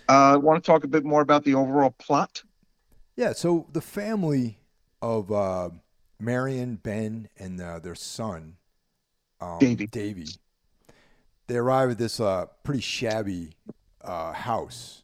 uh, 0.09 0.39
want 0.41 0.63
to 0.63 0.67
talk 0.67 0.85
a 0.85 0.89
bit 0.89 1.05
more 1.05 1.21
about 1.21 1.45
the 1.45 1.55
overall 1.55 1.95
plot? 1.99 2.43
Yeah. 3.17 3.33
So 3.33 3.67
the 3.73 3.81
family 3.81 4.61
of 5.03 5.33
uh, 5.33 5.71
Marion, 6.21 6.77
Ben, 6.77 7.29
and 7.37 7.61
uh, 7.61 7.81
their 7.81 7.95
son, 7.95 8.57
um, 9.41 9.59
Davy. 9.59 9.87
Davy 9.87 10.27
they 11.47 11.57
arrive 11.57 11.91
at 11.91 11.99
this 11.99 12.21
uh, 12.21 12.47
pretty 12.63 12.81
shabby 12.81 13.53
uh, 14.03 14.33
house, 14.33 15.03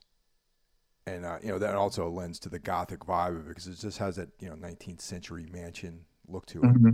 and 1.07 1.25
uh, 1.25 1.39
you 1.43 1.49
know 1.49 1.59
that 1.59 1.75
also 1.75 2.09
lends 2.09 2.39
to 2.41 2.49
the 2.49 2.59
gothic 2.59 3.01
vibe 3.01 3.37
of 3.39 3.47
it 3.47 3.49
because 3.49 3.67
it 3.67 3.79
just 3.79 3.99
has 3.99 4.17
that 4.17 4.29
you 4.41 4.49
know 4.49 4.57
19th 4.57 5.01
century 5.01 5.47
mansion 5.53 6.05
look 6.29 6.47
to 6.47 6.59
it. 6.61 6.65
Mm-hmm. 6.65 6.91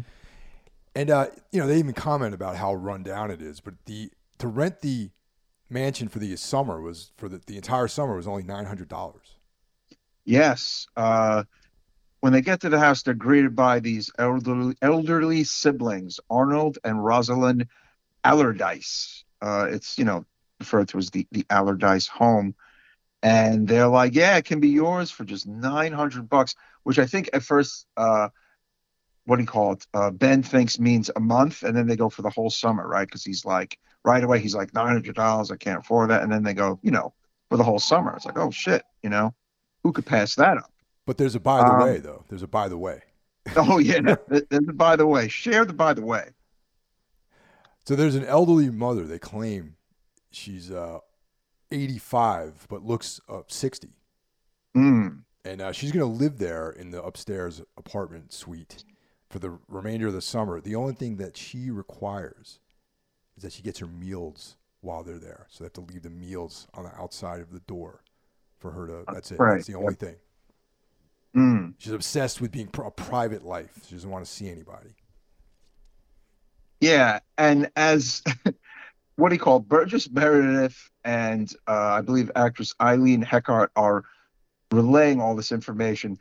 And 0.94 1.10
uh, 1.10 1.26
you 1.52 1.60
know 1.60 1.66
they 1.66 1.78
even 1.78 1.94
comment 1.94 2.34
about 2.34 2.56
how 2.56 2.74
run 2.74 3.02
down 3.02 3.30
it 3.30 3.40
is, 3.40 3.60
but 3.60 3.74
the 3.86 4.10
to 4.38 4.48
rent 4.48 4.80
the 4.80 5.10
mansion 5.70 6.08
for 6.08 6.18
the 6.18 6.34
summer 6.36 6.80
was 6.80 7.12
for 7.16 7.28
the, 7.28 7.40
the 7.46 7.56
entire 7.56 7.88
summer 7.88 8.16
was 8.16 8.26
only 8.26 8.42
nine 8.42 8.64
hundred 8.64 8.88
dollars. 8.88 9.36
Yes. 10.24 10.86
Uh, 10.94 11.44
when 12.20 12.32
they 12.32 12.40
get 12.42 12.60
to 12.60 12.68
the 12.68 12.78
house, 12.80 13.02
they're 13.02 13.14
greeted 13.14 13.54
by 13.54 13.78
these 13.78 14.10
elderly, 14.18 14.74
elderly 14.82 15.44
siblings, 15.44 16.18
Arnold 16.28 16.78
and 16.82 17.02
Rosalind 17.02 17.68
Allardyce 18.24 19.24
uh, 19.40 19.66
it's 19.70 19.98
you 19.98 20.04
know 20.04 20.24
referred 20.60 20.88
to 20.88 20.98
as 20.98 21.10
the 21.10 21.26
the 21.32 21.44
Allardyce 21.50 22.06
home, 22.06 22.54
and 23.22 23.66
they're 23.66 23.88
like, 23.88 24.14
yeah, 24.14 24.36
it 24.36 24.44
can 24.44 24.60
be 24.60 24.68
yours 24.68 25.10
for 25.10 25.24
just 25.24 25.46
nine 25.46 25.92
hundred 25.92 26.28
bucks, 26.28 26.54
which 26.82 26.98
I 26.98 27.06
think 27.06 27.30
at 27.32 27.42
first, 27.42 27.86
uh, 27.96 28.28
what 29.24 29.36
do 29.36 29.42
you 29.42 29.48
call 29.48 29.72
it? 29.72 29.86
Uh, 29.94 30.10
ben 30.10 30.42
thinks 30.42 30.78
means 30.78 31.10
a 31.14 31.20
month, 31.20 31.62
and 31.62 31.76
then 31.76 31.86
they 31.86 31.96
go 31.96 32.08
for 32.08 32.22
the 32.22 32.30
whole 32.30 32.50
summer, 32.50 32.86
right? 32.86 33.06
Because 33.06 33.24
he's 33.24 33.44
like, 33.44 33.78
right 34.04 34.22
away, 34.22 34.40
he's 34.40 34.54
like 34.54 34.74
nine 34.74 34.92
hundred 34.92 35.14
dollars, 35.14 35.50
I 35.50 35.56
can't 35.56 35.80
afford 35.80 36.10
that, 36.10 36.22
and 36.22 36.32
then 36.32 36.42
they 36.42 36.54
go, 36.54 36.78
you 36.82 36.90
know, 36.90 37.12
for 37.48 37.56
the 37.56 37.64
whole 37.64 37.78
summer. 37.78 38.14
It's 38.16 38.26
like, 38.26 38.38
oh 38.38 38.50
shit, 38.50 38.82
you 39.02 39.10
know, 39.10 39.34
who 39.82 39.92
could 39.92 40.06
pass 40.06 40.34
that 40.36 40.58
up? 40.58 40.72
But 41.06 41.16
there's 41.16 41.34
a 41.34 41.40
by 41.40 41.58
the 41.58 41.70
um, 41.70 41.80
way, 41.80 41.98
though. 41.98 42.24
There's 42.28 42.42
a 42.42 42.48
by 42.48 42.68
the 42.68 42.78
way. 42.78 43.02
oh 43.56 43.78
yeah, 43.78 44.16
there's 44.28 44.68
a 44.68 44.72
by 44.72 44.96
the 44.96 45.06
way. 45.06 45.28
Share 45.28 45.64
the 45.64 45.72
by 45.72 45.94
the 45.94 46.04
way. 46.04 46.30
So 47.88 47.96
there's 47.96 48.16
an 48.16 48.26
elderly 48.26 48.68
mother. 48.68 49.04
They 49.04 49.18
claim 49.18 49.76
she's 50.30 50.70
uh, 50.70 50.98
85 51.70 52.66
but 52.68 52.82
looks 52.82 53.18
uh, 53.30 53.40
60. 53.46 53.88
Mm. 54.76 55.22
And 55.46 55.62
uh, 55.62 55.72
she's 55.72 55.90
going 55.90 56.04
to 56.04 56.18
live 56.22 56.36
there 56.36 56.68
in 56.68 56.90
the 56.90 57.02
upstairs 57.02 57.62
apartment 57.78 58.34
suite 58.34 58.84
for 59.30 59.38
the 59.38 59.58
remainder 59.68 60.08
of 60.08 60.12
the 60.12 60.20
summer. 60.20 60.60
The 60.60 60.74
only 60.74 60.92
thing 60.92 61.16
that 61.16 61.38
she 61.38 61.70
requires 61.70 62.58
is 63.38 63.44
that 63.44 63.54
she 63.54 63.62
gets 63.62 63.78
her 63.78 63.86
meals 63.86 64.58
while 64.82 65.02
they're 65.02 65.18
there. 65.18 65.46
So 65.48 65.64
they 65.64 65.68
have 65.68 65.72
to 65.72 65.80
leave 65.90 66.02
the 66.02 66.10
meals 66.10 66.66
on 66.74 66.84
the 66.84 66.94
outside 66.94 67.40
of 67.40 67.52
the 67.52 67.60
door 67.60 68.02
for 68.58 68.70
her 68.72 68.86
to. 68.86 69.04
That's 69.10 69.32
it. 69.32 69.38
Right. 69.38 69.54
That's 69.54 69.66
the 69.66 69.76
only 69.76 69.94
thing. 69.94 70.16
Mm. 71.34 71.72
She's 71.78 71.94
obsessed 71.94 72.42
with 72.42 72.52
being 72.52 72.68
a 72.84 72.90
private 72.90 73.46
life. 73.46 73.86
She 73.88 73.94
doesn't 73.94 74.10
want 74.10 74.26
to 74.26 74.30
see 74.30 74.50
anybody. 74.50 74.94
Yeah, 76.80 77.20
and 77.36 77.70
as 77.76 78.22
what 79.16 79.30
do 79.30 79.34
you 79.34 79.40
call 79.40 79.60
Burgess 79.60 80.10
Meredith 80.10 80.90
and 81.04 81.52
uh, 81.66 81.72
I 81.72 82.00
believe 82.02 82.30
actress 82.36 82.74
Eileen 82.80 83.22
Heckart 83.22 83.70
are 83.74 84.04
relaying 84.70 85.20
all 85.20 85.34
this 85.34 85.52
information. 85.52 86.18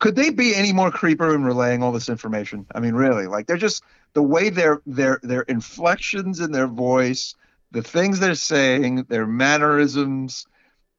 Could 0.00 0.14
they 0.14 0.30
be 0.30 0.54
any 0.54 0.72
more 0.72 0.90
creeper 0.90 1.34
in 1.34 1.44
relaying 1.44 1.82
all 1.82 1.90
this 1.90 2.08
information? 2.08 2.64
I 2.74 2.80
mean, 2.80 2.94
really, 2.94 3.26
like 3.26 3.46
they're 3.46 3.56
just 3.56 3.82
the 4.12 4.22
way 4.22 4.50
their 4.50 4.80
their 4.86 5.18
their 5.22 5.42
inflections 5.42 6.38
in 6.38 6.52
their 6.52 6.68
voice, 6.68 7.34
the 7.72 7.82
things 7.82 8.20
they're 8.20 8.36
saying, 8.36 9.04
their 9.08 9.26
mannerisms. 9.26 10.46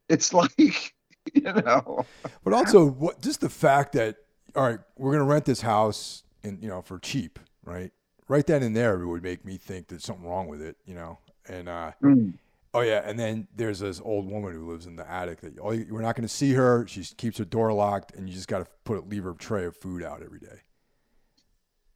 It's 0.10 0.34
like 0.34 0.94
you 1.34 1.42
know. 1.42 2.06
But 2.44 2.54
also, 2.54 2.86
what 2.86 3.22
just 3.22 3.40
the 3.40 3.50
fact 3.50 3.94
that 3.94 4.18
all 4.56 4.64
right, 4.64 4.80
we're 4.98 5.14
gonna 5.14 5.24
rent 5.24 5.46
this 5.46 5.62
house 5.62 6.24
and 6.44 6.62
you 6.62 6.68
know 6.68 6.82
for 6.82 7.00
cheap, 7.00 7.40
right? 7.64 7.92
Right 8.30 8.46
then 8.46 8.62
and 8.62 8.76
there, 8.76 9.02
it 9.02 9.08
would 9.08 9.24
make 9.24 9.44
me 9.44 9.58
think 9.58 9.88
there's 9.88 10.06
something 10.06 10.26
wrong 10.26 10.48
with 10.48 10.62
it, 10.62 10.78
you 10.86 10.94
know. 10.94 11.18
And 11.48 11.68
uh, 11.68 11.92
Mm. 12.02 12.36
oh 12.76 12.82
yeah, 12.82 13.02
and 13.04 13.20
then 13.20 13.48
there's 13.56 13.80
this 13.80 14.00
old 14.00 14.30
woman 14.30 14.54
who 14.54 14.72
lives 14.72 14.86
in 14.86 14.96
the 14.96 15.10
attic 15.12 15.42
that 15.42 15.58
oh, 15.60 15.72
you- 15.72 15.88
we're 15.90 16.02
not 16.04 16.16
gonna 16.16 16.28
see 16.28 16.54
her. 16.54 16.86
She 16.88 17.04
keeps 17.04 17.40
her 17.40 17.46
door 17.46 17.74
locked, 17.74 18.14
and 18.16 18.30
you 18.30 18.36
just 18.36 18.48
gotta 18.48 18.68
put 18.86 19.10
leave 19.10 19.24
her 19.24 19.34
tray 19.34 19.66
of 19.66 19.76
food 19.76 20.04
out 20.04 20.22
every 20.22 20.40
day. 20.40 20.62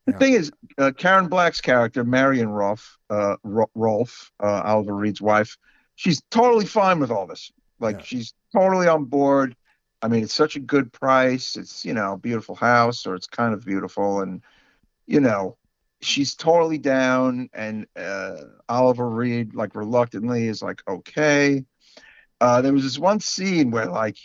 The 0.07 0.13
Yeah. 0.13 0.17
thing 0.17 0.33
is, 0.33 0.51
uh, 0.79 0.91
Karen 0.97 1.27
Black's 1.29 1.61
character, 1.61 2.03
Marion 2.03 2.49
Rolfe, 2.49 2.97
uh, 3.11 3.37
Rolfe, 3.75 4.31
uh, 4.41 4.63
Oliver 4.65 4.95
Reed's 4.95 5.21
wife, 5.21 5.55
she's 5.95 6.21
totally 6.31 6.65
fine 6.65 6.99
with 6.99 7.11
all 7.11 7.27
this. 7.27 7.51
Like 7.79 7.99
Yeah. 7.99 8.03
she's 8.05 8.33
totally 8.51 8.87
on 8.87 9.05
board. 9.05 9.55
I 10.01 10.07
mean, 10.07 10.23
it's 10.23 10.33
such 10.33 10.55
a 10.55 10.59
good 10.59 10.91
price. 10.91 11.55
It's 11.55 11.85
you 11.85 11.93
know, 11.93 12.13
a 12.13 12.17
beautiful 12.17 12.55
house, 12.55 13.05
or 13.05 13.13
it's 13.13 13.27
kind 13.27 13.53
of 13.53 13.63
beautiful, 13.63 14.21
and 14.21 14.41
you 15.05 15.19
know, 15.19 15.57
she's 16.03 16.35
totally 16.35 16.77
down. 16.77 17.49
And 17.53 17.87
uh, 17.95 18.35
Oliver 18.69 19.09
Reed, 19.09 19.55
like 19.55 19.75
reluctantly, 19.75 20.47
is 20.47 20.61
like, 20.61 20.81
okay. 20.87 21.65
Uh, 22.41 22.61
there 22.61 22.73
was 22.73 22.83
this 22.83 22.99
one 22.99 23.19
scene 23.19 23.71
where 23.71 23.85
like 23.85 24.17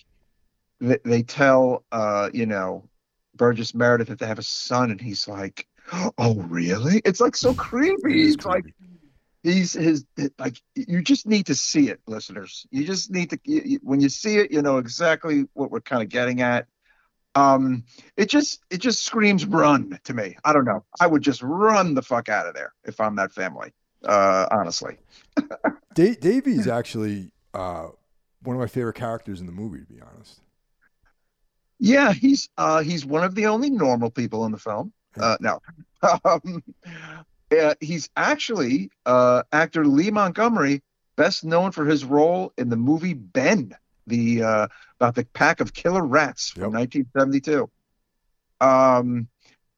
they, 0.81 0.99
they 1.05 1.23
tell, 1.23 1.85
uh, 1.93 2.31
you 2.33 2.47
know, 2.47 2.89
Burgess 3.35 3.75
Meredith 3.75 4.09
that 4.09 4.19
they 4.19 4.27
have 4.27 4.39
a 4.39 4.43
son, 4.43 4.91
and 4.91 5.01
he's 5.01 5.29
like, 5.29 5.69
"Oh, 6.19 6.35
really?" 6.49 7.01
It's 7.05 7.21
like 7.21 7.37
so 7.37 7.55
creepy. 7.55 8.25
It's 8.31 8.45
like 8.45 8.65
he's 9.45 9.73
his 9.73 10.05
like 10.39 10.61
you 10.75 11.03
just 11.03 11.27
need 11.27 11.47
to 11.47 11.55
see 11.55 11.89
it, 11.89 12.01
listeners. 12.07 12.67
You 12.71 12.85
just 12.85 13.11
need 13.11 13.31
to 13.31 13.39
you- 13.45 13.79
when 13.83 14.01
you 14.01 14.09
see 14.09 14.39
it, 14.39 14.51
you 14.51 14.63
know 14.63 14.79
exactly 14.79 15.45
what 15.55 15.71
we're 15.71 15.81
kind 15.81 16.03
of 16.03 16.09
getting 16.09 16.41
at. 16.41 16.67
Um, 17.39 17.85
it 18.17 18.29
just 18.29 18.63
it 18.71 18.79
just 18.79 19.05
screams 19.05 19.47
run 19.47 19.99
to 20.05 20.15
me. 20.15 20.37
I 20.45 20.53
don't 20.53 20.65
know. 20.65 20.85
I 21.01 21.07
would 21.07 21.23
just 21.23 21.43
run 21.43 21.95
the 21.95 22.03
fuck 22.03 22.29
out 22.29 22.47
of 22.47 22.55
there 22.55 22.73
if 22.85 23.01
I'm 23.01 23.17
that 23.17 23.33
family. 23.33 23.73
Uh, 24.05 24.47
honestly. 24.51 24.97
Da- 25.95 26.15
Davey 26.15 26.53
is 26.53 26.69
actually 26.69 27.33
uh, 27.55 27.89
one 28.43 28.55
of 28.55 28.61
my 28.61 28.69
favorite 28.69 28.95
characters 28.95 29.41
in 29.41 29.47
the 29.47 29.53
movie, 29.53 29.81
to 29.81 29.87
be 29.87 30.01
honest. 30.01 30.41
Yeah, 31.81 32.13
he's 32.13 32.49
uh 32.57 32.83
he's 32.83 33.05
one 33.07 33.25
of 33.25 33.35
the 33.35 33.47
only 33.47 33.71
normal 33.71 34.11
people 34.11 34.45
in 34.45 34.53
the 34.53 34.59
film. 34.59 34.93
Uh 35.19 35.37
no. 35.41 35.61
Um, 36.25 36.63
yeah, 37.51 37.75
he's 37.81 38.09
actually 38.17 38.91
uh 39.07 39.43
actor 39.53 39.85
Lee 39.85 40.11
Montgomery, 40.13 40.83
best 41.17 41.45
known 41.45 41.73
for 41.73 41.85
his 41.85 42.05
role 42.05 42.53
in 42.57 42.69
the 42.69 42.77
movie 42.77 43.15
Ben, 43.15 43.75
the 44.09 44.43
uh 44.43 44.69
about 45.01 45.15
the 45.15 45.25
pack 45.35 45.61
of 45.61 45.73
killer 45.75 46.05
rats 46.05 46.51
from 46.51 46.73
Yep. 46.73 46.81
1972. 46.81 47.71
Um 48.61 49.29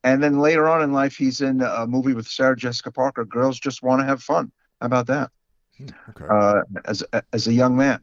and 0.03 0.22
then 0.22 0.39
later 0.41 0.68
on 0.68 0.83
in 0.83 0.93
life 0.93 1.16
he's 1.16 1.41
in 1.41 1.61
a 1.61 1.87
movie 1.87 2.14
with 2.14 2.26
Sarah 2.26 2.57
Jessica 2.57 2.91
Parker, 2.91 3.24
Girls 3.24 3.59
Just 3.61 3.83
Want 3.83 4.01
to 4.01 4.07
Have 4.07 4.22
Fun. 4.22 4.51
How 4.81 4.87
about 4.87 5.07
that? 5.09 5.31
Hmm, 5.76 5.87
Okay. 6.11 6.26
uh, 6.28 6.62
as 6.87 7.05
as 7.33 7.47
a 7.47 7.53
young 7.53 7.76
man. 7.76 8.03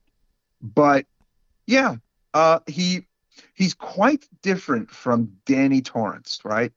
But 0.62 1.06
yeah, 1.66 1.96
uh, 2.34 2.60
he 2.68 3.08
he's 3.56 3.74
quite 3.74 4.28
different 4.44 4.92
from 4.92 5.38
Danny 5.46 5.82
Torrance, 5.82 6.40
right? 6.44 6.72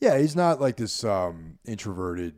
Yeah, 0.00 0.18
he's 0.18 0.36
not 0.36 0.60
like 0.60 0.76
this 0.76 1.04
um, 1.04 1.58
introverted, 1.64 2.34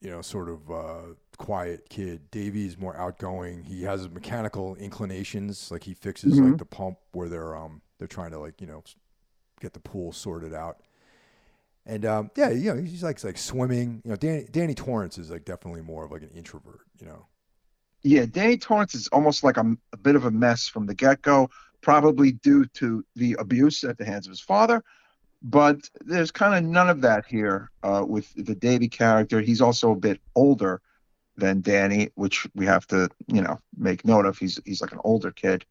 you 0.00 0.10
know, 0.10 0.22
sort 0.22 0.48
of 0.48 0.70
uh, 0.70 1.02
quiet 1.40 1.88
kid. 1.88 2.30
Davey's 2.30 2.78
more 2.78 2.94
outgoing. 2.96 3.64
He 3.64 3.82
has 3.84 4.08
mechanical 4.10 4.76
inclinations, 4.76 5.70
like 5.70 5.84
he 5.84 5.94
fixes 5.94 6.38
Mhm. 6.38 6.42
like 6.42 6.58
the 6.58 6.66
pump 6.66 6.98
where 7.12 7.28
they're 7.30 7.56
um 7.56 7.80
they're 7.98 8.06
trying 8.08 8.30
to 8.32 8.38
like 8.38 8.60
you 8.60 8.66
know 8.66 8.84
get 9.60 9.72
the 9.74 9.80
pool 9.80 10.12
sorted 10.12 10.54
out. 10.54 10.78
And 11.86 12.04
um, 12.04 12.30
yeah, 12.36 12.50
you 12.50 12.74
know, 12.74 12.80
he's 12.82 13.02
like 13.02 13.22
like 13.24 13.38
swimming. 13.38 14.02
You 14.04 14.10
know, 14.10 14.16
Danny, 14.16 14.46
Danny 14.50 14.74
Torrance 14.74 15.18
is 15.18 15.30
like 15.30 15.44
definitely 15.44 15.82
more 15.82 16.04
of 16.04 16.10
like 16.12 16.22
an 16.22 16.30
introvert. 16.30 16.80
You 17.00 17.06
know, 17.06 17.26
Yeah, 18.02 18.26
Danny 18.26 18.56
Torrance 18.56 18.94
is 18.94 19.08
almost 19.08 19.44
like 19.44 19.56
a, 19.56 19.76
a 19.92 19.96
bit 19.96 20.16
of 20.16 20.24
a 20.24 20.30
mess 20.30 20.68
from 20.68 20.86
the 20.86 20.94
get 20.94 21.22
go, 21.22 21.50
probably 21.82 22.32
due 22.32 22.64
to 22.66 23.04
the 23.16 23.36
abuse 23.38 23.84
at 23.84 23.98
the 23.98 24.04
hands 24.04 24.26
of 24.26 24.30
his 24.30 24.40
father. 24.40 24.82
But 25.42 25.88
there's 26.04 26.30
kind 26.30 26.54
of 26.54 26.70
none 26.70 26.90
of 26.90 27.02
that 27.02 27.26
here 27.26 27.70
uh, 27.82 28.04
with 28.06 28.32
the 28.36 28.54
Davy 28.54 28.88
character. 28.88 29.40
He's 29.40 29.60
also 29.60 29.92
a 29.92 29.96
bit 29.96 30.20
older 30.34 30.82
than 31.40 31.60
Danny, 31.60 32.10
which 32.14 32.46
we 32.54 32.66
have 32.66 32.86
to, 32.88 33.08
you 33.26 33.42
know, 33.42 33.58
make 33.76 34.04
note 34.04 34.26
of. 34.26 34.38
He's 34.38 34.60
he's 34.64 34.80
like 34.80 34.92
an 34.92 35.00
older 35.02 35.32
kid, 35.32 35.64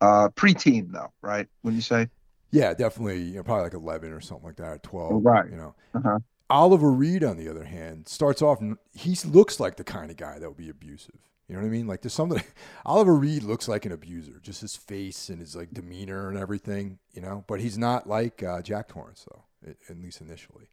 uh, 0.00 0.30
preteen 0.30 0.92
though, 0.92 1.12
right? 1.20 1.46
When 1.62 1.74
you 1.74 1.82
say, 1.82 2.08
yeah, 2.50 2.72
definitely. 2.74 3.22
You 3.22 3.36
know, 3.36 3.42
probably 3.42 3.64
like 3.64 3.74
eleven 3.74 4.12
or 4.12 4.20
something 4.20 4.46
like 4.46 4.56
that, 4.56 4.82
twelve. 4.82 5.24
Right. 5.24 5.50
You 5.50 5.56
know. 5.56 5.74
Uh-huh. 5.94 6.18
Oliver 6.50 6.90
Reed, 6.90 7.22
on 7.24 7.36
the 7.36 7.48
other 7.48 7.64
hand, 7.64 8.08
starts 8.08 8.40
off. 8.40 8.58
He 8.94 9.16
looks 9.26 9.60
like 9.60 9.76
the 9.76 9.84
kind 9.84 10.10
of 10.10 10.16
guy 10.16 10.38
that 10.38 10.48
would 10.48 10.56
be 10.56 10.70
abusive. 10.70 11.18
You 11.48 11.56
know 11.56 11.62
what 11.62 11.68
I 11.68 11.70
mean? 11.70 11.86
Like 11.86 12.02
there's 12.02 12.14
something. 12.14 12.42
Oliver 12.86 13.14
Reed 13.14 13.42
looks 13.42 13.68
like 13.68 13.84
an 13.84 13.92
abuser, 13.92 14.40
just 14.42 14.60
his 14.60 14.76
face 14.76 15.28
and 15.28 15.40
his 15.40 15.56
like 15.56 15.72
demeanor 15.72 16.28
and 16.28 16.38
everything. 16.38 16.98
You 17.12 17.22
know, 17.22 17.44
but 17.46 17.60
he's 17.60 17.76
not 17.76 18.08
like 18.08 18.42
uh, 18.42 18.62
Jack 18.62 18.88
Torrance, 18.88 19.26
though. 19.30 19.44
At, 19.68 19.76
at 19.90 19.98
least 19.98 20.20
initially. 20.20 20.68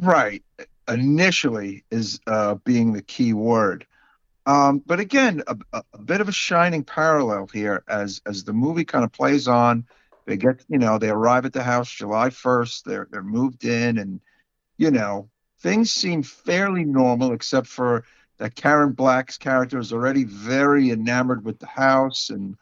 Right. 0.00 0.42
Initially 0.88 1.84
is 1.90 2.20
uh, 2.26 2.56
being 2.56 2.92
the 2.92 3.02
key 3.02 3.32
word. 3.32 3.86
Um, 4.46 4.82
but 4.84 5.00
again, 5.00 5.42
a, 5.46 5.56
a, 5.92 5.98
bit 5.98 6.20
of 6.20 6.28
a 6.28 6.32
shining 6.32 6.84
parallel 6.84 7.46
here 7.46 7.82
as 7.88 8.20
as 8.26 8.44
the 8.44 8.52
movie 8.52 8.84
kind 8.84 9.04
of 9.04 9.12
plays 9.12 9.48
on. 9.48 9.86
They 10.26 10.36
get, 10.36 10.64
you 10.68 10.78
know, 10.78 10.98
they 10.98 11.10
arrive 11.10 11.46
at 11.46 11.52
the 11.52 11.62
house 11.62 11.90
July 11.90 12.28
1st. 12.28 12.84
They're 12.84 13.08
they're 13.10 13.22
moved 13.22 13.64
in, 13.64 13.98
and 13.98 14.20
you 14.76 14.90
know, 14.90 15.30
things 15.60 15.90
seem 15.90 16.22
fairly 16.22 16.84
normal, 16.84 17.32
except 17.32 17.66
for 17.66 18.04
that 18.36 18.54
Karen 18.54 18.92
Black's 18.92 19.38
character 19.38 19.78
is 19.78 19.92
already 19.92 20.24
very 20.24 20.90
enamored 20.90 21.44
with 21.44 21.58
the 21.58 21.66
house 21.66 22.28
and 22.28 22.56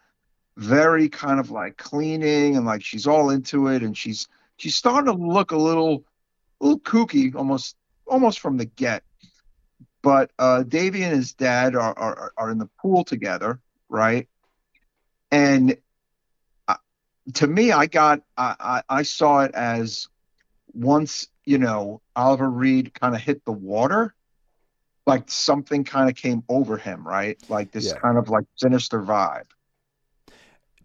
very 0.57 1.09
kind 1.09 1.41
of 1.41 1.51
like 1.51 1.77
cleaning 1.79 2.57
and 2.57 2.67
like 2.67 2.85
she's 2.85 3.09
all 3.09 3.31
into 3.31 3.67
it, 3.67 3.83
and 3.83 3.97
she's 3.97 4.29
she's 4.57 4.77
starting 4.77 5.07
to 5.07 5.21
look 5.21 5.51
a 5.51 5.57
little 5.57 6.05
a 6.61 6.65
little 6.65 6.81
kooky 6.81 7.35
almost 7.35 7.75
almost 8.07 8.41
from 8.41 8.57
the 8.57 8.65
get. 8.67 9.03
But 10.03 10.31
uh, 10.39 10.65
Davy 10.65 11.03
and 11.05 11.15
his 11.15 11.33
dad 11.35 11.77
are, 11.77 11.97
are 11.97 12.33
are 12.37 12.51
in 12.51 12.59
the 12.59 12.69
pool 12.81 13.05
together, 13.05 13.61
right? 13.89 14.29
And 15.31 15.77
uh, 16.67 16.77
to 17.35 17.47
me, 17.47 17.71
I 17.73 17.87
got 17.87 18.23
I, 18.37 18.57
I 18.59 18.83
I 18.99 19.03
saw 19.03 19.41
it 19.41 19.55
as 19.55 20.09
once 20.75 21.29
you 21.45 21.59
know 21.59 22.03
Oliver 22.17 22.51
Reed 22.51 22.95
kind 22.95 23.15
of 23.15 23.21
hit 23.21 23.45
the 23.45 23.53
water, 23.53 24.15
like 25.07 25.31
something 25.31 25.85
kind 25.85 26.11
of 26.11 26.17
came 26.17 26.43
over 26.49 26.77
him, 26.77 27.07
right? 27.07 27.41
Like 27.49 27.71
this 27.71 27.93
Yeah. 27.93 28.01
kind 28.01 28.19
of 28.19 28.29
like 28.29 28.45
sinister 28.57 29.01
vibe. 29.01 29.47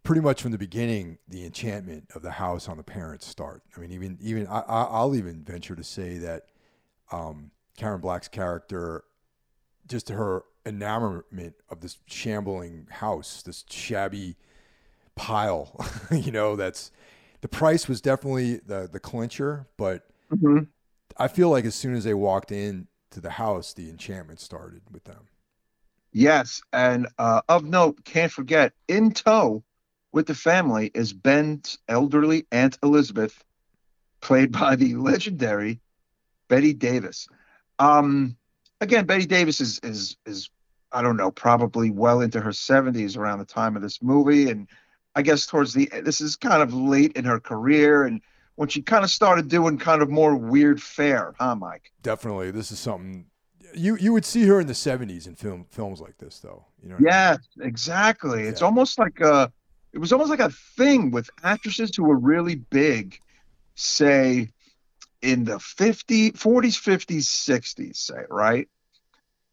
Pretty 0.04 0.22
much 0.22 0.42
from 0.42 0.52
the 0.52 0.58
beginning, 0.58 1.18
the 1.28 1.44
enchantment 1.44 2.06
of 2.16 2.22
the 2.22 2.32
house 2.32 2.70
on 2.70 2.78
the 2.78 2.84
parents 2.84 3.28
start. 3.28 3.64
I 3.76 3.80
mean, 3.80 3.92
even 3.92 4.18
even 4.22 4.48
I, 4.48 4.60
I- 4.60 4.84
I'll 4.84 5.16
even 5.16 5.44
venture 5.44 5.76
to 5.76 5.84
say 5.84 6.18
that 6.20 6.44
um, 7.12 7.52
Karen 7.78 8.02
Black's 8.02 8.28
character, 8.28 9.04
just 9.88 10.10
her 10.10 10.44
enamorment 10.66 11.56
of 11.70 11.82
this 11.82 11.98
shambling 12.06 12.88
house, 12.90 13.42
this 13.42 13.64
shabby 13.70 14.36
pile, 15.16 15.86
you 16.12 16.32
know, 16.32 16.56
that's 16.56 16.92
the 17.42 17.48
price 17.48 17.88
was 17.88 18.02
definitely 18.02 18.58
the 18.58 18.90
the 18.92 19.00
clincher, 19.00 19.68
but 19.78 20.08
I 21.18 21.28
feel 21.28 21.50
like 21.50 21.66
as 21.66 21.76
soon 21.76 21.96
as 21.96 22.04
they 22.04 22.14
walked 22.14 22.52
in 22.52 22.88
to 23.12 23.22
the 23.22 23.32
house, 23.32 23.74
the 23.74 23.90
enchantment 23.90 24.40
started 24.40 24.82
with 24.92 25.06
them. 25.06 25.28
Yes, 26.12 26.62
and 26.74 27.08
uh, 27.18 27.42
of 27.48 27.64
note, 27.64 28.04
can't 28.04 28.32
forget, 28.32 28.74
in 28.88 29.12
tow 29.12 29.64
with 30.12 30.26
the 30.26 30.36
family 30.36 30.92
is 30.94 31.14
Ben's 31.14 31.78
elderly 31.88 32.46
Aunt 32.52 32.78
Elizabeth, 32.82 33.44
played 34.22 34.52
by 34.52 34.76
the 34.76 34.96
legendary 34.96 35.80
Bette 36.48 36.74
Davis. 36.74 37.28
Um, 37.80 38.38
again, 38.82 39.06
Bette 39.06 39.26
Davis 39.26 39.62
is 39.62 39.80
is 39.84 40.18
is 40.26 40.50
I 40.92 41.02
don't 41.02 41.18
know, 41.18 41.32
probably 41.32 41.92
well 41.92 42.22
into 42.22 42.40
her 42.40 42.52
70s 42.52 43.18
around 43.18 43.40
the 43.40 43.46
time 43.46 43.76
of 43.76 43.82
this 43.82 44.02
movie, 44.02 44.50
and 44.50 44.68
I 45.16 45.22
guess 45.22 45.46
towards 45.46 45.74
the 45.74 45.90
this 46.04 46.22
is 46.22 46.36
kind 46.36 46.62
of 46.62 46.74
late 46.74 47.14
in 47.14 47.26
her 47.26 47.40
career, 47.40 48.04
and 48.04 48.22
when 48.56 48.70
she 48.70 48.82
kind 48.82 49.04
of 49.04 49.12
started 49.12 49.50
doing 49.50 49.78
kind 49.78 50.02
of 50.02 50.10
more 50.10 50.36
weird 50.36 50.82
fare, 50.82 51.36
huh, 51.40 51.56
Mike? 51.56 51.92
Definitely, 52.02 52.52
this 52.52 52.72
is 52.72 52.80
something 52.80 53.26
you 53.74 53.98
you 53.98 54.14
would 54.14 54.26
see 54.26 54.46
her 54.48 54.60
in 54.60 54.68
the 54.68 54.74
70s 54.74 55.28
in 55.28 55.36
film 55.36 55.66
films 55.70 56.02
like 56.02 56.18
this, 56.18 56.40
though. 56.40 56.66
You 56.82 56.90
know. 56.90 56.98
Yeah, 57.00 57.38
I 57.38 57.60
mean? 57.60 57.68
exactly. 57.68 58.44
Yeah. 58.44 58.50
It's 58.50 58.62
almost 58.62 58.98
like 59.00 59.20
a 59.20 59.52
it 59.94 60.00
was 60.00 60.14
almost 60.14 60.30
like 60.30 60.40
a 60.40 60.50
thing 60.50 61.12
with 61.12 61.30
actresses 61.44 61.96
who 61.96 62.04
were 62.04 62.18
really 62.18 62.56
big, 62.56 63.20
say 63.76 64.50
in 65.22 65.44
the 65.44 65.60
50, 65.60 66.32
40s, 66.32 66.78
50s, 66.78 67.26
60s, 67.26 67.98
say, 67.98 68.24
right? 68.30 68.68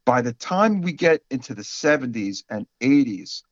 By 0.04 0.22
the 0.22 0.32
time 0.32 0.82
we 0.82 0.92
get 0.92 1.22
into 1.30 1.54
the 1.54 1.62
70s 1.64 2.44
and 2.48 2.66
80s, 2.80 3.42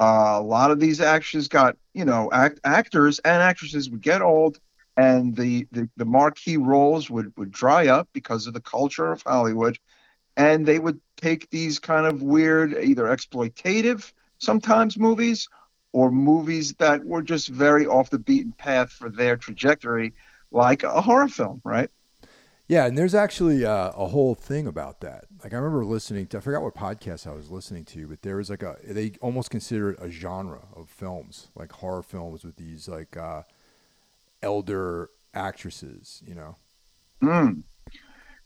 uh, 0.00 0.36
a 0.38 0.42
lot 0.42 0.70
of 0.70 0.80
these 0.80 1.00
actors 1.00 1.48
got, 1.48 1.76
you 1.94 2.04
know, 2.04 2.30
act, 2.32 2.60
actors 2.64 3.18
and 3.20 3.42
actresses 3.42 3.88
would 3.88 4.02
get 4.02 4.20
old 4.22 4.58
and 4.96 5.36
the, 5.36 5.66
the, 5.72 5.88
the 5.96 6.04
marquee 6.04 6.56
roles 6.56 7.10
would, 7.10 7.32
would 7.36 7.50
dry 7.50 7.88
up 7.88 8.08
because 8.12 8.46
of 8.46 8.54
the 8.54 8.60
culture 8.60 9.10
of 9.12 9.22
Hollywood. 9.22 9.78
And 10.36 10.66
they 10.66 10.78
would 10.78 11.00
take 11.16 11.48
these 11.50 11.78
kind 11.78 12.06
of 12.06 12.22
weird, 12.22 12.74
either 12.74 13.04
exploitative 13.04 14.12
sometimes 14.38 14.98
movies 14.98 15.48
or 15.92 16.10
movies 16.10 16.74
that 16.74 17.04
were 17.04 17.22
just 17.22 17.48
very 17.48 17.86
off 17.86 18.10
the 18.10 18.18
beaten 18.18 18.52
path 18.52 18.90
for 18.90 19.08
their 19.08 19.36
trajectory, 19.36 20.12
like 20.50 20.82
a 20.82 21.00
horror 21.00 21.28
film, 21.28 21.60
right? 21.64 21.90
Yeah, 22.68 22.86
and 22.86 22.98
there's 22.98 23.14
actually 23.14 23.64
uh, 23.64 23.92
a 23.96 24.08
whole 24.08 24.34
thing 24.34 24.66
about 24.66 25.00
that. 25.00 25.26
Like 25.42 25.52
I 25.52 25.56
remember 25.56 25.84
listening 25.84 26.26
to, 26.28 26.38
I 26.38 26.40
forgot 26.40 26.62
what 26.62 26.74
podcast 26.74 27.26
I 27.26 27.34
was 27.34 27.50
listening 27.50 27.84
to, 27.86 28.08
but 28.08 28.22
there 28.22 28.36
was 28.36 28.50
like 28.50 28.62
a, 28.62 28.76
they 28.84 29.12
almost 29.20 29.50
consider 29.50 29.90
it 29.90 29.98
a 30.00 30.10
genre 30.10 30.62
of 30.74 30.88
films, 30.88 31.48
like 31.54 31.70
horror 31.70 32.02
films 32.02 32.44
with 32.44 32.56
these 32.56 32.88
like 32.88 33.16
uh, 33.16 33.42
elder 34.42 35.10
actresses, 35.32 36.22
you 36.26 36.34
know? 36.34 36.56
Mm. 37.22 37.62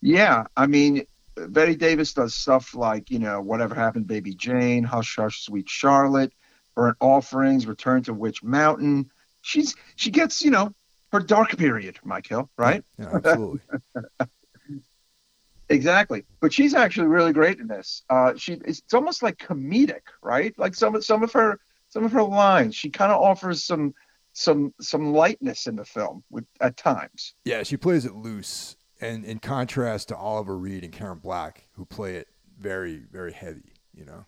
Yeah, 0.02 0.44
I 0.54 0.66
mean, 0.66 1.06
Bette 1.34 1.76
Davis 1.76 2.12
does 2.12 2.34
stuff 2.34 2.74
like, 2.74 3.10
you 3.10 3.18
know, 3.18 3.40
Whatever 3.40 3.74
Happened, 3.74 4.06
Baby 4.06 4.34
Jane, 4.34 4.84
Hush 4.84 5.16
Hush, 5.16 5.44
Sweet 5.44 5.68
Charlotte 5.68 6.32
burnt 6.74 6.96
offerings, 7.00 7.66
return 7.66 8.02
to 8.04 8.14
Witch 8.14 8.42
Mountain. 8.42 9.10
She's 9.42 9.76
she 9.96 10.10
gets 10.10 10.42
you 10.42 10.50
know 10.50 10.74
her 11.12 11.20
dark 11.20 11.56
period, 11.56 11.98
Michael, 12.04 12.50
right? 12.56 12.84
Yeah, 12.98 13.10
absolutely. 13.14 13.60
exactly, 15.68 16.24
but 16.40 16.52
she's 16.52 16.74
actually 16.74 17.08
really 17.08 17.32
great 17.32 17.58
in 17.58 17.66
this. 17.66 18.02
Uh, 18.08 18.34
she 18.36 18.54
it's 18.64 18.94
almost 18.94 19.22
like 19.22 19.38
comedic, 19.38 20.02
right? 20.22 20.56
Like 20.58 20.74
some 20.74 20.94
of 20.94 21.04
some 21.04 21.22
of 21.22 21.32
her 21.32 21.58
some 21.88 22.04
of 22.04 22.12
her 22.12 22.22
lines, 22.22 22.74
she 22.74 22.90
kind 22.90 23.12
of 23.12 23.20
offers 23.20 23.64
some 23.64 23.94
some 24.32 24.72
some 24.80 25.12
lightness 25.12 25.66
in 25.66 25.76
the 25.76 25.84
film 25.84 26.22
with, 26.30 26.44
at 26.60 26.76
times. 26.76 27.34
Yeah, 27.44 27.62
she 27.62 27.76
plays 27.76 28.04
it 28.04 28.14
loose, 28.14 28.76
and 29.00 29.24
in 29.24 29.38
contrast 29.40 30.08
to 30.08 30.16
Oliver 30.16 30.56
Reed 30.56 30.84
and 30.84 30.92
Karen 30.92 31.18
Black, 31.18 31.68
who 31.72 31.84
play 31.84 32.16
it 32.16 32.28
very 32.58 33.02
very 33.10 33.32
heavy. 33.32 33.74
You 33.94 34.04
know. 34.04 34.24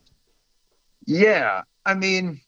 Yeah, 1.05 1.62
I 1.85 1.95
mean, 1.95 2.41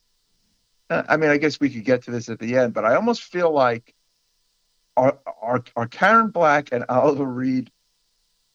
uh, 0.90 1.02
I 1.08 1.16
mean, 1.16 1.30
I 1.30 1.38
guess 1.38 1.58
we 1.60 1.70
could 1.70 1.84
get 1.84 2.02
to 2.04 2.10
this 2.10 2.28
at 2.28 2.38
the 2.38 2.56
end, 2.56 2.74
but 2.74 2.84
I 2.84 2.94
almost 2.94 3.24
feel 3.24 3.52
like 3.52 3.94
are 4.96 5.18
are, 5.42 5.62
are 5.76 5.86
Karen 5.86 6.28
Black 6.28 6.70
and 6.72 6.84
Oliver 6.88 7.24
Reed 7.24 7.70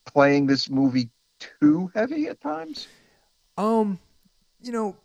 playing 0.06 0.48
this 0.48 0.70
movie 0.70 1.10
too 1.40 1.92
heavy 1.94 2.28
at 2.28 2.42
times? 2.42 2.88
Um, 3.58 4.00
you 4.62 4.72
know, 4.72 4.96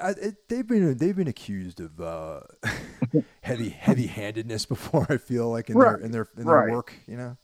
I, 0.00 0.10
it, 0.10 0.48
they've 0.48 0.66
been 0.66 0.96
they've 0.96 1.16
been 1.16 1.28
accused 1.28 1.80
of 1.80 2.00
uh, 2.00 2.40
heavy 3.42 3.70
heavy 3.70 4.06
handedness 4.06 4.66
before. 4.66 5.06
I 5.08 5.16
feel 5.16 5.48
like 5.48 5.70
in 5.70 5.76
right. 5.76 5.96
their 5.96 6.04
in 6.04 6.12
their 6.12 6.28
in 6.36 6.44
their 6.44 6.54
right. 6.54 6.70
work, 6.70 6.94
you 7.06 7.16
know. 7.16 7.36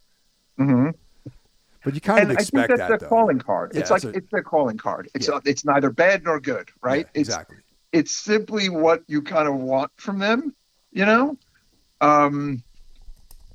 Mm-hmm. 0.58 0.90
But 1.84 1.94
you 1.94 2.00
kind 2.00 2.20
and 2.20 2.30
of 2.30 2.38
expect 2.38 2.64
I 2.64 2.66
think 2.66 2.78
that's 2.78 2.90
that, 2.90 3.00
their 3.00 3.08
calling 3.08 3.38
card. 3.38 3.72
Yeah, 3.74 3.80
it's 3.80 3.90
like 3.90 4.04
a, 4.04 4.08
it's 4.10 4.30
their 4.30 4.42
calling 4.42 4.78
card. 4.78 5.08
It's 5.14 5.28
yeah. 5.28 5.40
it's 5.44 5.64
neither 5.64 5.90
bad 5.90 6.24
nor 6.24 6.40
good, 6.40 6.70
right? 6.80 7.06
Yeah, 7.14 7.20
exactly. 7.20 7.58
It's, 7.58 8.10
it's 8.10 8.16
simply 8.16 8.68
what 8.68 9.02
you 9.06 9.20
kind 9.22 9.46
of 9.46 9.54
want 9.56 9.92
from 9.96 10.18
them, 10.18 10.54
you 10.92 11.04
know. 11.04 11.36
Um, 12.04 12.62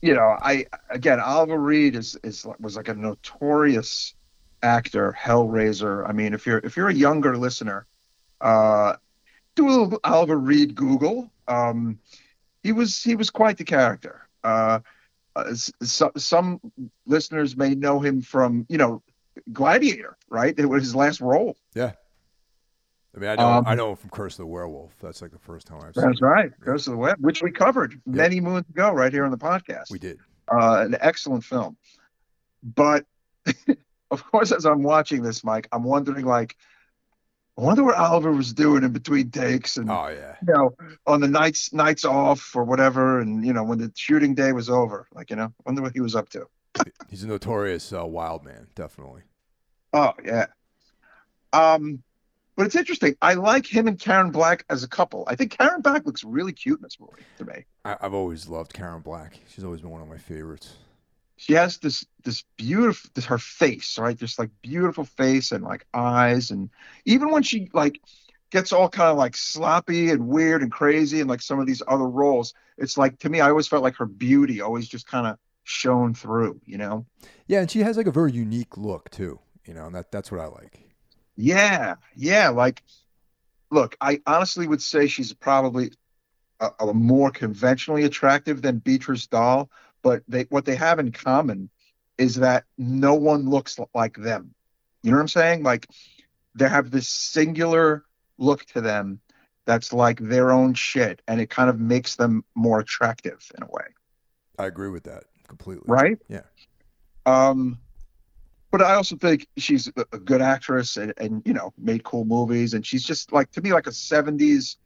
you 0.01 0.13
know, 0.13 0.37
I 0.41 0.65
again, 0.89 1.19
Oliver 1.19 1.57
Reed 1.57 1.95
is 1.95 2.17
is 2.23 2.45
was 2.59 2.75
like 2.75 2.87
a 2.87 2.93
notorious 2.93 4.13
actor, 4.63 5.15
Hellraiser. 5.17 6.07
I 6.07 6.13
mean, 6.13 6.33
if 6.33 6.45
you're 6.45 6.59
if 6.59 6.77
you're 6.77 6.89
a 6.89 6.93
younger 6.93 7.37
listener, 7.37 7.85
uh, 8.41 8.95
do 9.55 9.67
a 9.67 9.69
little 9.69 9.99
Oliver 10.03 10.37
Reed 10.37 10.75
Google. 10.75 11.31
Um, 11.47 11.99
he 12.63 12.71
was 12.71 13.03
he 13.03 13.15
was 13.15 13.29
quite 13.29 13.57
the 13.57 13.65
character. 13.65 14.27
Uh, 14.43 14.79
uh, 15.35 15.53
so, 15.53 16.11
some 16.17 16.59
listeners 17.05 17.55
may 17.55 17.75
know 17.75 17.99
him 17.99 18.21
from, 18.21 18.65
you 18.69 18.77
know, 18.77 19.01
Gladiator, 19.53 20.17
right? 20.29 20.57
It 20.57 20.65
was 20.65 20.83
his 20.83 20.95
last 20.95 21.21
role. 21.21 21.55
Yeah. 21.73 21.93
I 23.15 23.19
mean, 23.19 23.29
I 23.29 23.35
know, 23.35 23.47
um, 23.47 23.63
I 23.65 23.75
know 23.75 23.95
from 23.95 24.09
Curse 24.11 24.33
of 24.33 24.39
the 24.39 24.45
Werewolf. 24.45 24.95
That's 24.99 25.21
like 25.21 25.31
the 25.31 25.39
first 25.39 25.67
time 25.67 25.81
I've 25.81 25.95
seen. 25.95 26.05
That's 26.05 26.21
right, 26.21 26.51
Curse 26.61 26.87
of 26.87 26.91
the 26.91 26.97
Werewolf, 26.97 27.19
which 27.19 27.41
we 27.41 27.51
covered 27.51 27.99
many 28.05 28.39
moons 28.39 28.69
ago, 28.69 28.91
right 28.91 29.11
here 29.11 29.25
on 29.25 29.31
the 29.31 29.37
podcast. 29.37 29.89
We 29.91 29.99
did. 29.99 30.19
Uh, 30.51 30.83
an 30.85 30.97
excellent 30.99 31.43
film, 31.43 31.77
but 32.63 33.05
of 34.11 34.23
course, 34.31 34.51
as 34.51 34.65
I'm 34.65 34.83
watching 34.83 35.21
this, 35.21 35.43
Mike, 35.43 35.67
I'm 35.71 35.83
wondering, 35.83 36.25
like, 36.25 36.55
I 37.59 37.61
wonder 37.61 37.83
what 37.83 37.95
Oliver 37.95 38.31
was 38.31 38.53
doing 38.53 38.83
in 38.83 38.93
between 38.93 39.31
takes 39.31 39.77
and 39.77 39.91
oh 39.91 40.07
yeah, 40.07 40.35
you 40.47 40.53
know, 40.53 40.71
on 41.05 41.19
the 41.19 41.27
nights 41.27 41.73
nights 41.73 42.05
off 42.05 42.55
or 42.55 42.63
whatever, 42.63 43.19
and 43.19 43.45
you 43.45 43.51
know 43.51 43.63
when 43.63 43.79
the 43.79 43.91
shooting 43.95 44.33
day 44.33 44.53
was 44.53 44.69
over, 44.69 45.07
like 45.13 45.29
you 45.29 45.35
know, 45.35 45.45
I 45.45 45.63
wonder 45.65 45.81
what 45.81 45.93
he 45.93 45.99
was 45.99 46.15
up 46.15 46.29
to. 46.29 46.45
He's 47.09 47.23
a 47.23 47.27
notorious 47.27 47.91
uh, 47.91 48.05
wild 48.05 48.45
man, 48.45 48.67
definitely. 48.75 49.23
Oh 49.91 50.13
yeah. 50.23 50.45
Um, 51.51 52.01
but 52.59 52.65
it's 52.65 52.75
interesting. 52.75 53.15
I 53.21 53.35
like 53.35 53.65
him 53.65 53.87
and 53.87 53.97
Karen 53.97 54.31
Black 54.31 54.65
as 54.69 54.83
a 54.83 54.87
couple. 54.89 55.23
I 55.27 55.35
think 55.37 55.57
Karen 55.57 55.79
Black 55.79 56.05
looks 56.05 56.25
really 56.25 56.51
cute 56.51 56.79
in 56.79 56.83
this 56.83 56.99
movie 56.99 57.23
to 57.37 57.45
me. 57.45 57.63
I, 57.85 57.95
I've 58.01 58.13
always 58.13 58.49
loved 58.49 58.73
Karen 58.73 58.99
Black. 58.99 59.39
She's 59.47 59.63
always 59.63 59.79
been 59.79 59.91
one 59.91 60.01
of 60.01 60.09
my 60.09 60.17
favorites 60.17 60.73
she 61.37 61.53
has 61.53 61.77
this 61.77 62.05
this 62.25 62.43
beautiful 62.57 63.09
this, 63.13 63.23
her 63.23 63.37
face 63.37 63.97
right 63.97 64.17
just 64.17 64.37
like 64.37 64.49
beautiful 64.61 65.05
face 65.05 65.53
and 65.53 65.63
like 65.63 65.85
eyes 65.93 66.51
and 66.51 66.69
even 67.05 67.31
when 67.31 67.43
she 67.43 67.69
like 67.71 68.01
gets 68.49 68.73
all 68.73 68.89
kind 68.89 69.09
of 69.09 69.17
like 69.17 69.37
sloppy 69.37 70.09
and 70.09 70.27
weird 70.27 70.61
and 70.61 70.69
crazy 70.69 71.21
and 71.21 71.29
like 71.29 71.41
some 71.41 71.57
of 71.57 71.65
these 71.65 71.81
other 71.87 72.09
roles 72.09 72.53
it's 72.77 72.97
like 72.97 73.17
to 73.19 73.29
me 73.29 73.39
i 73.39 73.49
always 73.49 73.69
felt 73.69 73.83
like 73.83 73.95
her 73.95 74.05
beauty 74.05 74.59
always 74.59 74.85
just 74.85 75.07
kind 75.07 75.25
of 75.25 75.37
shone 75.63 76.13
through 76.13 76.59
you 76.65 76.77
know 76.77 77.05
yeah 77.47 77.61
and 77.61 77.71
she 77.71 77.79
has 77.79 77.95
like 77.95 78.07
a 78.07 78.11
very 78.11 78.33
unique 78.33 78.75
look 78.75 79.09
too 79.09 79.39
you 79.63 79.73
know 79.73 79.85
and 79.85 79.95
that 79.95 80.11
that's 80.11 80.33
what 80.33 80.41
i 80.41 80.45
like 80.45 80.88
yeah 81.39 81.95
yeah 82.15 82.49
like 82.49 82.83
look 83.71 83.95
i 84.01 84.21
honestly 84.25 84.67
would 84.67 84.81
say 84.81 85.07
she's 85.07 85.33
probably 85.33 85.91
a, 86.59 86.69
a 86.79 86.93
more 86.93 87.31
conventionally 87.31 88.03
attractive 88.03 88.61
than 88.61 88.79
beatrice 88.79 89.27
dalle 89.27 89.69
but 90.01 90.23
they 90.27 90.43
what 90.43 90.65
they 90.65 90.75
have 90.75 90.99
in 90.99 91.11
common 91.11 91.69
is 92.19 92.35
that 92.35 92.65
no 92.77 93.15
one 93.15 93.49
looks 93.49 93.79
like 93.95 94.17
them. 94.17 94.53
You 95.01 95.11
know 95.11 95.17
what 95.17 95.21
I'm 95.21 95.27
saying? 95.29 95.63
Like 95.63 95.87
they 96.53 96.67
have 96.67 96.91
this 96.91 97.07
singular 97.07 98.03
look 98.37 98.65
to 98.65 98.81
them 98.81 99.21
that's 99.65 99.93
like 99.93 100.19
their 100.19 100.51
own 100.51 100.73
shit, 100.73 101.21
and 101.27 101.39
it 101.39 101.49
kind 101.49 101.69
of 101.69 101.79
makes 101.79 102.15
them 102.15 102.43
more 102.55 102.79
attractive 102.79 103.49
in 103.55 103.63
a 103.63 103.67
way. 103.67 103.85
I 104.57 104.65
agree 104.65 104.89
with 104.89 105.03
that 105.03 105.25
completely. 105.47 105.85
Right? 105.87 106.17
Yeah. 106.27 106.41
Um, 107.25 107.79
but 108.71 108.81
I 108.81 108.95
also 108.95 109.15
think 109.15 109.47
she's 109.57 109.91
a 110.11 110.17
good 110.19 110.41
actress 110.41 110.97
and, 110.97 111.13
and 111.17 111.41
you 111.45 111.53
know 111.53 111.73
made 111.77 112.03
cool 112.03 112.25
movies, 112.25 112.73
and 112.73 112.85
she's 112.85 113.03
just 113.03 113.31
like 113.31 113.51
to 113.51 113.61
me 113.61 113.73
like 113.73 113.87
a 113.87 113.91
'70s 113.91 114.77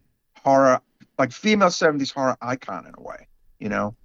horror, 0.41 0.79
like 1.17 1.31
female 1.31 1.69
'70s 1.69 2.13
horror 2.13 2.37
icon 2.41 2.85
in 2.85 2.93
a 2.97 3.01
way. 3.01 3.27
You 3.59 3.69
know. 3.69 3.95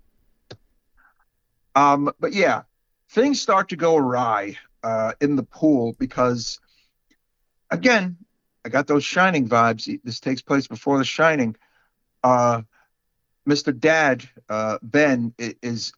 Um, 1.74 2.12
but 2.18 2.32
yeah, 2.32 2.62
things 3.10 3.40
start 3.40 3.68
to 3.68 3.76
go 3.76 3.96
awry 3.96 4.56
uh, 4.82 5.12
in 5.20 5.36
the 5.36 5.44
pool 5.44 5.94
because, 5.98 6.58
again, 7.70 8.16
I 8.64 8.68
got 8.68 8.86
those 8.86 9.04
Shining 9.04 9.48
vibes. 9.48 10.00
This 10.02 10.18
takes 10.18 10.42
place 10.42 10.66
before 10.66 10.98
The 10.98 11.04
Shining. 11.04 11.56
Uh, 12.24 12.62
Mr. 13.48 13.78
Dad, 13.78 14.28
uh, 14.48 14.78
Ben, 14.82 15.32
is 15.38 15.92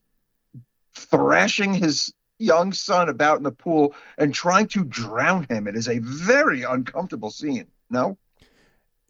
thrashing 0.94 1.72
his 1.72 2.12
young 2.40 2.72
son 2.72 3.08
about 3.08 3.38
in 3.38 3.44
the 3.44 3.52
pool 3.52 3.94
and 4.18 4.34
trying 4.34 4.66
to 4.68 4.84
drown 4.84 5.46
him. 5.48 5.68
It 5.68 5.76
is 5.76 5.88
a 5.88 5.98
very 6.00 6.62
uncomfortable 6.62 7.30
scene. 7.30 7.66
No? 7.90 8.18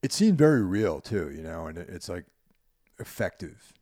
It 0.03 0.13
seemed 0.13 0.39
very 0.39 0.63
real, 0.63 1.01
too, 1.01 1.31
you 1.31 1.43
know, 1.43 1.67
and 1.67 1.79
it's 1.79 2.09
like 2.09 2.25
effective 2.99 3.73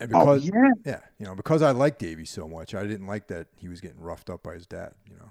And 0.00 0.10
Oh 0.14 0.20
because 0.20 0.44
yeah, 0.46 0.70
yeah, 0.84 1.00
you 1.18 1.26
know, 1.26 1.34
because 1.34 1.62
I 1.62 1.70
like 1.72 1.98
Davy 1.98 2.24
so 2.24 2.48
much, 2.48 2.74
I 2.74 2.84
didn't 2.84 3.06
like 3.06 3.28
that 3.28 3.48
he 3.56 3.68
was 3.68 3.80
getting 3.80 4.00
roughed 4.00 4.30
up 4.30 4.42
by 4.42 4.54
his 4.54 4.66
dad. 4.66 4.92
You 5.10 5.16
know. 5.16 5.30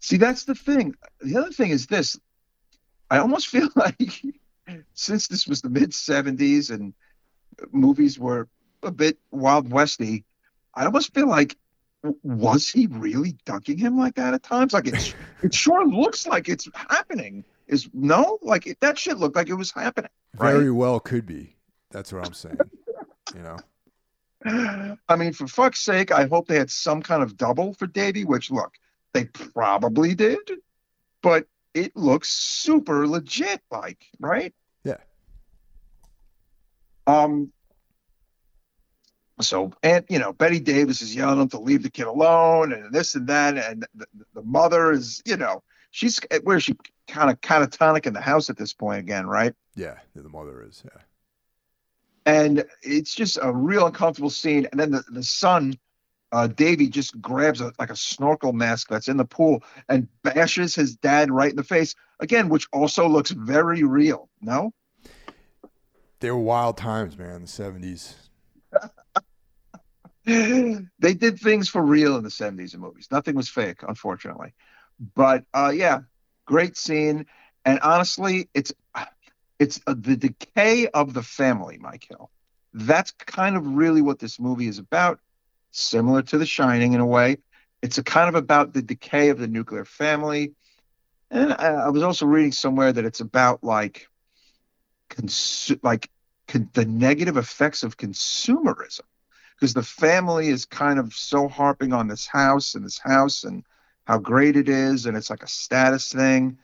See, 0.00 0.16
that's 0.16 0.44
the 0.44 0.54
thing. 0.54 0.94
The 1.20 1.36
other 1.38 1.50
thing 1.50 1.70
is 1.70 1.86
this. 1.86 2.18
I 3.10 3.18
almost 3.18 3.48
feel 3.54 3.68
like 3.76 4.22
since 4.94 5.28
this 5.28 5.46
was 5.46 5.62
the 5.62 5.70
mid 5.70 5.90
70s 5.90 6.70
and 6.70 6.94
movies 7.72 8.18
were 8.18 8.48
a 8.82 8.90
bit 8.90 9.18
Wild 9.30 9.70
Westy, 9.70 10.24
I 10.74 10.84
almost 10.86 11.14
feel 11.14 11.28
like 11.28 11.56
was 12.22 12.68
he 12.68 12.86
really 12.86 13.36
dunking 13.44 13.78
him 13.78 13.96
like 13.98 14.14
that 14.16 14.34
at 14.34 14.42
times? 14.42 14.72
Like 14.72 14.86
it, 14.86 15.14
it 15.42 15.54
sure 15.54 15.86
looks 15.86 16.26
like 16.26 16.48
it's 16.48 16.68
happening. 16.74 17.44
Is 17.66 17.88
no, 17.94 18.38
like 18.42 18.66
it, 18.66 18.78
that 18.80 18.98
shit 18.98 19.18
looked 19.18 19.36
like 19.36 19.48
it 19.48 19.54
was 19.54 19.70
happening. 19.70 20.10
Very 20.34 20.70
well 20.70 21.00
could 21.00 21.26
be. 21.26 21.56
That's 21.90 22.12
what 22.12 22.26
I'm 22.26 22.34
saying. 22.34 22.58
you 23.34 23.42
know. 23.42 23.56
I 25.08 25.16
mean, 25.16 25.32
for 25.32 25.46
fuck's 25.46 25.80
sake, 25.80 26.12
I 26.12 26.26
hope 26.26 26.46
they 26.46 26.58
had 26.58 26.70
some 26.70 27.00
kind 27.00 27.22
of 27.22 27.36
double 27.36 27.72
for 27.74 27.86
Davy, 27.86 28.24
which 28.24 28.50
look, 28.50 28.74
they 29.14 29.24
probably 29.24 30.14
did, 30.14 30.38
but 31.22 31.46
it 31.72 31.96
looks 31.96 32.30
super 32.30 33.06
legit, 33.08 33.62
like, 33.70 34.04
right? 34.20 34.54
Yeah. 34.84 34.98
Um 37.06 37.52
so 39.40 39.72
and 39.82 40.04
you 40.08 40.18
know, 40.18 40.32
Bette 40.32 40.60
Davis 40.60 41.02
is 41.02 41.14
yelling 41.14 41.40
him 41.40 41.48
to 41.50 41.58
leave 41.58 41.82
the 41.82 41.90
kid 41.90 42.06
alone 42.06 42.72
and 42.72 42.92
this 42.92 43.14
and 43.14 43.26
that, 43.28 43.56
and 43.58 43.86
the, 43.94 44.06
the 44.34 44.42
mother 44.42 44.92
is, 44.92 45.22
you 45.26 45.36
know, 45.36 45.62
she's 45.90 46.20
where 46.42 46.60
she 46.60 46.76
kind 47.08 47.30
of 47.30 47.40
kind 47.40 47.62
of 47.64 47.70
catatonic 47.70 48.06
in 48.06 48.12
the 48.14 48.20
house 48.20 48.48
at 48.50 48.56
this 48.56 48.72
point 48.72 49.00
again, 49.00 49.26
right? 49.26 49.54
Yeah, 49.74 49.96
the 50.14 50.28
mother 50.28 50.62
is. 50.66 50.82
Yeah. 50.84 51.00
and 52.26 52.64
it's 52.82 53.14
just 53.14 53.38
a 53.42 53.52
real 53.52 53.86
uncomfortable 53.86 54.30
scene. 54.30 54.66
And 54.70 54.80
then 54.80 54.90
the, 54.92 55.04
the 55.10 55.22
son, 55.22 55.74
uh, 56.32 56.46
Davy, 56.46 56.88
just 56.88 57.20
grabs 57.20 57.60
a, 57.60 57.72
like 57.78 57.90
a 57.90 57.96
snorkel 57.96 58.52
mask 58.52 58.88
that's 58.88 59.08
in 59.08 59.16
the 59.16 59.24
pool 59.24 59.62
and 59.88 60.08
bashes 60.22 60.74
his 60.74 60.96
dad 60.96 61.30
right 61.30 61.50
in 61.50 61.56
the 61.56 61.64
face 61.64 61.94
again, 62.20 62.48
which 62.48 62.66
also 62.72 63.08
looks 63.08 63.30
very 63.32 63.82
real. 63.82 64.28
No, 64.40 64.72
They 66.20 66.30
were 66.30 66.38
wild 66.38 66.76
times, 66.76 67.18
man. 67.18 67.42
The 67.42 67.48
seventies. 67.48 68.14
they 70.98 71.14
did 71.14 71.38
things 71.38 71.68
for 71.68 71.82
real 71.82 72.16
in 72.16 72.24
the 72.24 72.30
70s 72.30 72.74
in 72.74 72.80
movies. 72.80 73.08
Nothing 73.10 73.34
was 73.34 73.48
fake, 73.48 73.82
unfortunately. 73.86 74.54
But 75.14 75.44
uh, 75.52 75.72
yeah, 75.74 76.00
great 76.46 76.76
scene. 76.76 77.26
And 77.64 77.80
honestly, 77.80 78.48
it's 78.54 78.72
it's 79.58 79.80
uh, 79.86 79.94
the 79.96 80.16
decay 80.16 80.88
of 80.88 81.14
the 81.14 81.22
family, 81.22 81.78
Mike 81.78 82.06
Hill. 82.08 82.30
That's 82.72 83.12
kind 83.12 83.56
of 83.56 83.66
really 83.66 84.02
what 84.02 84.18
this 84.18 84.40
movie 84.40 84.66
is 84.66 84.78
about. 84.78 85.20
Similar 85.70 86.22
to 86.22 86.38
The 86.38 86.46
Shining 86.46 86.94
in 86.94 87.00
a 87.00 87.06
way. 87.06 87.38
It's 87.82 87.98
a 87.98 88.02
kind 88.02 88.28
of 88.28 88.34
about 88.34 88.72
the 88.72 88.82
decay 88.82 89.28
of 89.28 89.38
the 89.38 89.46
nuclear 89.46 89.84
family. 89.84 90.54
And 91.30 91.52
I, 91.52 91.66
I 91.66 91.88
was 91.90 92.02
also 92.02 92.26
reading 92.26 92.52
somewhere 92.52 92.92
that 92.92 93.04
it's 93.04 93.20
about 93.20 93.62
like, 93.62 94.08
consu- 95.10 95.80
like 95.82 96.08
con- 96.48 96.70
the 96.72 96.84
negative 96.84 97.36
effects 97.36 97.82
of 97.82 97.96
consumerism 97.96 99.02
because 99.64 99.72
the 99.72 99.82
family 99.82 100.48
is 100.48 100.66
kind 100.66 100.98
of 100.98 101.14
so 101.14 101.48
harping 101.48 101.94
on 101.94 102.06
this 102.06 102.26
house 102.26 102.74
and 102.74 102.84
this 102.84 102.98
house 102.98 103.44
and 103.44 103.64
how 104.06 104.18
great 104.18 104.56
it 104.56 104.68
is 104.68 105.06
and 105.06 105.16
it's 105.16 105.30
like 105.30 105.42
a 105.42 105.48
status 105.48 106.12
thing 106.12 106.58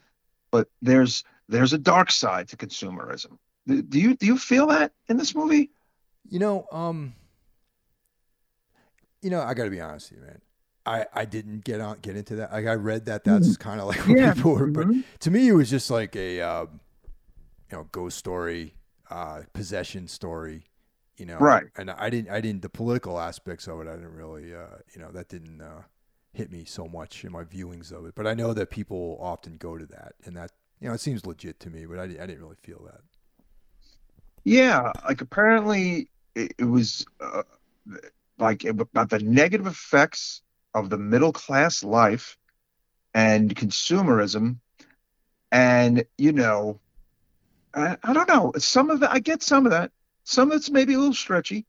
but 0.53 0.68
there's 0.82 1.24
there's 1.48 1.72
a 1.72 1.78
dark 1.78 2.11
side 2.11 2.46
to 2.46 2.59
consumerism 2.59 3.38
do 3.66 3.98
you 3.98 4.14
do 4.16 4.26
you 4.26 4.36
feel 4.36 4.66
that 4.66 4.92
in 5.09 5.16
this 5.16 5.34
movie 5.34 5.70
You 6.28 6.40
know, 6.40 6.66
um, 6.70 7.14
you 9.22 9.30
know, 9.30 9.40
I 9.40 9.55
got 9.55 9.64
to 9.64 9.70
be 9.70 9.80
honest 9.80 10.11
with 10.11 10.20
you, 10.20 10.26
man. 10.26 10.40
I, 10.84 11.07
I 11.14 11.24
didn't 11.24 11.64
get 11.64 11.80
on 11.80 12.01
get 12.01 12.16
into 12.16 12.36
that. 12.36 12.53
Like 12.53 12.66
I 12.66 12.74
read 12.74 13.07
that 13.07 13.24
that's 13.24 13.57
kind 13.57 13.80
of 13.80 13.86
like 13.86 14.07
what 14.07 14.18
Yeah. 14.18 14.34
people 14.34 14.53
were, 14.55 14.66
but 14.66 14.86
Mhm. 14.88 15.05
to 15.20 15.30
me 15.30 15.48
it 15.48 15.53
was 15.53 15.70
just 15.70 15.90
like 15.90 16.14
a 16.16 16.40
um, 16.42 16.80
you 17.70 17.78
know 17.78 17.88
ghost 17.92 18.18
story, 18.18 18.74
uh, 19.11 19.42
possession 19.55 20.07
story, 20.07 20.64
you 21.20 21.26
know. 21.26 21.38
Right. 21.38 21.66
And 21.76 21.90
I 21.92 22.10
didn't 22.10 22.30
I 22.32 22.40
didn't 22.42 22.62
the 22.62 22.70
political 22.70 23.20
aspects 23.20 23.68
of 23.68 23.80
it. 23.82 23.88
I 23.88 23.96
didn't 23.96 24.14
really 24.14 24.54
uh, 24.54 24.78
you 24.94 25.02
know 25.02 25.12
that 25.12 25.28
didn't 25.28 25.62
uh, 25.62 25.82
hit 26.34 26.52
me 26.52 26.64
so 26.66 26.88
much 26.88 27.24
in 27.24 27.32
my 27.32 27.44
viewings 27.44 27.92
of 27.92 28.06
it. 28.06 28.14
But 28.16 28.26
I 28.28 28.34
know 28.34 28.54
that 28.54 28.70
people 28.70 29.18
often 29.20 29.58
go 29.58 29.78
to 29.78 29.86
that, 29.88 30.14
and 30.24 30.36
that 30.36 30.52
you 30.80 30.88
know 30.88 30.94
it 30.94 31.00
seems 31.00 31.26
legit 31.26 31.60
to 31.62 31.70
me. 31.70 31.86
But 31.86 32.00
I, 32.00 32.04
I 32.04 32.26
didn't 32.26 32.40
really 32.40 32.56
feel 32.62 32.82
that. 32.86 33.02
yeah 34.44 34.92
like 35.08 35.20
apparently 35.22 36.10
it, 36.34 36.54
it 36.58 36.64
was 36.64 37.06
uh, 37.20 37.42
like 38.38 38.64
about 38.64 39.10
the 39.10 39.20
negative 39.20 39.66
effects 39.66 40.42
of 40.74 40.90
the 40.90 40.98
middle 40.98 41.32
class 41.32 41.82
life 41.84 42.38
and 43.14 43.54
consumerism 43.54 44.58
and 45.52 46.04
you 46.18 46.32
know 46.32 46.80
I, 47.74 47.96
I 48.02 48.12
don't 48.14 48.28
know 48.28 48.52
some 48.58 48.90
of 48.90 49.00
that 49.00 49.12
i 49.12 49.20
get 49.20 49.42
some 49.42 49.66
of 49.66 49.72
that 49.72 49.92
some 50.24 50.50
of 50.50 50.56
it's 50.56 50.70
maybe 50.70 50.94
a 50.94 50.98
little 50.98 51.14
stretchy 51.14 51.66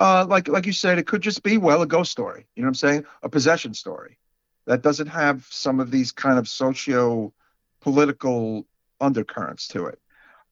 uh 0.00 0.24
like 0.28 0.48
like 0.48 0.66
you 0.66 0.72
said 0.72 0.98
it 0.98 1.06
could 1.06 1.22
just 1.22 1.42
be 1.42 1.58
well 1.58 1.82
a 1.82 1.86
ghost 1.86 2.10
story 2.10 2.46
you 2.54 2.62
know 2.62 2.66
what 2.66 2.70
i'm 2.70 2.74
saying 2.74 3.04
a 3.22 3.28
possession 3.28 3.74
story 3.74 4.18
that 4.66 4.82
doesn't 4.82 5.06
have 5.06 5.46
some 5.50 5.80
of 5.80 5.90
these 5.90 6.12
kind 6.12 6.38
of 6.38 6.48
socio 6.48 7.32
political 7.80 8.66
undercurrents 9.00 9.68
to 9.68 9.86
it 9.86 9.98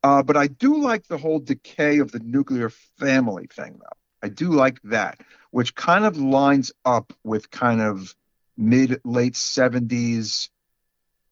uh, 0.06 0.22
but 0.22 0.36
I 0.36 0.46
do 0.46 0.80
like 0.80 1.08
the 1.08 1.18
whole 1.18 1.40
decay 1.40 1.98
of 1.98 2.12
the 2.12 2.20
nuclear 2.20 2.70
family 2.70 3.48
thing, 3.52 3.80
though. 3.80 3.96
I 4.22 4.28
do 4.28 4.52
like 4.52 4.80
that, 4.84 5.20
which 5.50 5.74
kind 5.74 6.04
of 6.04 6.16
lines 6.16 6.70
up 6.84 7.12
with 7.24 7.50
kind 7.50 7.80
of 7.80 8.14
mid 8.56 9.00
late 9.04 9.34
70s 9.34 10.48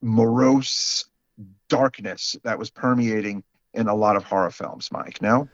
morose 0.02 1.04
darkness 1.68 2.34
that 2.42 2.58
was 2.58 2.70
permeating 2.70 3.44
in 3.72 3.86
a 3.86 3.94
lot 3.94 4.16
of 4.16 4.24
horror 4.24 4.50
films, 4.50 4.90
Mike. 4.90 5.22
No? 5.22 5.48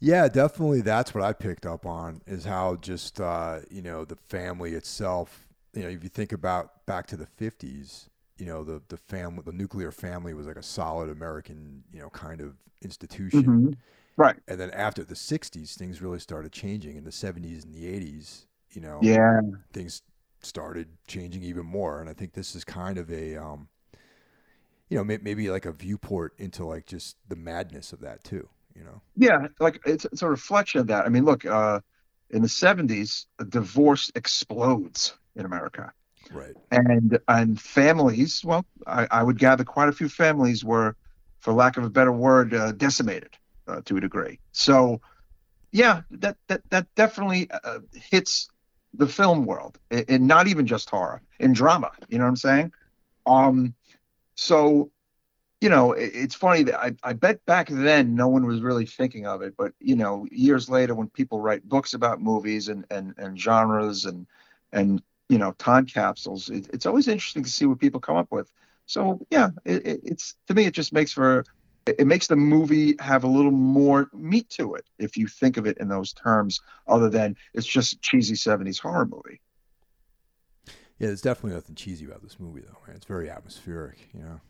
Yeah, 0.00 0.28
definitely. 0.28 0.82
That's 0.82 1.14
what 1.14 1.24
I 1.24 1.32
picked 1.32 1.64
up 1.66 1.86
on 1.86 2.20
is 2.26 2.44
how 2.44 2.76
just 2.76 3.20
uh, 3.20 3.60
you 3.70 3.82
know 3.82 4.04
the 4.04 4.16
family 4.16 4.74
itself. 4.74 5.46
You 5.74 5.82
know, 5.82 5.88
if 5.88 6.02
you 6.02 6.08
think 6.10 6.32
about 6.32 6.84
back 6.86 7.06
to 7.08 7.16
the 7.16 7.26
fifties, 7.26 8.08
you 8.36 8.46
know 8.46 8.62
the 8.62 8.82
the 8.88 8.96
family, 8.98 9.42
the 9.44 9.52
nuclear 9.52 9.90
family 9.92 10.34
was 10.34 10.46
like 10.46 10.56
a 10.56 10.62
solid 10.62 11.08
American, 11.08 11.82
you 11.92 12.00
know, 12.00 12.10
kind 12.10 12.40
of 12.40 12.56
institution. 12.82 13.48
Mm-hmm. 13.48 13.72
Right. 14.16 14.36
And 14.48 14.60
then 14.60 14.70
after 14.72 15.04
the 15.04 15.16
'60s, 15.16 15.76
things 15.76 16.02
really 16.02 16.20
started 16.20 16.52
changing. 16.52 16.96
In 16.96 17.04
the 17.04 17.12
'70s 17.12 17.64
and 17.64 17.74
the 17.74 17.86
'80s, 17.86 18.46
you 18.72 18.80
know, 18.82 19.08
Yeah. 19.08 19.40
things 19.72 20.02
started 20.42 20.88
changing 21.08 21.42
even 21.44 21.66
more. 21.66 22.00
And 22.00 22.10
I 22.10 22.14
think 22.14 22.34
this 22.34 22.54
is 22.56 22.64
kind 22.64 22.98
of 22.98 23.10
a, 23.10 23.36
um, 23.36 23.68
you 24.88 24.96
know, 24.96 25.04
maybe 25.04 25.50
like 25.50 25.66
a 25.66 25.72
viewport 25.72 26.32
into 26.38 26.64
like 26.64 26.86
just 26.86 27.16
the 27.28 27.36
madness 27.36 27.92
of 27.92 28.00
that 28.00 28.22
too. 28.22 28.48
You 28.76 28.84
know. 28.84 29.00
Yeah. 29.16 29.48
Like 29.60 29.80
it's, 29.86 30.04
it's 30.06 30.22
a 30.22 30.28
reflection 30.28 30.80
of 30.80 30.88
that. 30.88 31.06
I 31.06 31.08
mean, 31.08 31.24
look, 31.24 31.44
uh, 31.44 31.80
in 32.30 32.42
the 32.42 32.48
70s, 32.48 33.26
divorce 33.48 34.10
explodes 34.14 35.14
in 35.34 35.44
America. 35.46 35.92
Right. 36.32 36.56
and 36.72 37.20
and 37.28 37.60
families 37.60 38.44
well 38.44 38.66
I, 38.84 39.06
I 39.12 39.22
would 39.22 39.38
gather 39.38 39.62
quite 39.62 39.88
a 39.88 39.92
few 39.92 40.08
families 40.08 40.64
were 40.64 40.96
for 41.38 41.52
lack 41.52 41.76
of 41.76 41.84
a 41.84 41.88
better 41.88 42.10
word 42.10 42.52
uh, 42.52 42.72
decimated 42.72 43.30
uh, 43.68 43.82
to 43.84 43.96
a 43.96 44.00
degree 44.00 44.40
so 44.50 45.00
yeah 45.70 46.02
that 46.10 46.36
that 46.48 46.62
that 46.70 46.88
definitely 46.96 47.48
uh, 47.52 47.78
hits 47.94 48.48
the 48.92 49.06
film 49.06 49.46
world 49.46 49.78
and 49.92 50.04
and 50.08 50.26
not 50.26 50.48
even 50.48 50.66
just 50.66 50.90
horror 50.90 51.22
in 51.38 51.52
drama 51.52 51.92
you 52.08 52.18
know 52.18 52.24
what 52.24 52.30
i'm 52.30 52.36
saying 52.36 52.72
um 53.26 53.72
so 54.34 54.90
you 55.60 55.68
know 55.68 55.92
it's 55.92 56.34
funny 56.34 56.62
that 56.64 56.78
I, 56.78 56.94
I 57.02 57.12
bet 57.14 57.44
back 57.46 57.68
then 57.68 58.14
no 58.14 58.28
one 58.28 58.46
was 58.46 58.60
really 58.60 58.86
thinking 58.86 59.26
of 59.26 59.42
it 59.42 59.54
but 59.56 59.72
you 59.80 59.96
know 59.96 60.26
years 60.30 60.68
later 60.68 60.94
when 60.94 61.08
people 61.08 61.40
write 61.40 61.68
books 61.68 61.94
about 61.94 62.20
movies 62.20 62.68
and 62.68 62.84
and, 62.90 63.14
and 63.16 63.40
genres 63.40 64.04
and 64.04 64.26
and 64.72 65.02
you 65.28 65.38
know 65.38 65.52
time 65.52 65.86
capsules 65.86 66.50
it, 66.50 66.68
it's 66.72 66.86
always 66.86 67.08
interesting 67.08 67.42
to 67.42 67.50
see 67.50 67.66
what 67.66 67.78
people 67.78 68.00
come 68.00 68.16
up 68.16 68.30
with 68.30 68.50
so 68.86 69.18
yeah 69.30 69.50
it, 69.64 69.86
it, 69.86 70.00
it's 70.04 70.36
to 70.46 70.54
me 70.54 70.66
it 70.66 70.74
just 70.74 70.92
makes 70.92 71.12
for 71.12 71.44
it 71.86 72.06
makes 72.06 72.26
the 72.26 72.36
movie 72.36 72.96
have 72.98 73.22
a 73.22 73.28
little 73.28 73.52
more 73.52 74.10
meat 74.12 74.48
to 74.50 74.74
it 74.74 74.84
if 74.98 75.16
you 75.16 75.26
think 75.26 75.56
of 75.56 75.66
it 75.66 75.78
in 75.78 75.88
those 75.88 76.12
terms 76.12 76.60
other 76.86 77.08
than 77.08 77.34
it's 77.54 77.66
just 77.66 78.02
cheesy 78.02 78.34
70s 78.34 78.78
horror 78.78 79.06
movie 79.06 79.40
Yeah, 80.98 81.08
there's 81.08 81.20
definitely 81.20 81.52
nothing 81.52 81.74
cheesy 81.74 82.06
about 82.06 82.22
this 82.22 82.40
movie, 82.40 82.62
though, 82.62 82.78
man. 82.86 82.96
It's 82.96 83.04
very 83.04 83.28
atmospheric, 83.28 84.08
you 84.14 84.20
know. 84.20 84.40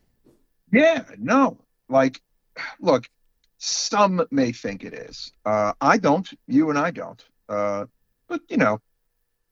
Yeah 0.72 1.04
no. 1.18 1.58
Like 1.88 2.20
look 2.80 3.08
some 3.58 4.26
may 4.30 4.52
think 4.52 4.84
it 4.84 4.94
is. 4.94 5.32
Uh 5.44 5.72
i 5.80 5.98
don't. 5.98 6.28
You 6.46 6.70
and 6.70 6.78
i 6.78 6.90
don't. 6.90 7.24
Uh 7.48 7.86
but 8.28 8.40
you 8.48 8.56
know 8.56 8.80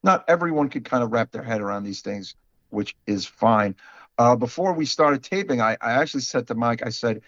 not 0.03 0.25
everyone 0.29 0.69
could 0.69 0.85
kind 0.85 1.03
of 1.03 1.13
wrap 1.13 1.31
their 1.31 1.43
head 1.43 1.61
around 1.61 1.85
these 1.85 2.01
things 2.01 2.35
which 2.71 2.97
is 3.07 3.27
fine. 3.27 3.77
Uh 4.19 4.37
before 4.37 4.73
we 4.73 4.87
started 4.87 5.23
taping 5.23 5.61
i 5.61 5.77
i 5.81 5.93
actually 5.93 6.21
said 6.23 6.47
to 6.47 6.55
mike 6.55 6.85
i 6.87 6.91
said 6.91 7.21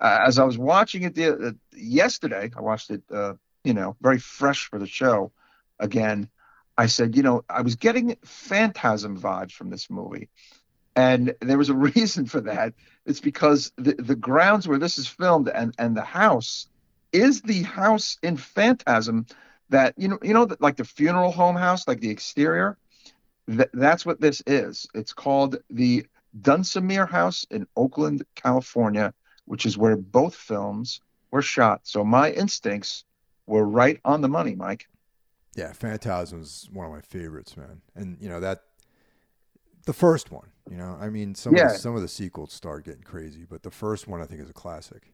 as 0.00 0.38
i 0.38 0.44
was 0.44 0.58
watching 0.58 1.02
it 1.04 1.14
the, 1.14 1.48
uh, 1.48 1.52
yesterday 1.76 2.50
i 2.56 2.60
watched 2.60 2.90
it 2.90 3.02
uh 3.12 3.34
you 3.64 3.74
know, 3.74 3.96
very 4.00 4.18
fresh 4.18 4.68
for 4.68 4.78
the 4.78 4.86
show 4.86 5.32
again, 5.78 6.28
I 6.76 6.86
said, 6.86 7.16
you 7.16 7.22
know, 7.22 7.44
I 7.48 7.62
was 7.62 7.76
getting 7.76 8.16
phantasm 8.24 9.20
vibes 9.20 9.52
from 9.52 9.70
this 9.70 9.90
movie. 9.90 10.30
And 10.94 11.34
there 11.40 11.58
was 11.58 11.70
a 11.70 11.74
reason 11.92 12.26
for 12.26 12.40
that. 12.42 12.74
It's 13.06 13.20
because 13.20 13.72
the, 13.76 13.94
the 13.94 14.16
grounds 14.16 14.68
where 14.68 14.78
this 14.78 14.98
is 14.98 15.08
filmed 15.08 15.48
and, 15.48 15.74
and 15.78 15.96
the 15.96 16.02
house 16.02 16.68
is 17.12 17.42
the 17.42 17.62
house 17.62 18.18
in 18.22 18.36
Phantasm 18.36 19.26
that, 19.68 19.94
you 19.96 20.08
know, 20.08 20.18
you 20.22 20.34
know, 20.34 20.48
like 20.60 20.76
the 20.76 20.84
funeral 20.84 21.32
home 21.32 21.56
house, 21.56 21.86
like 21.88 22.00
the 22.00 22.10
exterior. 22.10 22.76
Th- 23.48 23.68
that's 23.72 24.06
what 24.06 24.20
this 24.20 24.42
is. 24.46 24.86
It's 24.94 25.12
called 25.12 25.56
the 25.70 26.06
Dunsmuir 26.40 27.08
House 27.08 27.46
in 27.50 27.66
Oakland, 27.76 28.24
California, 28.34 29.12
which 29.44 29.66
is 29.66 29.76
where 29.76 29.96
both 29.96 30.34
films 30.34 31.00
were 31.30 31.42
shot. 31.42 31.80
So 31.84 32.04
my 32.04 32.30
instincts 32.30 33.04
were 33.46 33.64
right 33.64 34.00
on 34.04 34.20
the 34.20 34.28
money, 34.28 34.54
Mike. 34.54 34.86
Yeah, 35.54 35.72
Phantasm's 35.72 36.68
one 36.72 36.86
of 36.86 36.92
my 36.92 37.00
favorites, 37.00 37.56
man. 37.56 37.82
And 37.94 38.16
you 38.20 38.28
know 38.28 38.40
that 38.40 38.62
the 39.84 39.92
first 39.92 40.30
one, 40.30 40.48
you 40.70 40.76
know, 40.76 40.96
I 41.00 41.08
mean 41.08 41.34
some 41.34 41.56
Yeah. 41.56 41.64
of 41.64 41.68
the, 41.70 41.74
some 41.74 41.94
of 41.96 42.02
the 42.02 42.08
sequels 42.08 42.52
start 42.52 42.84
getting 42.84 43.02
crazy, 43.02 43.44
but 43.48 43.62
the 43.62 43.70
first 43.70 44.06
one 44.08 44.20
I 44.20 44.26
think 44.26 44.40
is 44.40 44.50
a 44.50 44.54
classic. 44.54 45.12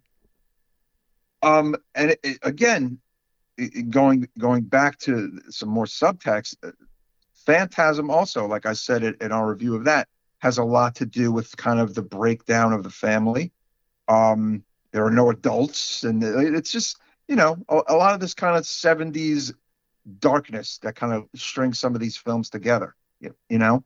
Um, 1.43 1.77
and 1.95 2.11
it, 2.13 2.21
it- 2.23 2.39
again, 2.43 2.99
it- 3.57 3.91
going 3.91 4.29
going 4.39 4.63
back 4.65 4.99
to 5.01 5.41
some 5.51 5.69
more 5.69 5.85
subtext, 5.87 6.57
uh, 6.63 6.73
Phantasm 7.47 8.11
also, 8.11 8.47
like 8.47 8.67
I 8.67 8.75
said 8.75 9.03
it 9.05 9.21
in 9.23 9.33
our 9.33 9.49
review 9.51 9.75
of 9.77 9.85
that, 9.85 10.09
has 10.41 10.59
a 10.59 10.65
lot 10.65 10.95
to 10.97 11.07
do 11.07 11.33
with 11.33 11.57
kind 11.57 11.81
of 11.81 11.95
the 11.95 12.03
breakdown 12.03 12.73
of 12.73 12.83
the 12.83 12.91
family. 12.91 13.53
Um, 14.09 14.65
there 14.93 15.05
are 15.05 15.11
no 15.11 15.31
adults, 15.31 16.05
and 16.05 16.23
it's 16.25 16.73
just 16.73 16.99
you 17.29 17.37
know 17.37 17.57
a, 17.69 17.83
a 17.89 17.97
lot 17.97 18.15
of 18.15 18.21
this 18.21 18.35
kind 18.35 18.57
of 18.57 18.65
'70s 18.65 19.55
darkness 20.21 20.79
that 20.83 20.97
kind 20.97 21.13
of 21.13 21.27
strings 21.35 21.79
some 21.79 21.95
of 21.95 22.01
these 22.01 22.17
films 22.17 22.51
together. 22.51 22.95
You, 23.21 23.35
you 23.49 23.59
know. 23.59 23.85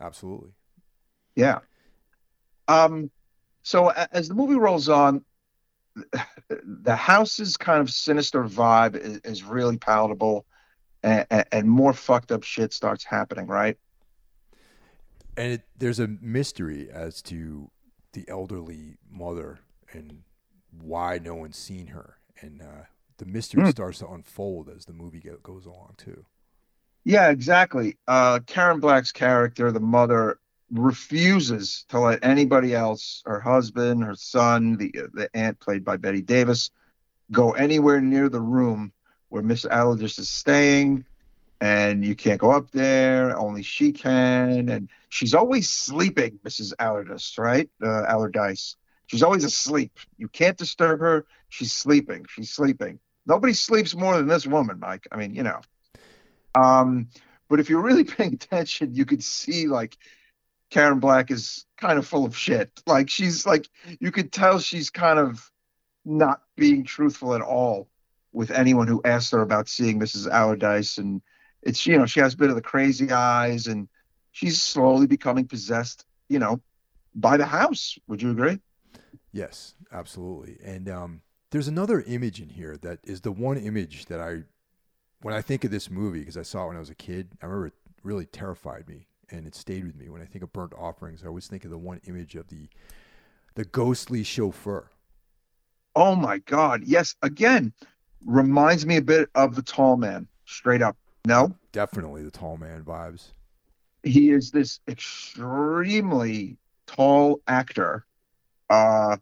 Absolutely. 0.00 0.50
Yeah. 1.36 1.60
Um, 2.68 3.10
so 3.62 3.88
as 3.88 4.28
the 4.28 4.34
movie 4.34 4.56
rolls 4.56 4.88
on, 4.88 5.24
the 6.48 6.96
house's 6.96 7.56
kind 7.56 7.80
of 7.80 7.90
sinister 7.90 8.42
vibe 8.44 8.96
is, 8.96 9.18
is 9.18 9.44
really 9.44 9.78
palatable, 9.78 10.44
and, 11.02 11.26
and 11.52 11.68
more 11.68 11.92
fucked 11.92 12.32
up 12.32 12.42
shit 12.42 12.72
starts 12.72 13.04
happening. 13.04 13.46
Right? 13.46 13.78
And 15.36 15.52
it, 15.52 15.62
there's 15.76 16.00
a 16.00 16.08
mystery 16.08 16.88
as 16.90 17.22
to 17.22 17.70
the 18.12 18.24
elderly 18.28 18.96
mother 19.10 19.60
and 19.92 20.22
why 20.70 21.18
no 21.18 21.34
one's 21.34 21.56
seen 21.56 21.88
her, 21.88 22.18
and 22.40 22.62
uh, 22.62 22.84
the 23.18 23.26
mystery 23.26 23.62
Hmm. 23.62 23.70
starts 23.70 23.98
to 24.00 24.08
unfold 24.08 24.68
as 24.68 24.84
the 24.86 24.92
movie 24.92 25.22
goes 25.42 25.66
along 25.66 25.94
too. 25.96 26.24
Yeah, 27.04 27.28
exactly. 27.30 27.98
Uh, 28.08 28.40
Karen 28.46 28.80
Black's 28.80 29.12
character, 29.12 29.70
the 29.70 29.80
mother, 29.80 30.38
refuses 30.72 31.84
to 31.90 32.00
let 32.00 32.24
anybody 32.24 32.74
else, 32.74 33.22
her 33.26 33.40
husband, 33.40 34.02
her 34.04 34.14
son, 34.14 34.76
the 34.78 34.90
the 35.12 35.28
aunt 35.34 35.60
played 35.60 35.84
by 35.84 35.96
Bette 35.98 36.22
Davis, 36.22 36.70
go 37.30 37.52
anywhere 37.52 38.00
near 38.00 38.28
the 38.28 38.40
room 38.40 38.92
where 39.28 39.42
Miss 39.42 39.64
Allardyce 39.66 40.18
is 40.18 40.30
staying, 40.30 41.04
and 41.60 42.04
you 42.04 42.14
can't 42.14 42.40
go 42.40 42.50
up 42.50 42.70
there. 42.70 43.36
Only 43.38 43.62
she 43.62 43.92
can, 43.92 44.68
and 44.70 44.88
she's 45.10 45.34
always 45.34 45.68
sleeping, 45.70 46.38
Mrs. 46.44 46.72
Allardyce, 46.78 47.36
right? 47.38 47.68
Uh, 47.82 48.04
Allardyce. 48.04 48.76
She's 49.06 49.22
always 49.22 49.44
asleep. 49.44 49.98
You 50.16 50.28
can't 50.28 50.56
disturb 50.56 51.00
her. 51.00 51.26
She's 51.50 51.72
sleeping. 51.72 52.24
She's 52.30 52.50
sleeping. 52.50 52.98
Nobody 53.26 53.52
sleeps 53.52 53.94
more 53.94 54.16
than 54.16 54.26
this 54.26 54.46
woman, 54.46 54.80
Mike. 54.80 55.06
I 55.12 55.16
mean, 55.16 55.34
you 55.34 55.42
know. 55.42 55.60
Um, 56.54 57.08
but 57.48 57.60
if 57.60 57.68
you're 57.68 57.82
really 57.82 58.04
paying 58.16 58.34
attention, 58.34 58.94
you 58.94 59.04
could 59.04 59.22
see 59.22 59.66
like 59.66 59.96
Karen 60.70 61.00
Black 61.00 61.30
is 61.30 61.66
kind 61.76 61.98
of 61.98 62.06
full 62.06 62.24
of 62.24 62.36
shit. 62.36 62.70
Like 62.86 63.10
she's 63.10 63.46
like 63.46 63.68
you 64.00 64.10
could 64.10 64.32
tell 64.32 64.58
she's 64.58 64.90
kind 64.90 65.18
of 65.18 65.50
not 66.04 66.42
being 66.56 66.84
truthful 66.84 67.34
at 67.34 67.40
all 67.40 67.88
with 68.32 68.50
anyone 68.50 68.88
who 68.88 69.00
asked 69.04 69.32
her 69.32 69.40
about 69.40 69.68
seeing 69.68 69.98
Mrs. 69.98 70.28
Allardyce, 70.28 70.98
and 70.98 71.22
it's 71.62 71.86
you 71.86 71.96
know 71.96 72.06
she 72.06 72.20
has 72.20 72.34
a 72.34 72.36
bit 72.36 72.50
of 72.50 72.56
the 72.56 72.62
crazy 72.62 73.10
eyes, 73.10 73.66
and 73.66 73.88
she's 74.32 74.60
slowly 74.60 75.06
becoming 75.06 75.46
possessed, 75.46 76.04
you 76.28 76.38
know, 76.38 76.60
by 77.14 77.36
the 77.36 77.46
house. 77.46 77.98
Would 78.08 78.20
you 78.20 78.30
agree? 78.30 78.58
Yes, 79.32 79.74
absolutely. 79.90 80.58
And 80.62 80.88
um, 80.88 81.22
there's 81.50 81.68
another 81.68 82.02
image 82.02 82.40
in 82.40 82.50
here 82.50 82.76
that 82.78 82.98
is 83.04 83.22
the 83.22 83.32
one 83.32 83.56
image 83.56 84.06
that 84.06 84.20
I, 84.20 84.42
when 85.24 85.32
I 85.32 85.40
think 85.40 85.64
of 85.64 85.70
this 85.70 85.90
movie, 85.90 86.18
because 86.18 86.36
I 86.36 86.42
saw 86.42 86.64
it 86.64 86.66
when 86.66 86.76
I 86.76 86.80
was 86.80 86.90
a 86.90 86.94
kid, 86.94 87.28
I 87.40 87.46
remember 87.46 87.68
it 87.68 87.72
really 88.02 88.26
terrified 88.26 88.86
me 88.86 89.06
and 89.30 89.46
it 89.46 89.54
stayed 89.54 89.86
with 89.86 89.96
me. 89.96 90.10
When 90.10 90.20
I 90.20 90.26
think 90.26 90.44
of 90.44 90.52
burnt 90.52 90.74
offerings, 90.74 91.24
I 91.24 91.28
always 91.28 91.46
think 91.46 91.64
of 91.64 91.70
the 91.70 91.78
one 91.78 92.02
image 92.06 92.34
of 92.34 92.46
the, 92.48 92.68
the 93.54 93.64
ghostly 93.64 94.22
chauffeur. 94.22 94.90
Oh 95.96 96.14
my 96.14 96.40
God! 96.40 96.82
Yes, 96.84 97.14
again, 97.22 97.72
reminds 98.26 98.84
me 98.84 98.98
a 98.98 99.02
bit 99.02 99.30
of 99.34 99.54
the 99.54 99.62
Tall 99.62 99.96
Man. 99.96 100.28
Straight 100.44 100.82
up, 100.82 100.94
no. 101.24 101.54
Definitely 101.72 102.22
the 102.22 102.30
tall 102.30 102.58
man 102.58 102.82
vibes. 102.82 103.32
he 104.02 104.28
is 104.28 104.50
this 104.50 104.80
extremely 104.88 106.58
tall 106.86 107.40
actor. 107.46 108.04
Uh, 108.68 109.16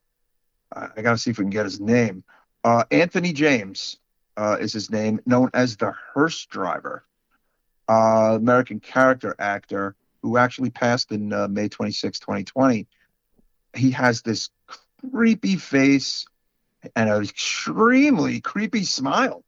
I 0.72 1.00
gotta 1.00 1.16
see 1.16 1.30
if 1.30 1.38
we 1.38 1.44
can 1.44 1.50
get 1.50 1.64
his 1.64 1.78
name. 1.78 2.24
Uh, 2.64 2.82
Anthony 2.90 3.32
James 3.32 3.98
uh, 4.36 4.56
is 4.60 4.72
his 4.72 4.90
name, 4.90 5.20
known 5.26 5.50
as 5.54 5.76
the 5.76 5.92
hearse 6.14 6.46
driver, 6.46 7.04
uh, 7.88 8.36
American 8.36 8.80
character 8.80 9.34
actor 9.38 9.94
who 10.22 10.36
actually 10.36 10.70
passed 10.70 11.12
in 11.12 11.32
uh, 11.32 11.48
May 11.48 11.68
26, 11.68 12.18
2020. 12.20 12.86
He 13.74 13.90
has 13.90 14.22
this 14.22 14.50
creepy 15.10 15.56
face 15.56 16.26
and 16.96 17.10
an 17.10 17.22
extremely 17.22 18.40
creepy 18.40 18.84
smile, 18.84 19.44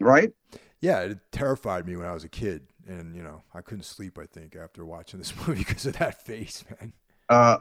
right? 0.00 0.32
Yeah, 0.80 1.00
it 1.00 1.18
terrified 1.30 1.86
me 1.86 1.96
when 1.96 2.06
I 2.06 2.12
was 2.12 2.24
a 2.24 2.28
kid. 2.28 2.66
And, 2.86 3.14
you 3.14 3.22
know, 3.22 3.42
I 3.54 3.60
couldn't 3.60 3.84
sleep, 3.84 4.18
I 4.18 4.26
think, 4.26 4.56
after 4.56 4.84
watching 4.84 5.18
this 5.18 5.34
movie 5.46 5.64
because 5.64 5.86
of 5.86 5.98
that 5.98 6.24
face, 6.24 6.64
man. 6.80 6.92
Uh, 7.28 7.58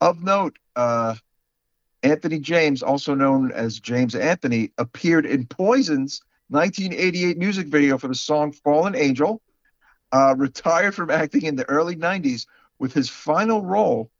of 0.00 0.22
note, 0.22 0.58
uh, 0.76 1.14
Anthony 2.02 2.38
James, 2.38 2.82
also 2.82 3.14
known 3.14 3.52
as 3.52 3.80
James 3.80 4.14
Anthony, 4.14 4.72
appeared 4.78 5.26
in 5.26 5.46
Poison's 5.46 6.22
1988 6.48 7.38
music 7.38 7.66
video 7.66 7.98
for 7.98 8.08
the 8.08 8.14
song 8.14 8.52
Fallen 8.52 8.94
Angel, 8.94 9.42
uh, 10.12 10.34
retired 10.36 10.94
from 10.94 11.10
acting 11.10 11.42
in 11.42 11.56
the 11.56 11.68
early 11.68 11.96
90s 11.96 12.46
with 12.78 12.92
his 12.92 13.08
final 13.08 13.62
role 13.62 14.10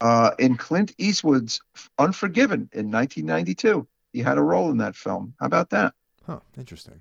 uh, 0.00 0.30
in 0.38 0.56
Clint 0.56 0.94
Eastwood's 0.98 1.60
Unforgiven 1.98 2.68
in 2.72 2.90
1992. 2.90 3.86
He 4.12 4.20
had 4.20 4.38
a 4.38 4.42
role 4.42 4.70
in 4.70 4.78
that 4.78 4.94
film. 4.94 5.34
How 5.40 5.46
about 5.46 5.70
that? 5.70 5.94
Huh, 6.26 6.40
interesting. 6.56 7.00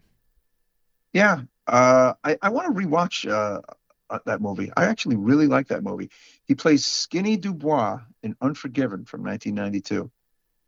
Yeah, 1.14 1.42
uh, 1.68 2.14
I, 2.24 2.38
I 2.42 2.50
want 2.50 2.76
to 2.76 2.82
rewatch 2.82 3.30
uh, 3.30 3.62
uh, 4.10 4.20
that 4.26 4.42
movie. 4.42 4.72
I 4.76 4.86
actually 4.86 5.16
really 5.16 5.48
like 5.48 5.68
that 5.68 5.84
movie. 5.84 6.10
He 6.46 6.56
plays 6.56 6.86
Skinny 6.86 7.38
Dubois 7.38 8.00
in 8.24 8.36
Unforgiven 8.42 9.06
from 9.06 9.24
1992. 9.24 10.12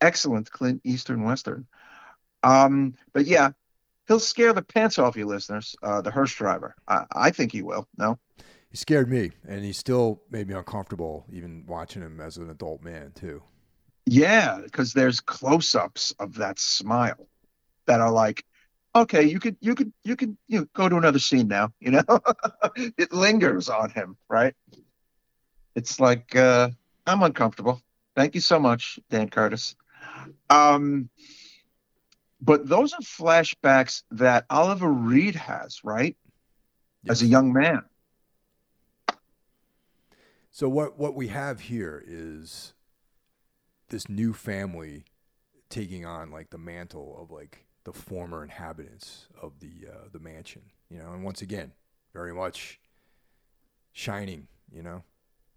Excellent 0.05 0.51
Clint 0.51 0.81
Eastwood 0.83 1.19
Western. 1.19 1.65
Um, 2.43 2.93
but 3.11 3.25
yeah, 3.25 3.49
he'll 4.07 4.19
scare 4.19 4.53
the 4.53 4.61
pants 4.61 4.99
off 4.99 5.17
you 5.17 5.25
listeners, 5.25 5.75
uh, 5.81 6.01
the 6.01 6.11
hearse 6.11 6.33
driver. 6.33 6.75
I, 6.87 7.05
I 7.11 7.31
think 7.31 7.51
he 7.51 7.63
will. 7.63 7.87
No? 7.97 8.19
He 8.69 8.77
scared 8.77 9.09
me, 9.09 9.31
and 9.47 9.63
he 9.63 9.73
still 9.73 10.21
made 10.29 10.47
me 10.47 10.53
uncomfortable 10.53 11.25
even 11.31 11.65
watching 11.67 12.03
him 12.03 12.21
as 12.21 12.37
an 12.37 12.49
adult 12.49 12.83
man, 12.83 13.13
too. 13.15 13.41
Yeah, 14.05 14.59
because 14.63 14.93
there's 14.93 15.21
close-ups 15.21 16.13
of 16.19 16.35
that 16.35 16.59
smile 16.59 17.27
that 17.87 17.99
are 17.99 18.11
like, 18.11 18.45
okay, 18.95 19.23
you 19.23 19.39
could 19.39 19.57
you 19.59 19.73
could 19.73 19.91
you 20.03 20.15
could 20.15 20.37
you 20.47 20.59
know, 20.59 20.67
go 20.73 20.87
to 20.87 20.97
another 20.97 21.19
scene 21.19 21.47
now. 21.47 21.71
You 21.79 21.91
know, 21.91 22.03
it 22.75 23.11
lingers 23.11 23.69
on 23.69 23.89
him, 23.89 24.17
right? 24.29 24.53
It's 25.75 25.99
like 25.99 26.35
uh, 26.35 26.69
I'm 27.07 27.23
uncomfortable. 27.23 27.81
Thank 28.15 28.35
you 28.35 28.41
so 28.41 28.59
much, 28.59 28.99
Dan 29.09 29.29
Curtis. 29.29 29.75
Um, 30.49 31.09
but 32.41 32.67
those 32.67 32.93
are 32.93 33.01
flashbacks 33.01 34.03
that 34.11 34.45
Oliver 34.49 34.89
Reed 34.89 35.35
has, 35.35 35.83
right? 35.83 36.15
As 37.07 37.21
a 37.21 37.27
young 37.27 37.53
man. 37.53 37.83
So 40.51 40.69
what 40.69 40.97
what 40.97 41.15
we 41.15 41.27
have 41.27 41.59
here 41.59 42.03
is 42.05 42.73
this 43.89 44.09
new 44.09 44.33
family 44.33 45.05
taking 45.69 46.05
on 46.05 46.31
like 46.31 46.49
the 46.49 46.57
mantle 46.57 47.17
of 47.21 47.31
like 47.31 47.65
the 47.83 47.93
former 47.93 48.43
inhabitants 48.43 49.27
of 49.41 49.59
the 49.59 49.87
uh, 49.89 50.07
the 50.11 50.19
mansion, 50.19 50.63
you 50.89 50.97
know, 50.97 51.13
and 51.13 51.23
once 51.23 51.41
again, 51.41 51.71
very 52.13 52.33
much 52.33 52.79
shining, 53.91 54.47
you 54.71 54.81
know. 54.81 55.03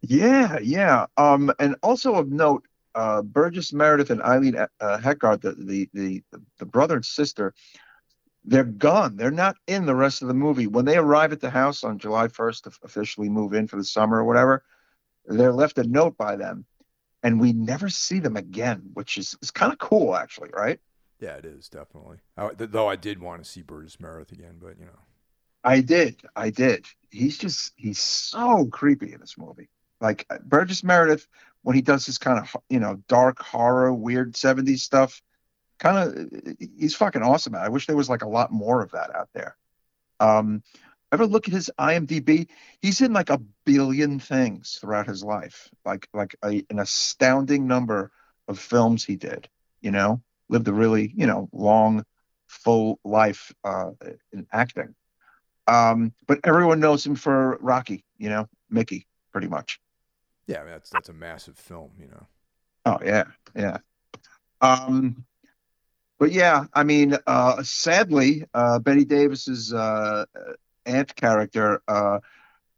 Yeah, 0.00 0.58
yeah. 0.62 1.06
Um, 1.16 1.52
and 1.58 1.76
also 1.82 2.14
of 2.14 2.30
note, 2.30 2.64
uh, 2.94 3.22
Burgess 3.22 3.72
Meredith 3.72 4.10
and 4.10 4.22
Eileen 4.22 4.56
uh, 4.56 4.98
Heckart, 4.98 5.42
the, 5.42 5.54
the 5.58 5.88
the 5.92 6.22
the 6.58 6.66
brother 6.66 6.96
and 6.96 7.04
sister, 7.04 7.54
they're 8.44 8.64
gone. 8.64 9.16
They're 9.16 9.30
not 9.30 9.56
in 9.66 9.86
the 9.86 9.94
rest 9.94 10.22
of 10.22 10.28
the 10.28 10.34
movie. 10.34 10.66
When 10.66 10.84
they 10.84 10.96
arrive 10.96 11.32
at 11.32 11.40
the 11.40 11.50
house 11.50 11.84
on 11.84 11.98
July 11.98 12.28
1st 12.28 12.62
to 12.62 12.72
officially 12.82 13.28
move 13.28 13.52
in 13.52 13.66
for 13.66 13.76
the 13.76 13.84
summer 13.84 14.18
or 14.18 14.24
whatever, 14.24 14.64
they're 15.26 15.52
left 15.52 15.78
a 15.78 15.84
note 15.84 16.16
by 16.16 16.36
them, 16.36 16.64
and 17.22 17.40
we 17.40 17.52
never 17.52 17.88
see 17.88 18.20
them 18.20 18.36
again, 18.36 18.90
which 18.94 19.18
is, 19.18 19.36
is 19.42 19.50
kind 19.50 19.72
of 19.72 19.78
cool, 19.78 20.16
actually, 20.16 20.50
right? 20.54 20.80
Yeah, 21.20 21.34
it 21.34 21.44
is 21.44 21.68
definitely. 21.68 22.18
I, 22.36 22.50
though 22.54 22.88
I 22.88 22.96
did 22.96 23.20
want 23.20 23.44
to 23.44 23.50
see 23.50 23.62
Burgess 23.62 24.00
Meredith 24.00 24.32
again, 24.32 24.56
but 24.60 24.78
you 24.78 24.86
know. 24.86 24.98
I 25.64 25.80
did. 25.80 26.22
I 26.36 26.50
did. 26.50 26.86
He's 27.10 27.36
just 27.36 27.72
he's 27.76 27.98
so 27.98 28.66
creepy 28.66 29.12
in 29.12 29.20
this 29.20 29.36
movie. 29.36 29.68
Like 30.00 30.24
uh, 30.30 30.38
Burgess 30.44 30.84
Meredith, 30.84 31.26
when 31.62 31.76
he 31.76 31.82
does 31.82 32.06
this 32.06 32.18
kind 32.18 32.38
of 32.38 32.56
you 32.68 32.80
know 32.80 33.02
dark 33.08 33.40
horror, 33.40 33.92
weird 33.92 34.34
'70s 34.34 34.80
stuff, 34.80 35.20
kind 35.78 35.98
of 35.98 36.56
he's 36.78 36.94
fucking 36.94 37.22
awesome. 37.22 37.54
I 37.54 37.68
wish 37.68 37.86
there 37.86 37.96
was 37.96 38.08
like 38.08 38.22
a 38.22 38.28
lot 38.28 38.52
more 38.52 38.82
of 38.82 38.92
that 38.92 39.14
out 39.14 39.28
there. 39.32 39.56
Um, 40.20 40.62
ever 41.12 41.26
look 41.26 41.48
at 41.48 41.54
his 41.54 41.70
IMDb? 41.78 42.48
He's 42.80 43.00
in 43.00 43.12
like 43.12 43.30
a 43.30 43.40
billion 43.64 44.20
things 44.20 44.78
throughout 44.80 45.06
his 45.06 45.22
life, 45.22 45.68
like 45.84 46.08
like 46.12 46.36
a, 46.44 46.64
an 46.70 46.78
astounding 46.78 47.66
number 47.66 48.10
of 48.46 48.58
films 48.58 49.04
he 49.04 49.16
did. 49.16 49.48
You 49.80 49.90
know, 49.90 50.22
lived 50.48 50.68
a 50.68 50.72
really 50.72 51.12
you 51.14 51.26
know 51.26 51.48
long, 51.52 52.04
full 52.46 52.98
life 53.04 53.52
uh, 53.64 53.90
in 54.32 54.46
acting. 54.52 54.94
Um, 55.66 56.14
but 56.26 56.40
everyone 56.44 56.80
knows 56.80 57.04
him 57.04 57.14
for 57.14 57.58
Rocky. 57.60 58.04
You 58.16 58.30
know, 58.30 58.48
Mickey, 58.70 59.06
pretty 59.32 59.48
much. 59.48 59.80
Yeah, 60.48 60.60
I 60.60 60.62
mean, 60.64 60.72
that's 60.72 60.90
that's 60.90 61.08
a 61.08 61.12
massive 61.12 61.56
film. 61.56 61.92
You 62.00 62.08
know. 62.08 62.26
Oh 62.86 62.98
yeah, 63.04 63.24
yeah. 63.54 63.78
Um, 64.60 65.24
but 66.18 66.32
yeah, 66.32 66.64
I 66.74 66.82
mean, 66.82 67.16
uh, 67.26 67.62
sadly, 67.62 68.44
uh, 68.54 68.80
Bette 68.80 69.04
Davis's 69.04 69.72
uh, 69.72 70.24
aunt 70.84 71.14
character 71.14 71.82
uh, 71.86 72.18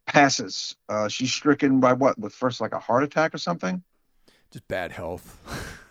passes. 0.07 0.77
Uh, 0.89 1.09
she's 1.09 1.33
stricken 1.33 1.81
by 1.81 1.95
what? 1.95 2.19
With 2.19 2.35
first 2.35 2.61
like 2.61 2.73
a 2.73 2.79
heart 2.79 3.05
attack 3.05 3.35
or 3.35 3.39
something? 3.39 3.83
Just 4.51 4.67
bad 4.69 4.91
health. 4.91 5.39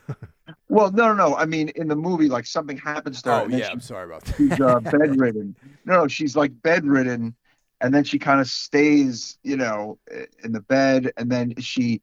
well, 0.69 0.91
no, 0.91 1.13
no, 1.13 1.29
no. 1.29 1.35
I 1.35 1.45
mean, 1.45 1.69
in 1.69 1.87
the 1.87 1.95
movie, 1.95 2.27
like 2.27 2.45
something 2.45 2.77
happens 2.77 3.21
to 3.23 3.29
her. 3.29 3.41
Oh 3.45 3.47
yeah, 3.47 3.67
she, 3.67 3.71
I'm 3.71 3.79
sorry 3.79 4.05
about 4.05 4.25
that. 4.25 4.35
she's 4.35 4.59
uh, 4.59 4.79
bedridden. 4.97 5.55
No, 5.85 6.01
no, 6.01 6.07
she's 6.07 6.35
like 6.35 6.51
bedridden, 6.61 7.35
and 7.81 7.93
then 7.93 8.03
she 8.03 8.19
kind 8.19 8.41
of 8.41 8.47
stays, 8.47 9.37
you 9.43 9.57
know, 9.57 9.97
in 10.43 10.51
the 10.51 10.61
bed, 10.61 11.11
and 11.17 11.31
then 11.31 11.55
she 11.59 12.01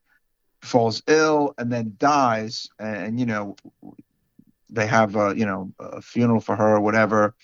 falls 0.62 1.02
ill 1.06 1.54
and 1.58 1.70
then 1.72 1.94
dies 1.98 2.68
and, 2.80 2.96
and 2.96 3.20
you 3.20 3.26
know 3.26 3.54
they 4.68 4.86
have 4.86 5.14
a 5.14 5.32
you 5.36 5.46
know 5.46 5.72
a 5.78 6.02
funeral 6.02 6.40
for 6.40 6.56
her 6.56 6.76
or 6.76 6.80
whatever. 6.80 7.34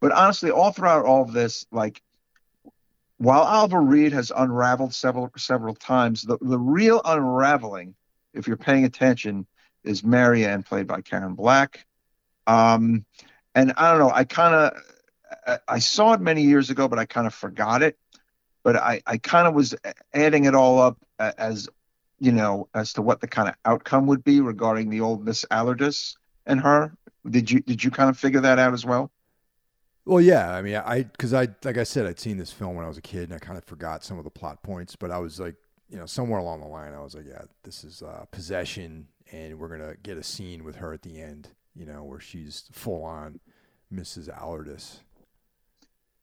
But 0.00 0.12
honestly, 0.12 0.50
all 0.50 0.72
throughout 0.72 1.04
all 1.04 1.22
of 1.22 1.32
this, 1.32 1.66
like 1.70 2.02
while 3.18 3.42
Oliver 3.42 3.80
Reed 3.80 4.12
has 4.12 4.32
unraveled 4.34 4.94
several 4.94 5.30
several 5.36 5.74
times, 5.74 6.22
the, 6.22 6.38
the 6.40 6.58
real 6.58 7.00
unraveling, 7.04 7.94
if 8.32 8.46
you're 8.46 8.56
paying 8.56 8.84
attention, 8.84 9.46
is 9.84 10.04
Marianne, 10.04 10.62
played 10.62 10.86
by 10.86 11.00
Karen 11.00 11.34
Black. 11.34 11.86
Um, 12.46 13.04
and 13.54 13.72
I 13.76 13.90
don't 13.90 14.00
know, 14.00 14.10
I 14.10 14.24
kind 14.24 14.54
of 14.54 14.72
I, 15.46 15.58
I 15.68 15.78
saw 15.78 16.12
it 16.12 16.20
many 16.20 16.42
years 16.42 16.70
ago, 16.70 16.88
but 16.88 16.98
I 16.98 17.04
kind 17.04 17.26
of 17.26 17.34
forgot 17.34 17.82
it. 17.82 17.98
But 18.62 18.76
I, 18.76 19.02
I 19.06 19.18
kind 19.18 19.46
of 19.46 19.54
was 19.54 19.74
adding 20.14 20.46
it 20.46 20.54
all 20.54 20.80
up 20.80 20.98
as 21.18 21.68
you 22.18 22.32
know 22.32 22.68
as 22.74 22.92
to 22.94 23.02
what 23.02 23.20
the 23.20 23.28
kind 23.28 23.48
of 23.48 23.54
outcome 23.64 24.06
would 24.06 24.24
be 24.24 24.40
regarding 24.40 24.90
the 24.90 25.00
old 25.00 25.24
Miss 25.24 25.44
Allardyce 25.50 26.16
and 26.46 26.60
her? 26.60 26.96
Did 27.28 27.50
you 27.50 27.60
did 27.60 27.82
you 27.82 27.90
kind 27.90 28.10
of 28.10 28.18
figure 28.18 28.40
that 28.40 28.58
out 28.58 28.72
as 28.72 28.84
well? 28.84 29.10
Well, 30.04 30.20
yeah. 30.20 30.54
I 30.54 30.62
mean, 30.62 30.76
I 30.76 31.04
because 31.04 31.32
I 31.32 31.48
like 31.64 31.78
I 31.78 31.84
said, 31.84 32.06
I'd 32.06 32.20
seen 32.20 32.36
this 32.36 32.52
film 32.52 32.76
when 32.76 32.84
I 32.84 32.88
was 32.88 32.98
a 32.98 33.02
kid, 33.02 33.30
and 33.30 33.34
I 33.34 33.38
kind 33.38 33.56
of 33.56 33.64
forgot 33.64 34.04
some 34.04 34.18
of 34.18 34.24
the 34.24 34.30
plot 34.30 34.62
points. 34.62 34.96
But 34.96 35.10
I 35.10 35.18
was 35.18 35.40
like, 35.40 35.54
you 35.88 35.96
know, 35.96 36.06
somewhere 36.06 36.40
along 36.40 36.60
the 36.60 36.66
line, 36.66 36.92
I 36.92 37.00
was 37.00 37.14
like, 37.14 37.26
yeah, 37.26 37.42
this 37.62 37.84
is 37.84 38.02
uh, 38.02 38.24
possession, 38.30 39.08
and 39.32 39.58
we're 39.58 39.68
gonna 39.68 39.94
get 40.02 40.18
a 40.18 40.22
scene 40.22 40.64
with 40.64 40.76
her 40.76 40.92
at 40.92 41.02
the 41.02 41.20
end, 41.20 41.48
you 41.74 41.86
know, 41.86 42.04
where 42.04 42.20
she's 42.20 42.64
full 42.72 43.02
on 43.02 43.40
Mrs. 43.92 44.28
Allardyce. 44.28 45.00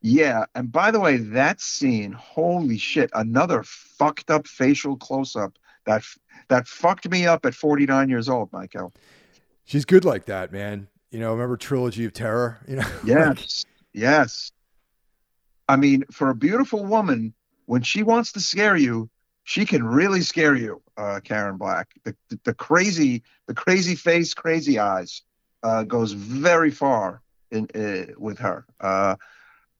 Yeah, 0.02 0.46
and 0.56 0.72
by 0.72 0.92
the 0.92 1.00
way, 1.00 1.18
that 1.18 1.62
scene, 1.62 2.12
holy 2.12 2.78
shit, 2.78 3.12
another 3.14 3.64
fucked 3.64 4.32
up 4.32 4.48
facial 4.48 4.98
close 4.98 5.36
up 5.36 5.58
that 5.86 6.04
that 6.48 6.68
fucked 6.68 7.10
me 7.10 7.28
up 7.28 7.46
at 7.46 7.54
49 7.54 8.10
years 8.10 8.28
old, 8.28 8.52
Michael 8.52 8.92
she's 9.72 9.86
good 9.86 10.04
like 10.04 10.26
that, 10.26 10.52
man. 10.52 10.88
You 11.12 11.20
know, 11.20 11.32
remember 11.32 11.58
Trilogy 11.58 12.06
of 12.06 12.14
Terror? 12.14 12.60
You 12.68 12.78
know. 12.78 12.88
Yes. 13.06 13.66
yes. 13.94 14.52
I 15.68 15.78
mean, 15.78 16.04
for 16.12 16.30
a 16.30 16.36
beautiful 16.36 16.86
woman, 16.86 17.34
when 17.66 17.82
she 17.82 18.04
wants 18.04 18.34
to 18.34 18.40
scare 18.42 18.76
you, 18.76 19.10
she 19.44 19.66
can 19.66 19.84
really 19.84 20.22
scare 20.22 20.56
you, 20.56 20.82
uh, 20.98 21.22
Karen 21.24 21.58
Black. 21.58 21.88
The, 22.04 22.16
the, 22.30 22.40
the, 22.44 22.54
crazy, 22.54 23.24
the 23.48 23.54
crazy 23.54 23.96
face, 23.96 24.34
crazy 24.34 24.78
eyes, 24.78 25.22
uh, 25.64 25.84
goes 25.84 26.12
very 26.12 26.72
far 26.72 27.22
in 27.50 27.68
uh, 27.74 28.14
with 28.18 28.40
her. 28.40 28.66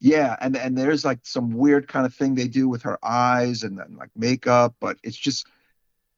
Yeah, 0.04 0.36
and 0.42 0.58
and 0.58 0.76
there's 0.76 1.06
like 1.06 1.20
some 1.22 1.52
weird 1.52 1.88
kind 1.88 2.08
of 2.08 2.14
thing 2.14 2.34
they 2.34 2.48
do 2.48 2.68
with 2.68 2.82
her 2.82 2.98
eyes 3.06 3.62
and 3.62 3.78
then 3.78 3.96
like 4.00 4.10
makeup, 4.16 4.74
but 4.80 4.98
it's 5.04 5.16
just 5.16 5.46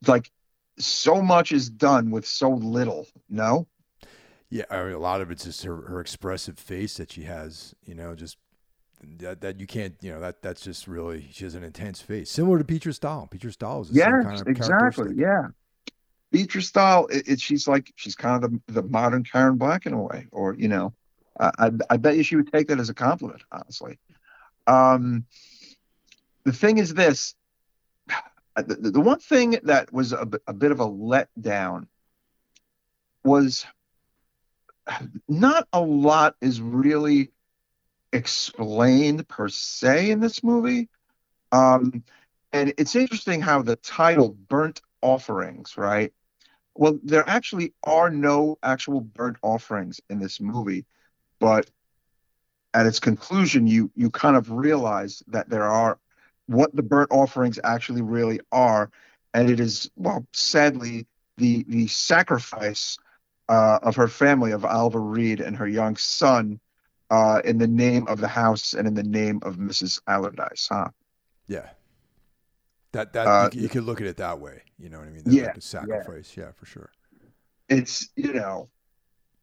like 0.08 0.32
so 0.80 1.22
much 1.22 1.52
is 1.52 1.70
done 1.70 2.10
with 2.10 2.26
so 2.26 2.50
little. 2.50 3.08
No. 3.30 3.68
Yeah, 4.50 4.64
I 4.70 4.84
mean, 4.84 4.94
a 4.94 5.00
lot 5.00 5.20
of 5.20 5.32
it's 5.32 5.44
just 5.44 5.64
her, 5.64 5.76
her 5.88 6.00
expressive 6.00 6.58
face 6.58 6.96
that 6.96 7.12
she 7.12 7.24
has. 7.24 7.76
You 7.86 7.94
know, 7.94 8.16
just 8.16 8.38
that 9.18 9.42
that 9.42 9.60
you 9.60 9.68
can't. 9.68 9.96
You 10.00 10.14
know, 10.14 10.22
that 10.22 10.42
that's 10.42 10.62
just 10.62 10.88
really 10.88 11.28
she 11.34 11.44
has 11.44 11.54
an 11.54 11.66
intense 11.66 12.00
face, 12.00 12.30
similar 12.30 12.60
to 12.60 12.64
Beatrice 12.64 13.00
Dalle. 13.00 13.28
Beatrice 13.30 13.58
Dalle 13.58 13.82
is 13.82 13.90
same 13.90 14.24
kind 14.24 14.40
of 14.40 14.48
exactly. 14.48 15.14
Yeah. 15.16 15.48
Beatrice 16.32 16.72
Dalle, 16.72 17.08
it, 17.08 17.28
it, 17.28 17.42
she's 17.42 17.68
like 17.68 17.92
she's 17.96 18.16
kind 18.16 18.44
of 18.44 18.52
the, 18.52 18.74
the 18.74 18.84
modern 18.84 19.24
Karen 19.24 19.58
Black 19.58 19.86
in 19.86 19.94
a 19.94 20.02
way, 20.02 20.28
or 20.32 20.56
you 20.56 20.70
know, 20.70 20.94
I, 21.40 21.72
I 21.90 21.98
bet 21.98 22.16
you 22.16 22.24
she 22.24 22.36
would 22.36 22.52
take 22.52 22.68
that 22.68 22.80
as 22.80 22.90
a 22.90 22.94
compliment, 22.94 23.44
honestly. 23.52 23.98
Um, 24.68 25.26
the 26.44 26.54
thing 26.54 26.78
is 26.78 26.94
this: 26.94 27.36
the, 28.56 28.92
the 28.92 29.02
one 29.02 29.20
thing 29.20 29.58
that 29.64 29.92
was 29.92 30.14
a, 30.14 30.28
a 30.48 30.54
bit 30.54 30.72
of 30.72 30.80
a 30.80 30.88
letdown 30.88 31.88
was 33.24 33.66
not 35.28 35.68
a 35.72 35.80
lot 35.80 36.36
is 36.42 36.62
really 36.62 37.32
explained 38.12 39.28
per 39.28 39.50
se 39.50 40.12
in 40.12 40.20
this 40.20 40.44
movie. 40.44 40.90
Um, 41.52 42.04
and 42.52 42.74
it's 42.78 42.96
interesting 42.96 43.42
how 43.42 43.62
the 43.62 43.76
title 43.78 44.30
burnt 44.30 44.82
offerings, 45.02 45.78
right? 45.78 46.14
Well, 46.76 47.00
there 47.04 47.28
actually 47.28 47.74
are 47.84 48.10
no 48.10 48.58
actual 48.64 49.02
burnt 49.02 49.38
offerings 49.42 50.02
in 50.10 50.20
this 50.20 50.40
movie, 50.40 50.86
but 51.44 51.70
at 52.74 52.86
its 52.86 53.02
conclusion, 53.02 53.68
you 53.68 53.91
you 53.96 54.10
kind 54.10 54.38
of 54.38 54.50
realize 54.50 55.22
that 55.28 55.50
there 55.50 55.66
are 55.66 56.00
what 56.46 56.74
the 56.74 56.82
burnt 56.82 57.12
offerings 57.12 57.60
actually 57.66 58.02
really 58.02 58.39
are. 58.54 58.89
And 59.34 59.50
it 59.50 59.60
is, 59.60 59.91
well, 59.98 60.26
sadly, 60.32 61.06
the, 61.36 61.66
the 61.68 61.88
sacrifice 61.88 62.98
uh, 63.50 63.80
of 63.82 63.98
her 63.98 64.08
family, 64.08 64.52
of 64.52 64.64
Oliver 64.64 65.02
Reed 65.02 65.41
and 65.41 65.58
her 65.58 65.68
young 65.68 65.98
son, 65.98 66.62
uh, 67.12 67.41
in 67.44 67.58
the 67.58 67.68
name 67.68 68.08
of 68.08 68.22
the 68.22 68.28
house 68.30 68.74
and 68.74 68.88
in 68.88 68.94
the 68.94 69.04
name 69.04 69.41
of 69.44 69.58
Mrs. 69.58 70.00
Allardyce, 70.08 70.70
huh? 70.72 70.88
Yeah. 71.48 71.72
That 72.94 73.12
that 73.12 73.28
uh, 73.28 73.50
you, 73.52 73.64
you, 73.64 73.70
could 73.70 73.84
look 73.84 74.00
at 74.00 74.08
it 74.08 74.16
that 74.18 74.39
way. 74.39 74.62
You 74.80 74.89
know 74.89 75.00
what 75.00 75.08
I 75.08 75.12
mean? 75.12 75.24
Yeah. 75.26 75.48
Like 75.48 75.62
sacrifice. 75.62 76.38
Yeah. 76.38 76.46
yeah. 76.46 76.52
for 76.52 76.66
sure. 76.66 76.89
It's 77.68 78.08
you 78.16 78.34
know, 78.34 78.70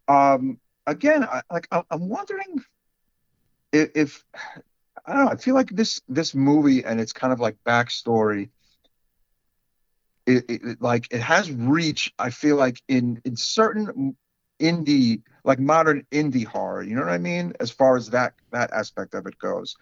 um, 0.09 0.59
again, 0.87 1.25
I, 1.25 1.43
like 1.51 1.69
I'm 1.71 2.09
wondering 2.09 2.63
if, 3.73 3.91
if 3.95 4.25
I 5.07 5.15
don't 5.15 5.25
know. 5.25 5.31
I 5.31 5.37
feel 5.37 5.55
like 5.55 5.71
this 5.71 6.01
this 6.09 6.35
movie 6.35 6.85
and 6.85 7.01
it's 7.01 7.13
kind 7.13 7.33
of 7.33 7.41
like 7.41 7.57
backstory. 7.67 8.51
It, 10.27 10.45
it, 10.49 10.83
like 10.83 11.09
it 11.11 11.21
has 11.21 11.51
reach. 11.51 12.13
I 12.19 12.31
feel 12.31 12.57
like 12.57 12.83
in 12.89 13.21
in 13.25 13.37
certain 13.37 14.17
indie 14.61 15.23
like 15.45 15.59
modern 15.59 16.07
indie 16.13 16.45
horror. 16.45 16.83
You 16.83 16.95
know 16.95 17.03
what 17.03 17.11
I 17.11 17.19
mean? 17.19 17.55
As 17.61 17.71
far 17.71 17.97
as 17.97 18.11
that 18.11 18.35
that 18.53 18.73
aspect 18.73 19.15
of 19.15 19.27
it 19.27 19.39
goes, 19.39 19.77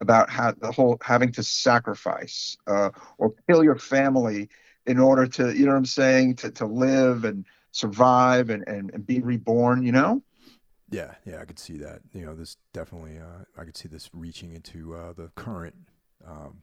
about 0.00 0.28
how 0.28 0.52
the 0.52 0.72
whole 0.72 0.98
having 1.02 1.32
to 1.32 1.42
sacrifice 1.42 2.56
uh, 2.66 2.90
or 3.18 3.32
kill 3.48 3.62
your 3.64 3.78
family 3.78 4.48
in 4.86 4.98
order 4.98 5.26
to 5.26 5.56
you 5.56 5.64
know 5.64 5.72
what 5.72 5.78
I'm 5.78 5.86
saying 5.86 6.36
to 6.36 6.50
to 6.52 6.66
live 6.66 7.24
and 7.24 7.46
survive 7.72 8.50
and 8.50 8.66
and, 8.66 8.90
and 8.92 9.06
be 9.06 9.20
reborn. 9.20 9.82
You 9.84 9.92
know. 9.92 10.22
Yeah, 10.94 11.14
yeah, 11.24 11.40
I 11.40 11.44
could 11.44 11.58
see 11.58 11.76
that. 11.78 12.02
You 12.12 12.24
know, 12.24 12.34
this 12.36 12.56
definitely, 12.72 13.18
uh, 13.18 13.44
I 13.60 13.64
could 13.64 13.76
see 13.76 13.88
this 13.88 14.08
reaching 14.12 14.52
into 14.52 14.94
uh, 14.94 15.12
the 15.12 15.28
current 15.34 15.74
um, 16.24 16.58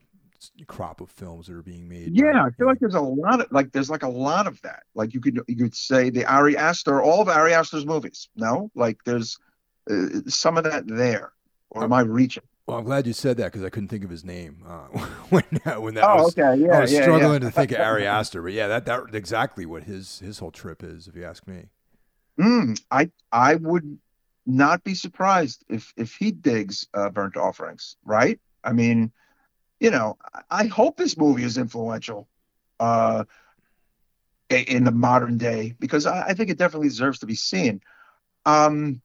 crop 0.67 1.01
of 1.01 1.09
films 1.09 1.47
that 1.47 1.55
are 1.55 1.61
being 1.61 1.89
made. 1.89 2.15
Yeah, 2.15 2.31
by, 2.31 2.39
I 2.39 2.49
feel 2.51 2.67
like 2.67 2.79
there's 2.79 2.95
a 2.95 3.01
lot 3.01 3.41
of 3.41 3.51
like 3.51 3.73
there's 3.73 3.89
like 3.89 4.03
a 4.03 4.09
lot 4.09 4.47
of 4.47 4.61
that. 4.61 4.83
Like 4.95 5.13
you 5.13 5.19
could 5.19 5.41
you 5.47 5.55
could 5.57 5.75
say 5.75 6.09
the 6.09 6.25
Ari 6.25 6.55
Aster, 6.55 7.01
all 7.01 7.21
of 7.21 7.27
Ari 7.27 7.53
Aster's 7.53 7.85
movies. 7.85 8.29
No, 8.37 8.71
like 8.73 9.03
there's 9.05 9.37
uh, 9.89 10.21
some 10.27 10.57
of 10.57 10.63
that 10.63 10.87
there, 10.87 11.33
or 11.69 11.83
am 11.83 11.91
I 11.91 12.01
reaching? 12.01 12.43
Well, 12.67 12.77
I'm 12.77 12.85
glad 12.85 13.07
you 13.07 13.13
said 13.13 13.35
that 13.37 13.51
because 13.51 13.65
I 13.65 13.69
couldn't 13.69 13.89
think 13.89 14.05
of 14.05 14.09
his 14.09 14.23
name 14.23 14.63
uh, 14.65 14.87
when 15.29 15.43
that, 15.65 15.81
when 15.81 15.95
that 15.95 16.05
Oh, 16.07 16.23
was. 16.23 16.37
okay, 16.37 16.61
yeah, 16.61 16.77
I 16.77 16.81
was 16.81 16.93
yeah, 16.93 17.01
struggling 17.01 17.41
yeah. 17.41 17.49
to 17.49 17.51
think 17.51 17.71
of 17.73 17.79
Ari 17.81 18.07
Aster, 18.07 18.41
but 18.41 18.53
yeah, 18.53 18.67
that 18.69 18.85
that 18.85 19.13
exactly 19.13 19.65
what 19.65 19.83
his 19.83 20.19
his 20.19 20.39
whole 20.39 20.51
trip 20.51 20.83
is, 20.83 21.07
if 21.07 21.17
you 21.17 21.25
ask 21.25 21.45
me. 21.47 21.65
Mm, 22.39 22.81
I 22.89 23.11
I 23.33 23.55
would 23.55 23.99
not 24.45 24.83
be 24.83 24.95
surprised 24.95 25.63
if 25.69 25.93
if 25.97 26.15
he 26.15 26.31
digs 26.31 26.87
uh, 26.93 27.09
burnt 27.09 27.37
offerings, 27.37 27.97
right? 28.05 28.39
I 28.63 28.73
mean, 28.73 29.11
you 29.79 29.91
know, 29.91 30.17
I- 30.49 30.67
hope 30.67 30.97
this 30.97 31.17
movie 31.17 31.43
is 31.43 31.57
influential 31.57 32.27
uh, 32.79 33.23
in 34.49 34.83
the 34.83 34.91
modern 34.91 35.37
day 35.37 35.75
because 35.79 36.05
I, 36.05 36.29
I 36.29 36.33
think 36.33 36.49
it 36.49 36.57
definitely 36.57 36.89
deserves 36.89 37.19
to 37.19 37.25
be 37.25 37.35
seen. 37.35 37.81
Um, 38.45 39.01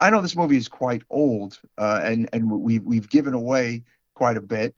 I 0.00 0.10
know 0.10 0.20
this 0.20 0.36
movie 0.36 0.56
is 0.56 0.68
quite 0.68 1.02
old, 1.10 1.60
uh, 1.78 2.00
and 2.02 2.28
and 2.32 2.50
we've 2.50 2.82
we've 2.82 3.08
given 3.08 3.34
away 3.34 3.84
quite 4.14 4.36
a 4.36 4.40
bit, 4.42 4.74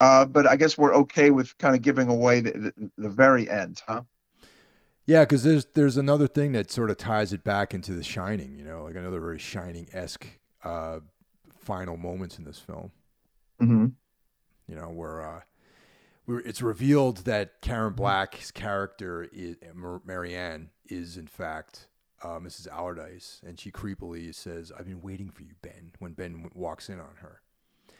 uh, 0.00 0.26
but 0.26 0.46
I 0.46 0.56
guess 0.56 0.76
we're 0.78 0.94
okay 0.96 1.30
with 1.30 1.56
kind 1.58 1.74
of 1.74 1.82
giving 1.82 2.08
away 2.08 2.40
the, 2.40 2.52
the, 2.52 2.90
the 2.98 3.08
very 3.08 3.48
end, 3.48 3.82
huh? 3.86 4.02
Yeah, 5.10 5.22
because 5.24 5.42
there's 5.42 5.64
there's 5.74 5.96
another 5.96 6.28
thing 6.28 6.52
that 6.52 6.70
sort 6.70 6.88
of 6.88 6.96
ties 6.96 7.32
it 7.32 7.42
back 7.42 7.74
into 7.74 7.94
The 7.94 8.04
Shining, 8.04 8.54
you 8.56 8.64
know, 8.64 8.84
like 8.84 8.94
another 8.94 9.18
very 9.18 9.40
Shining 9.40 9.88
esque 9.92 10.24
uh, 10.62 11.00
final 11.58 11.96
moments 11.96 12.38
in 12.38 12.44
this 12.44 12.60
film. 12.60 12.92
hmm 13.58 13.86
you 14.68 14.76
know, 14.76 14.88
where 14.88 15.20
uh, 15.20 15.40
where 16.26 16.38
it's 16.38 16.62
revealed 16.62 17.24
that 17.24 17.60
Karen 17.60 17.92
Black's 17.94 18.52
character, 18.52 19.28
is, 19.32 19.56
Mar- 19.74 20.00
Marianne, 20.04 20.70
is 20.88 21.16
in 21.16 21.26
fact 21.26 21.88
uh, 22.22 22.38
Mrs. 22.38 22.68
Allardyce, 22.68 23.40
and 23.44 23.58
she 23.58 23.72
creepily 23.72 24.32
says, 24.32 24.70
"I've 24.78 24.86
been 24.86 25.02
waiting 25.02 25.30
for 25.30 25.42
you, 25.42 25.54
Ben." 25.60 25.90
When 25.98 26.12
Ben 26.12 26.48
walks 26.54 26.88
in 26.88 27.00
on 27.00 27.16
her, 27.16 27.40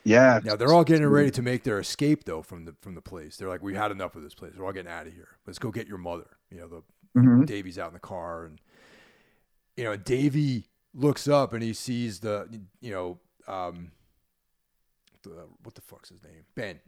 Yeah. 0.04 0.38
now 0.44 0.54
they're 0.54 0.72
all 0.72 0.84
getting 0.84 1.08
ready 1.08 1.32
to 1.32 1.42
make 1.42 1.64
their 1.64 1.80
escape 1.80 2.22
though 2.22 2.42
from 2.42 2.66
the 2.66 2.76
from 2.80 2.94
the 2.94 3.02
place. 3.02 3.36
They're 3.36 3.48
like, 3.48 3.64
"We 3.64 3.74
had 3.74 3.90
enough 3.90 4.14
of 4.14 4.22
this 4.22 4.34
place. 4.34 4.52
We're 4.56 4.66
all 4.66 4.72
getting 4.72 4.92
out 4.92 5.08
of 5.08 5.12
here. 5.12 5.30
Let's 5.44 5.58
go 5.58 5.72
get 5.72 5.88
your 5.88 5.98
mother." 5.98 6.36
You 6.52 6.60
know, 6.60 6.68
the 6.68 6.82
Mhm. 7.16 7.46
Davy's 7.46 7.78
out 7.78 7.88
in 7.88 7.94
the 7.94 7.98
car, 8.00 8.44
and 8.44 8.60
you 9.76 9.84
know, 9.84 9.96
Davy 9.96 10.66
looks 10.94 11.26
up 11.28 11.52
and 11.52 11.62
he 11.62 11.72
sees 11.72 12.20
the 12.20 12.60
you 12.80 12.90
know. 12.92 13.18
Um, 13.48 13.92
the, 15.22 15.46
what 15.62 15.74
the 15.74 15.82
fuck's 15.82 16.08
his 16.08 16.22
name? 16.22 16.44
Ben 16.54 16.80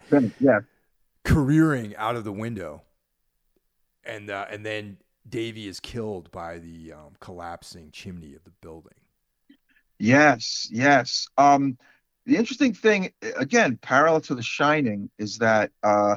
Ben. 0.10 0.32
Yeah. 0.38 0.60
careering 1.24 1.96
out 1.96 2.14
of 2.16 2.24
the 2.24 2.32
window, 2.32 2.82
and 4.04 4.28
uh, 4.28 4.46
and 4.50 4.66
then 4.66 4.98
Davy 5.28 5.66
is 5.66 5.80
killed 5.80 6.30
by 6.30 6.58
the 6.58 6.92
um, 6.92 7.14
collapsing 7.20 7.90
chimney 7.92 8.34
of 8.34 8.44
the 8.44 8.50
building. 8.60 8.92
Yes, 9.98 10.68
yes. 10.70 11.26
Um, 11.38 11.78
the 12.26 12.36
interesting 12.36 12.74
thing, 12.74 13.12
again, 13.36 13.78
parallel 13.80 14.20
to 14.22 14.34
The 14.34 14.42
Shining, 14.42 15.08
is 15.18 15.38
that 15.38 15.70
uh, 15.82 16.16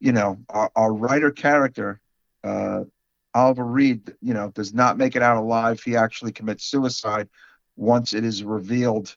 you 0.00 0.12
know, 0.12 0.38
our, 0.48 0.70
our 0.76 0.92
writer 0.92 1.30
character, 1.32 2.00
uh, 2.44 2.84
Oliver 3.34 3.64
Reed, 3.64 4.14
you 4.20 4.34
know, 4.34 4.50
does 4.50 4.72
not 4.72 4.98
make 4.98 5.16
it 5.16 5.22
out 5.22 5.36
alive. 5.36 5.80
He 5.82 5.96
actually 5.96 6.32
commits 6.32 6.64
suicide 6.64 7.28
once 7.76 8.12
it 8.12 8.24
is 8.24 8.42
revealed 8.42 9.14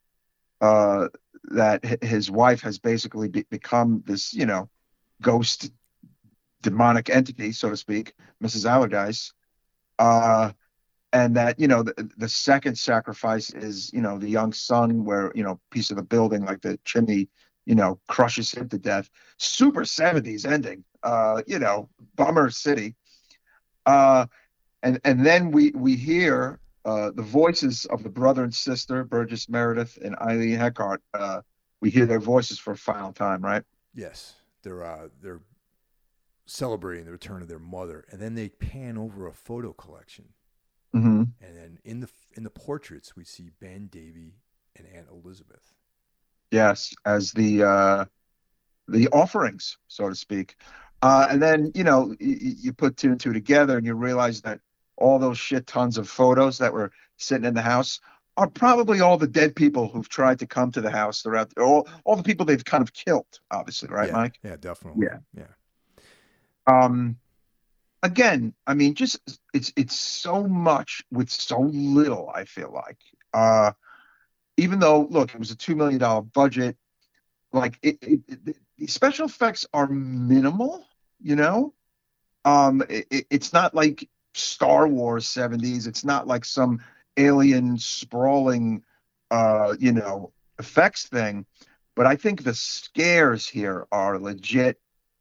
uh, 0.59 1.07
that 1.45 2.03
his 2.03 2.29
wife 2.29 2.61
has 2.61 2.77
basically 2.79 3.29
be- 3.29 3.45
become 3.49 4.03
this, 4.05 4.33
you 4.33 4.45
know, 4.45 4.69
ghost 5.21 5.71
demonic 6.61 7.09
entity, 7.09 7.51
so 7.51 7.69
to 7.69 7.77
speak, 7.77 8.13
Mrs. 8.43 8.65
Allardyce. 8.65 9.33
Uh, 9.97 10.51
and 11.13 11.35
that 11.35 11.59
you 11.59 11.67
know 11.67 11.83
the, 11.83 12.09
the 12.17 12.29
second 12.29 12.77
sacrifice 12.77 13.49
is 13.51 13.91
you 13.93 14.01
know 14.01 14.17
the 14.17 14.29
young 14.29 14.53
son 14.53 15.03
where 15.03 15.31
you 15.35 15.43
know 15.43 15.59
piece 15.69 15.91
of 15.91 15.97
the 15.97 16.03
building 16.03 16.45
like 16.45 16.61
the 16.61 16.79
chimney 16.85 17.27
you 17.65 17.75
know 17.75 17.99
crushes 18.07 18.51
him 18.51 18.69
to 18.69 18.77
death 18.77 19.09
super 19.37 19.81
70s 19.81 20.45
ending 20.45 20.83
uh 21.03 21.41
you 21.47 21.59
know 21.59 21.89
bummer 22.15 22.49
city 22.49 22.95
uh 23.85 24.25
and 24.83 24.99
and 25.03 25.25
then 25.25 25.51
we 25.51 25.71
we 25.71 25.95
hear 25.95 26.59
uh 26.85 27.11
the 27.11 27.21
voices 27.21 27.85
of 27.85 28.03
the 28.03 28.09
brother 28.09 28.43
and 28.43 28.53
sister 28.53 29.03
burgess 29.03 29.49
meredith 29.49 29.97
and 30.03 30.15
eileen 30.17 30.57
Heckart. 30.57 30.99
uh 31.13 31.41
we 31.81 31.89
hear 31.89 32.05
their 32.05 32.19
voices 32.19 32.59
for 32.59 32.71
a 32.71 32.77
final 32.77 33.11
time 33.11 33.41
right 33.43 33.63
Yes, 33.93 34.35
they're 34.63 34.83
uh, 34.83 35.09
they're 35.21 35.41
celebrating 36.45 37.05
the 37.05 37.11
return 37.11 37.41
of 37.41 37.47
their 37.47 37.59
mother, 37.59 38.05
and 38.09 38.21
then 38.21 38.35
they 38.35 38.49
pan 38.49 38.97
over 38.97 39.27
a 39.27 39.33
photo 39.33 39.73
collection, 39.73 40.29
mm-hmm. 40.95 41.23
and 41.41 41.57
then 41.57 41.79
in 41.83 41.99
the 41.99 42.09
in 42.33 42.43
the 42.43 42.49
portraits 42.49 43.15
we 43.15 43.25
see 43.25 43.49
Ben, 43.59 43.87
Davy, 43.87 44.35
and 44.75 44.87
Aunt 44.95 45.07
Elizabeth. 45.11 45.73
Yes, 46.51 46.93
as 47.05 47.31
the 47.31 47.63
uh, 47.63 48.05
the 48.87 49.09
offerings, 49.09 49.77
so 49.87 50.07
to 50.09 50.15
speak. 50.15 50.55
Uh, 51.01 51.27
and 51.29 51.41
then 51.41 51.71
you 51.73 51.83
know 51.83 52.07
y- 52.19 52.37
y- 52.41 52.55
you 52.59 52.73
put 52.73 52.97
two 52.97 53.09
and 53.11 53.19
two 53.19 53.33
together, 53.33 53.77
and 53.77 53.85
you 53.85 53.93
realize 53.95 54.41
that 54.41 54.59
all 54.97 55.17
those 55.19 55.37
shit 55.37 55.65
tons 55.65 55.97
of 55.97 56.07
photos 56.09 56.57
that 56.59 56.73
were 56.73 56.91
sitting 57.17 57.45
in 57.45 57.53
the 57.55 57.61
house 57.61 57.99
are 58.37 58.47
probably 58.47 59.01
all 59.01 59.17
the 59.17 59.27
dead 59.27 59.55
people 59.55 59.87
who've 59.87 60.07
tried 60.09 60.39
to 60.39 60.47
come 60.47 60.71
to 60.71 60.81
the 60.81 60.91
house 60.91 61.21
throughout 61.21 61.51
all 61.57 61.87
all 62.05 62.15
the 62.15 62.23
people 62.23 62.45
they've 62.45 62.63
kind 62.65 62.81
of 62.83 62.93
killed, 62.93 63.39
obviously, 63.49 63.89
right, 63.89 64.07
yeah, 64.07 64.13
Mike? 64.13 64.39
Yeah, 64.43 64.55
definitely. 64.57 65.07
Yeah. 65.07 65.17
yeah. 65.35 65.47
um 66.67 67.17
again 68.03 68.53
i 68.67 68.73
mean 68.73 68.93
just 68.95 69.19
it's 69.53 69.71
it's 69.75 69.95
so 69.95 70.47
much 70.47 71.03
with 71.11 71.29
so 71.29 71.59
little 71.61 72.31
i 72.33 72.45
feel 72.45 72.71
like 72.73 72.97
uh 73.33 73.71
even 74.57 74.79
though 74.79 75.07
look 75.09 75.33
it 75.33 75.39
was 75.39 75.51
a 75.51 75.55
two 75.55 75.75
million 75.75 75.99
dollar 75.99 76.21
budget 76.21 76.77
like 77.53 77.77
it, 77.81 77.97
it, 78.01 78.19
it 78.27 78.57
the 78.77 78.87
special 78.87 79.25
effects 79.27 79.65
are 79.73 79.87
minimal 79.87 80.83
you 81.21 81.35
know 81.35 81.73
um 82.45 82.81
it, 82.89 83.05
it- 83.11 83.27
it's 83.29 83.53
not 83.53 83.73
like 83.75 84.07
star 84.33 84.87
wars 84.87 85.27
70s 85.27 85.87
it's 85.87 86.05
not 86.05 86.27
like 86.27 86.45
some 86.45 86.79
alien 87.17 87.77
sprawling 87.77 88.83
uh 89.31 89.75
you 89.79 89.91
know 89.91 90.31
effects 90.59 91.07
thing 91.07 91.45
but 91.95 92.05
i 92.05 92.15
think 92.15 92.43
the 92.43 92.53
scares 92.53 93.47
here 93.47 93.87
are 93.91 94.19
legit 94.19 94.79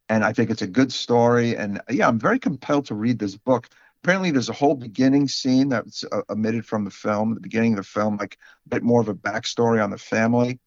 and 0.09 0.23
I 0.23 0.33
think 0.33 0.49
it's 0.49 0.61
a 0.61 0.67
good 0.67 0.91
story. 0.91 1.55
And 1.55 1.81
yeah, 1.89 2.07
I'm 2.07 2.19
very 2.19 2.37
compelled 2.39 2.85
to 2.87 2.95
read 2.95 3.19
this 3.19 3.37
book. 3.37 3.69
Apparently, 4.03 4.31
there's 4.31 4.49
a 4.49 4.53
whole 4.53 4.75
beginning 4.75 5.27
scene 5.27 5.69
that's 5.69 6.03
uh, 6.11 6.21
omitted 6.29 6.65
from 6.65 6.83
the 6.83 6.91
film. 6.91 7.33
The 7.33 7.39
beginning 7.39 7.73
of 7.73 7.77
the 7.77 7.83
film, 7.83 8.17
like 8.17 8.37
a 8.65 8.69
bit 8.69 8.83
more 8.83 8.99
of 9.01 9.07
a 9.07 9.13
backstory 9.15 9.81
on 9.83 9.89
the 9.89 9.97
family, 9.97 10.59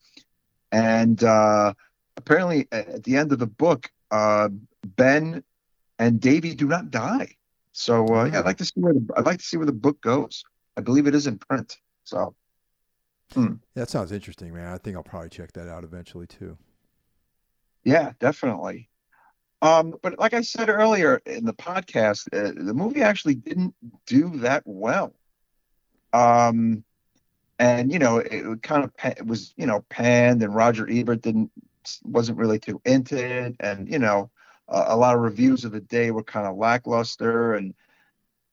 and 0.71 1.23
uh, 1.23 1.73
apparently 2.17 2.67
at 2.71 3.03
the 3.03 3.17
end 3.17 3.31
of 3.31 3.39
the 3.39 3.47
book, 3.47 3.91
uh, 4.11 4.49
Ben 4.85 5.43
and 5.99 6.19
Davy 6.19 6.55
do 6.55 6.67
not 6.67 6.91
die. 6.91 7.35
So 7.71 8.07
uh, 8.07 8.25
yeah, 8.25 8.39
I'd 8.39 8.45
like 8.45 8.57
to 8.57 8.65
see 8.65 8.79
where 8.79 8.93
the, 8.93 9.05
I'd 9.17 9.25
like 9.25 9.39
to 9.39 9.45
see 9.45 9.57
where 9.57 9.65
the 9.65 9.73
book 9.73 10.01
goes. 10.01 10.43
I 10.77 10.81
believe 10.81 11.07
it 11.07 11.15
is 11.15 11.27
in 11.27 11.37
print. 11.37 11.77
So 12.03 12.35
That 13.75 13.89
sounds 13.89 14.11
interesting, 14.11 14.53
man. 14.53 14.71
I 14.71 14.77
think 14.77 14.95
I'll 14.95 15.03
probably 15.03 15.29
check 15.29 15.51
that 15.53 15.67
out 15.67 15.83
eventually 15.83 16.27
too. 16.27 16.57
Yeah, 17.83 18.13
definitely. 18.19 18.89
Um, 19.61 19.95
but 20.01 20.19
like 20.19 20.33
I 20.33 20.41
said 20.41 20.69
earlier 20.69 21.21
in 21.25 21.45
the 21.45 21.53
podcast, 21.53 22.27
uh, 22.33 22.51
the 22.55 22.73
movie 22.73 23.01
actually 23.01 23.35
didn't 23.35 23.73
do 24.05 24.37
that 24.37 24.63
well. 24.65 25.13
Um, 26.13 26.83
and 27.57 27.91
you 27.91 27.99
know, 27.99 28.17
it 28.17 28.61
kind 28.63 28.83
of 28.83 28.91
it 29.03 29.25
was 29.25 29.53
you 29.57 29.65
know 29.65 29.83
panned, 29.89 30.43
and 30.43 30.53
Roger 30.53 30.87
Ebert 30.89 31.21
didn't 31.21 31.51
wasn't 32.03 32.37
really 32.37 32.59
too 32.59 32.81
into 32.85 33.17
it, 33.17 33.55
and 33.59 33.89
you 33.89 33.99
know, 33.99 34.29
a, 34.67 34.85
a 34.89 34.97
lot 34.97 35.15
of 35.15 35.21
reviews 35.21 35.65
of 35.65 35.71
the 35.71 35.81
day 35.81 36.11
were 36.11 36.23
kind 36.23 36.47
of 36.47 36.57
lackluster, 36.57 37.53
and 37.53 37.73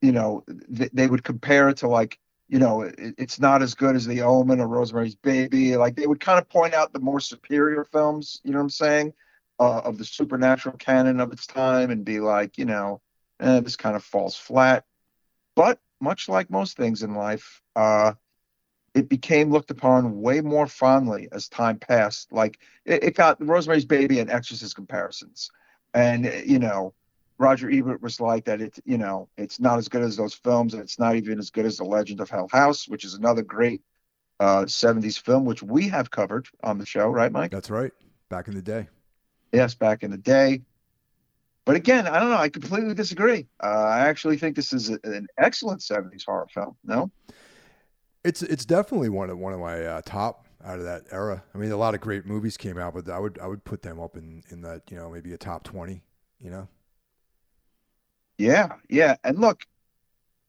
you 0.00 0.12
know, 0.12 0.44
th- 0.74 0.90
they 0.92 1.06
would 1.06 1.24
compare 1.24 1.68
it 1.68 1.78
to 1.78 1.88
like 1.88 2.18
you 2.48 2.58
know, 2.58 2.82
it, 2.82 3.14
it's 3.16 3.40
not 3.40 3.62
as 3.62 3.74
good 3.74 3.96
as 3.96 4.06
The 4.06 4.22
Omen 4.22 4.60
or 4.60 4.68
Rosemary's 4.68 5.14
Baby. 5.14 5.76
Like 5.76 5.96
they 5.96 6.06
would 6.06 6.20
kind 6.20 6.38
of 6.38 6.48
point 6.48 6.74
out 6.74 6.92
the 6.92 7.00
more 7.00 7.20
superior 7.20 7.84
films. 7.84 8.40
You 8.44 8.50
know 8.52 8.58
what 8.58 8.64
I'm 8.64 8.70
saying? 8.70 9.14
uh, 9.62 9.78
of 9.84 9.98
the 9.98 10.04
supernatural 10.04 10.76
canon 10.76 11.20
of 11.20 11.32
its 11.32 11.46
time 11.46 11.90
and 11.90 12.04
be 12.04 12.18
like, 12.18 12.58
you 12.58 12.64
know, 12.64 13.00
eh, 13.40 13.60
this 13.60 13.76
kind 13.76 13.94
of 13.94 14.02
falls 14.02 14.36
flat. 14.36 14.84
But 15.54 15.78
much 16.00 16.28
like 16.28 16.50
most 16.50 16.76
things 16.76 17.02
in 17.02 17.14
life, 17.14 17.62
uh, 17.76 18.14
it 18.94 19.08
became 19.08 19.50
looked 19.50 19.70
upon 19.70 20.20
way 20.20 20.40
more 20.40 20.66
fondly 20.66 21.28
as 21.30 21.48
time 21.48 21.78
passed. 21.78 22.32
Like 22.32 22.58
it, 22.84 23.04
it 23.04 23.16
got 23.16 23.44
Rosemary's 23.44 23.84
Baby 23.84 24.18
and 24.18 24.30
Exorcist 24.30 24.74
comparisons, 24.74 25.50
and 25.94 26.24
you 26.46 26.58
know, 26.58 26.94
Roger 27.38 27.70
Ebert 27.70 28.02
was 28.02 28.20
like 28.20 28.44
that. 28.44 28.60
It, 28.60 28.78
you 28.84 28.98
know, 28.98 29.28
it's 29.36 29.60
not 29.60 29.78
as 29.78 29.88
good 29.88 30.02
as 30.02 30.16
those 30.16 30.34
films, 30.34 30.74
and 30.74 30.82
it's 30.82 30.98
not 30.98 31.16
even 31.16 31.38
as 31.38 31.50
good 31.50 31.66
as 31.66 31.76
The 31.76 31.84
Legend 31.84 32.20
of 32.20 32.30
Hell 32.30 32.48
House, 32.50 32.88
which 32.88 33.04
is 33.04 33.14
another 33.14 33.42
great 33.42 33.82
uh, 34.40 34.64
'70s 34.64 35.20
film, 35.20 35.44
which 35.44 35.62
we 35.62 35.88
have 35.88 36.10
covered 36.10 36.46
on 36.62 36.78
the 36.78 36.86
show, 36.86 37.08
right, 37.08 37.32
Mike? 37.32 37.50
That's 37.50 37.70
right. 37.70 37.92
Back 38.28 38.48
in 38.48 38.54
the 38.54 38.62
day. 38.62 38.88
yes, 39.52 39.74
back 39.74 40.02
in 40.02 40.10
the 40.10 40.18
day. 40.18 40.62
But 41.64 41.76
again, 41.76 42.08
I 42.08 42.18
don't 42.18 42.30
know. 42.30 42.36
I 42.36 42.48
completely 42.48 42.94
disagree. 42.94 43.46
Uh, 43.62 43.66
I 43.66 44.00
actually 44.00 44.36
think 44.36 44.56
this 44.56 44.72
is 44.72 44.90
a, 44.90 44.98
an 45.04 45.28
excellent 45.38 45.80
70s 45.80 46.24
horror 46.26 46.48
film. 46.52 46.76
No? 46.84 47.10
It's 48.24 48.42
it's 48.42 48.64
definitely 48.64 49.08
one 49.08 49.30
of 49.30 49.38
one 49.38 49.52
of 49.52 49.60
my 49.60 49.84
uh, 49.84 50.00
top 50.04 50.46
out 50.64 50.78
of 50.78 50.84
that 50.84 51.04
era. 51.10 51.42
I 51.54 51.58
mean, 51.58 51.72
a 51.72 51.76
lot 51.76 51.94
of 51.94 52.00
great 52.00 52.26
movies 52.26 52.56
came 52.56 52.78
out, 52.78 52.94
but 52.94 53.08
I 53.08 53.18
would 53.18 53.38
I 53.38 53.46
would 53.46 53.64
put 53.64 53.82
them 53.82 54.00
up 54.00 54.16
in 54.16 54.42
in 54.50 54.62
that 54.62 54.82
you 54.90 54.96
know 54.96 55.10
maybe 55.10 55.32
a 55.32 55.38
top 55.38 55.64
twenty. 55.64 56.02
You 56.38 56.50
know. 56.50 56.68
Yeah, 58.38 58.72
yeah, 58.88 59.16
and 59.22 59.38
look, 59.38 59.62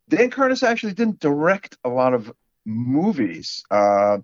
Dan 0.09 0.31
Curtis 0.31 0.63
actually 0.63 0.93
didn't 0.93 1.19
direct 1.19 1.77
a 1.83 1.89
lot 1.89 2.13
of 2.13 2.31
movies. 2.65 3.63
Uh, 3.69 4.19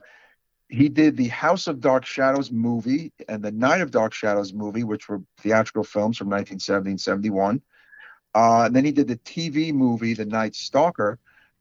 he 0.69 0.87
did 0.87 1.17
the 1.17 1.27
House 1.27 1.67
of 1.67 1.79
Dark 1.79 2.05
Shadows 2.05 2.51
movie 2.51 3.11
and 3.27 3.43
the 3.43 3.51
Night 3.51 3.81
of 3.81 3.91
Dark 3.91 4.13
Shadows 4.13 4.53
movie, 4.53 4.83
which 4.83 5.09
were 5.09 5.21
theatrical 5.39 5.83
films 5.83 6.17
from 6.17 6.27
1970 6.27 6.91
and 6.91 7.01
71. 7.01 7.61
Uh, 8.35 8.63
and 8.65 8.75
then 8.75 8.85
he 8.85 8.91
did 8.91 9.07
the 9.07 9.17
TV 9.17 9.73
movie, 9.73 10.13
The 10.13 10.25
Night 10.25 10.55
Stalker. 10.55 11.17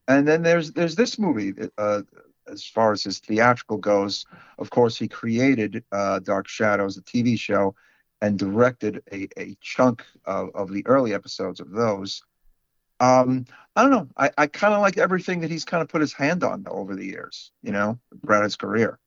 And 0.07 0.29
then 0.29 0.43
there's 0.43 0.73
there's 0.73 0.95
this 0.95 1.19
movie. 1.19 1.55
Uh, 1.77 2.03
as 2.51 2.65
far 2.65 2.93
as 2.93 3.03
his 3.03 3.19
theatrical 3.19 3.77
goes, 3.79 4.27
of 4.59 4.71
course, 4.71 4.97
he 4.97 5.09
created 5.09 5.85
uh, 5.93 6.19
Dark 6.21 6.49
Shadows, 6.49 6.97
the 6.97 7.03
TV 7.03 7.39
show, 7.39 7.75
and 8.21 8.39
directed 8.39 9.03
a, 9.13 9.29
a 9.39 9.57
chunk 9.61 10.05
of, 10.25 10.51
of 10.55 10.73
the 10.73 10.87
early 10.87 11.15
episodes 11.15 11.61
of 11.61 11.71
those. 11.71 12.23
Um, 13.01 13.47
I 13.77 13.83
don't 13.83 13.93
know. 13.93 14.09
I, 14.17 14.31
I 14.37 14.47
kind 14.49 14.75
of 14.75 14.81
like 14.81 14.99
everything 14.99 15.41
that 15.41 15.51
he's 15.51 15.65
kind 15.65 15.83
of 15.83 15.89
put 15.89 16.01
his 16.01 16.13
hand 16.13 16.43
on 16.43 16.65
over 16.69 16.97
the 16.97 17.05
years, 17.05 17.53
you 17.63 17.71
know, 17.71 17.99
throughout 18.25 18.43
his 18.43 18.57
career. 18.57 18.99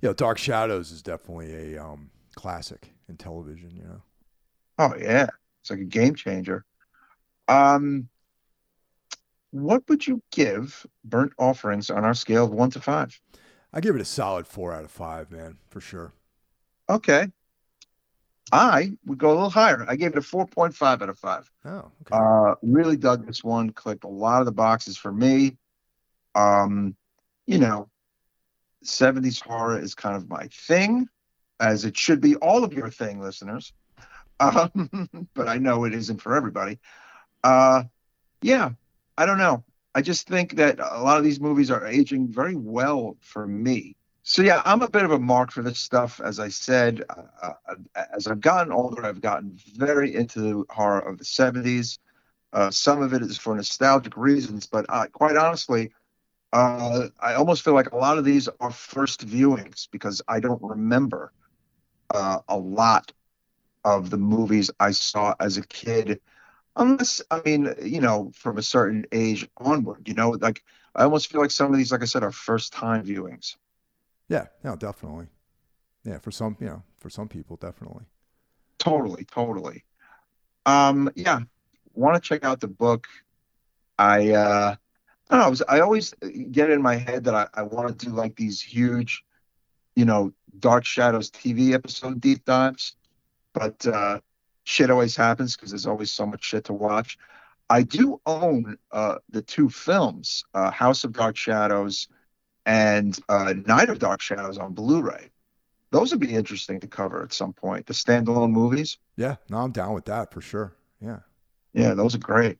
Yeah, 0.00 0.12
Dark 0.14 0.38
Shadows 0.38 0.92
is 0.92 1.02
definitely 1.02 1.74
a 1.74 1.82
um, 1.82 2.10
classic 2.36 2.92
in 3.08 3.16
television, 3.16 3.70
you 3.76 3.82
know. 3.82 4.02
Oh 4.78 4.94
yeah, 4.98 5.28
it's 5.60 5.70
like 5.70 5.80
a 5.80 5.84
game 5.84 6.14
changer. 6.14 6.64
Um, 7.48 8.08
what 9.52 9.88
would 9.88 10.06
you 10.06 10.22
give 10.32 10.84
burnt 11.04 11.32
offerings 11.38 11.90
on 11.90 12.04
our 12.04 12.14
scale 12.14 12.44
of 12.44 12.50
one 12.50 12.70
to 12.70 12.80
five? 12.80 13.18
I 13.72 13.80
give 13.80 13.94
it 13.94 14.00
a 14.00 14.06
solid 14.06 14.46
four 14.46 14.72
out 14.72 14.84
of 14.84 14.90
five, 14.90 15.30
man, 15.30 15.58
for 15.68 15.80
sure. 15.80 16.12
Okay. 16.90 17.28
I 18.50 18.92
would 19.06 19.18
go 19.18 19.28
a 19.28 19.34
little 19.34 19.50
higher. 19.50 19.84
I 19.88 19.96
gave 19.96 20.12
it 20.12 20.18
a 20.18 20.20
4.5 20.20 20.82
out 20.82 21.08
of 21.08 21.18
5. 21.18 21.50
Oh, 21.64 21.70
okay. 21.70 21.90
Uh, 22.10 22.54
really 22.62 22.96
dug 22.96 23.26
this 23.26 23.42
one, 23.42 23.70
clicked 23.70 24.04
a 24.04 24.08
lot 24.08 24.40
of 24.40 24.46
the 24.46 24.52
boxes 24.52 24.98
for 24.98 25.10
me. 25.10 25.56
Um, 26.34 26.94
you 27.46 27.58
know, 27.58 27.88
70s 28.84 29.42
horror 29.42 29.78
is 29.78 29.94
kind 29.94 30.16
of 30.16 30.28
my 30.28 30.48
thing, 30.48 31.08
as 31.60 31.84
it 31.86 31.96
should 31.96 32.20
be 32.20 32.36
all 32.36 32.64
of 32.64 32.72
your 32.72 32.90
thing, 32.90 33.20
listeners. 33.20 33.72
Um, 34.40 35.28
but 35.34 35.46
I 35.46 35.58
know 35.58 35.84
it 35.84 35.94
isn't 35.94 36.20
for 36.20 36.34
everybody. 36.34 36.80
Uh, 37.44 37.84
yeah, 38.40 38.70
I 39.16 39.26
don't 39.26 39.38
know. 39.38 39.64
I 39.94 40.02
just 40.02 40.26
think 40.26 40.56
that 40.56 40.78
a 40.80 41.02
lot 41.02 41.18
of 41.18 41.24
these 41.24 41.40
movies 41.40 41.70
are 41.70 41.86
aging 41.86 42.28
very 42.28 42.56
well 42.56 43.16
for 43.20 43.46
me. 43.46 43.96
So 44.22 44.42
yeah, 44.42 44.62
I'm 44.64 44.82
a 44.82 44.88
bit 44.88 45.04
of 45.04 45.10
a 45.10 45.18
mark 45.18 45.50
for 45.50 45.62
this 45.62 45.78
stuff. 45.78 46.20
As 46.20 46.38
I 46.38 46.48
said, 46.48 47.02
uh, 47.10 47.52
uh, 47.68 47.74
as 48.14 48.26
I've 48.26 48.40
gotten 48.40 48.72
older, 48.72 49.04
I've 49.04 49.20
gotten 49.20 49.58
very 49.76 50.14
into 50.14 50.40
the 50.40 50.64
horror 50.70 51.00
of 51.00 51.18
the 51.18 51.24
'70s. 51.24 51.98
Uh, 52.52 52.70
some 52.70 53.02
of 53.02 53.12
it 53.12 53.22
is 53.22 53.36
for 53.36 53.54
nostalgic 53.56 54.16
reasons, 54.16 54.66
but 54.66 54.86
uh, 54.88 55.06
quite 55.12 55.36
honestly, 55.36 55.90
uh, 56.52 57.08
I 57.20 57.34
almost 57.34 57.64
feel 57.64 57.74
like 57.74 57.92
a 57.92 57.96
lot 57.96 58.18
of 58.18 58.24
these 58.24 58.48
are 58.60 58.70
first 58.70 59.26
viewings 59.26 59.88
because 59.90 60.22
I 60.28 60.38
don't 60.38 60.62
remember 60.62 61.32
uh, 62.10 62.40
a 62.48 62.56
lot 62.56 63.12
of 63.84 64.10
the 64.10 64.18
movies 64.18 64.70
I 64.78 64.92
saw 64.92 65.34
as 65.40 65.56
a 65.56 65.66
kid, 65.66 66.20
unless 66.76 67.22
I 67.30 67.40
mean, 67.44 67.74
you 67.82 68.00
know, 68.00 68.32
from 68.34 68.58
a 68.58 68.62
certain 68.62 69.06
age 69.12 69.48
onward. 69.56 70.08
You 70.08 70.14
know, 70.14 70.30
like 70.30 70.62
I 70.94 71.04
almost 71.04 71.30
feel 71.30 71.40
like 71.40 71.50
some 71.50 71.72
of 71.72 71.78
these, 71.78 71.92
like 71.92 72.02
I 72.02 72.06
said, 72.06 72.22
are 72.22 72.32
first 72.32 72.72
time 72.72 73.04
viewings. 73.04 73.56
Yeah, 74.28 74.46
no, 74.64 74.76
definitely. 74.76 75.26
Yeah, 76.04 76.18
for 76.18 76.30
some, 76.30 76.56
you 76.60 76.66
know, 76.66 76.82
for 76.98 77.10
some 77.10 77.28
people, 77.28 77.56
definitely. 77.56 78.04
Totally, 78.78 79.24
totally. 79.24 79.84
Um, 80.66 81.10
yeah, 81.14 81.40
want 81.94 82.22
to 82.22 82.28
check 82.28 82.44
out 82.44 82.60
the 82.60 82.68
book. 82.68 83.06
I, 83.98 84.30
uh, 84.30 84.74
I 85.30 85.34
don't 85.34 85.40
know. 85.40 85.46
I, 85.46 85.50
was, 85.50 85.62
I 85.68 85.80
always 85.80 86.14
get 86.50 86.70
it 86.70 86.72
in 86.72 86.82
my 86.82 86.96
head 86.96 87.24
that 87.24 87.34
I, 87.34 87.46
I 87.54 87.62
want 87.62 87.88
to 87.98 88.06
do 88.06 88.12
like 88.12 88.36
these 88.36 88.60
huge, 88.60 89.22
you 89.94 90.04
know, 90.04 90.32
Dark 90.58 90.84
Shadows 90.84 91.30
TV 91.30 91.72
episode 91.72 92.20
deep 92.20 92.44
dives, 92.44 92.96
but 93.52 93.86
uh, 93.86 94.20
shit 94.64 94.90
always 94.90 95.16
happens 95.16 95.56
because 95.56 95.70
there's 95.70 95.86
always 95.86 96.10
so 96.10 96.26
much 96.26 96.44
shit 96.44 96.64
to 96.64 96.72
watch. 96.72 97.18
I 97.70 97.82
do 97.82 98.20
own 98.26 98.76
uh, 98.90 99.16
the 99.30 99.42
two 99.42 99.68
films, 99.68 100.44
uh, 100.54 100.70
House 100.70 101.04
of 101.04 101.12
Dark 101.12 101.36
Shadows 101.36 102.08
and 102.66 103.18
uh, 103.28 103.54
Night 103.66 103.88
of 103.88 103.98
Dark 103.98 104.20
Shadows 104.20 104.58
on 104.58 104.74
Blu-ray. 104.74 105.30
Those 105.90 106.10
would 106.10 106.20
be 106.20 106.34
interesting 106.34 106.80
to 106.80 106.86
cover 106.86 107.22
at 107.22 107.32
some 107.32 107.52
point. 107.52 107.86
The 107.86 107.94
standalone 107.94 108.50
movies. 108.50 108.98
Yeah, 109.16 109.36
no, 109.50 109.58
I'm 109.58 109.72
down 109.72 109.92
with 109.94 110.06
that 110.06 110.32
for 110.32 110.40
sure. 110.40 110.74
Yeah. 111.00 111.18
Yeah, 111.74 111.94
those 111.94 112.14
are 112.14 112.18
great. 112.18 112.58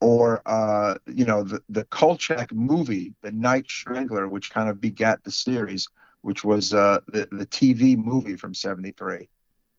Or 0.00 0.42
uh, 0.46 0.96
you 1.06 1.24
know, 1.24 1.44
the 1.44 1.62
the 1.68 1.84
Kolchak 1.84 2.52
movie, 2.52 3.14
The 3.22 3.30
Night 3.30 3.66
Strangler, 3.68 4.28
which 4.28 4.50
kind 4.50 4.68
of 4.68 4.80
begat 4.80 5.22
the 5.22 5.30
series, 5.30 5.88
which 6.22 6.44
was 6.44 6.74
uh, 6.74 7.00
the 7.06 7.28
the 7.30 7.46
TV 7.46 7.96
movie 7.96 8.36
from 8.36 8.52
'73. 8.52 9.28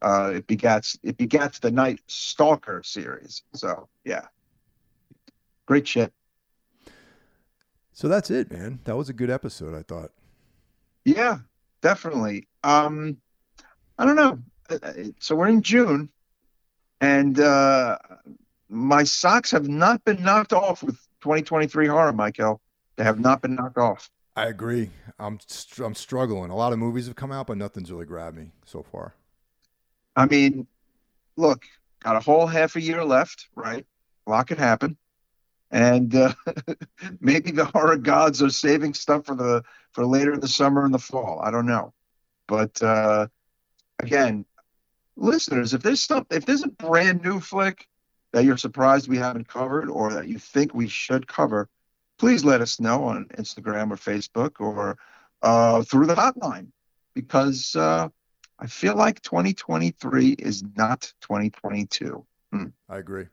Uh, 0.03 0.33
it 0.35 0.47
begats 0.47 0.97
it 1.01 1.17
begats 1.17 1.59
the 1.61 1.71
Night 1.71 2.01
Stalker 2.07 2.83
series. 2.83 3.43
So 3.53 3.87
yeah, 4.03 4.25
great 5.65 5.87
shit. 5.87 6.11
So 7.93 8.07
that's 8.07 8.29
it, 8.29 8.51
man. 8.51 8.79
That 8.83 8.97
was 8.97 9.07
a 9.07 9.13
good 9.13 9.29
episode, 9.29 9.73
I 9.77 9.83
thought. 9.83 10.11
Yeah, 11.05 11.37
definitely. 11.81 12.47
Um, 12.63 13.17
I 13.97 14.05
don't 14.05 14.15
know. 14.15 14.39
So 15.19 15.35
we're 15.35 15.47
in 15.47 15.61
June, 15.61 16.09
and 16.99 17.39
uh, 17.39 17.97
my 18.67 19.03
socks 19.03 19.51
have 19.51 19.69
not 19.69 20.03
been 20.03 20.23
knocked 20.23 20.53
off 20.53 20.83
with 20.83 20.95
2023 21.21 21.87
horror, 21.87 22.11
Michael. 22.11 22.59
They 22.95 23.03
have 23.03 23.19
not 23.19 23.41
been 23.41 23.55
knocked 23.55 23.77
off. 23.77 24.09
I 24.35 24.47
agree. 24.47 24.89
I'm 25.19 25.39
I'm 25.83 25.95
struggling. 25.95 26.49
A 26.49 26.55
lot 26.55 26.73
of 26.73 26.79
movies 26.79 27.05
have 27.05 27.15
come 27.15 27.31
out, 27.31 27.47
but 27.47 27.57
nothing's 27.57 27.91
really 27.91 28.05
grabbed 28.05 28.35
me 28.35 28.51
so 28.65 28.83
far. 28.83 29.13
I 30.15 30.25
mean, 30.25 30.67
look, 31.35 31.65
got 32.01 32.15
a 32.15 32.19
whole 32.19 32.47
half 32.47 32.75
a 32.75 32.81
year 32.81 33.03
left, 33.03 33.47
right? 33.55 33.85
A 34.27 34.29
lot 34.29 34.47
could 34.47 34.59
happen 34.59 34.97
and 35.73 36.15
uh, 36.15 36.33
maybe 37.19 37.51
the 37.51 37.65
horror 37.65 37.97
gods 37.97 38.41
are 38.41 38.49
saving 38.51 38.93
stuff 38.93 39.25
for 39.25 39.35
the 39.35 39.63
for 39.91 40.05
later 40.05 40.33
in 40.33 40.39
the 40.39 40.47
summer 40.47 40.85
and 40.85 40.93
the 40.93 40.99
fall. 40.99 41.41
I 41.43 41.51
don't 41.51 41.65
know, 41.65 41.93
but 42.47 42.81
uh, 42.81 43.27
again, 43.99 44.45
listeners, 45.17 45.73
if 45.73 45.81
there's 45.81 46.01
some, 46.01 46.25
if 46.29 46.45
there's 46.45 46.63
a 46.63 46.69
brand 46.69 47.23
new 47.23 47.39
flick 47.39 47.87
that 48.31 48.45
you're 48.45 48.57
surprised 48.57 49.09
we 49.09 49.17
haven't 49.17 49.47
covered 49.47 49.89
or 49.89 50.13
that 50.13 50.27
you 50.27 50.37
think 50.37 50.73
we 50.73 50.87
should 50.87 51.27
cover, 51.27 51.67
please 52.19 52.45
let 52.45 52.61
us 52.61 52.79
know 52.79 53.05
on 53.05 53.25
Instagram 53.37 53.91
or 53.91 53.95
Facebook 53.95 54.59
or 54.59 54.97
uh, 55.41 55.81
through 55.83 56.05
the 56.05 56.15
hotline 56.15 56.67
because 57.15 57.75
uh, 57.75 58.09
I 58.59 58.67
feel 58.67 58.95
like 58.95 59.21
2023 59.21 60.31
is 60.31 60.63
not 60.75 61.11
2022. 61.21 62.25
Hmm. 62.51 62.65
I 62.89 62.97
agree. 62.97 63.25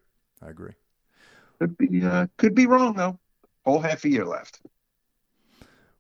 I 0.43 0.49
agree. 0.49 0.73
Could 1.59 1.77
be 1.77 2.05
uh, 2.05 2.27
could 2.39 2.55
be 2.55 2.67
wrong 2.67 2.95
though. 2.95 3.19
Whole 3.65 3.81
half 3.81 4.05
a 4.05 4.09
year 4.09 4.25
left. 4.25 4.61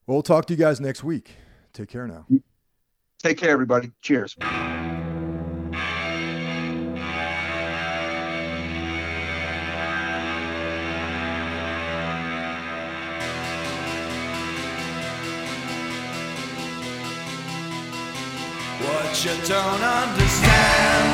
Well, 0.06 0.16
we'll 0.16 0.22
talk 0.22 0.46
to 0.46 0.54
you 0.54 0.58
guys 0.58 0.80
next 0.80 1.04
week. 1.04 1.32
Take 1.72 1.88
care 1.88 2.06
now. 2.06 2.26
Take 3.22 3.38
care, 3.38 3.50
everybody. 3.50 3.92
Cheers. 4.00 4.36
You 19.22 19.36
don't 19.44 19.82
understand 19.82 21.10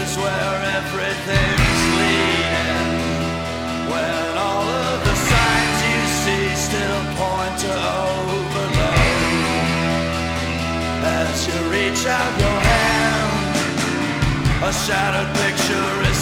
is 0.00 0.16
where 0.16 0.56
everything's 0.78 1.82
leading. 1.98 2.88
When 3.92 4.38
all 4.38 4.64
of 4.64 5.04
the 5.04 5.14
signs 5.14 5.78
you 5.92 6.00
see 6.22 6.46
still 6.56 7.04
point 7.20 7.54
to 7.64 7.72
overload. 8.08 9.44
As 11.04 11.36
you 11.46 11.58
reach 11.68 12.06
out 12.06 12.32
your 12.40 12.60
hand, 12.70 13.32
a 14.64 14.72
shattered 14.72 15.36
picture. 15.36 16.13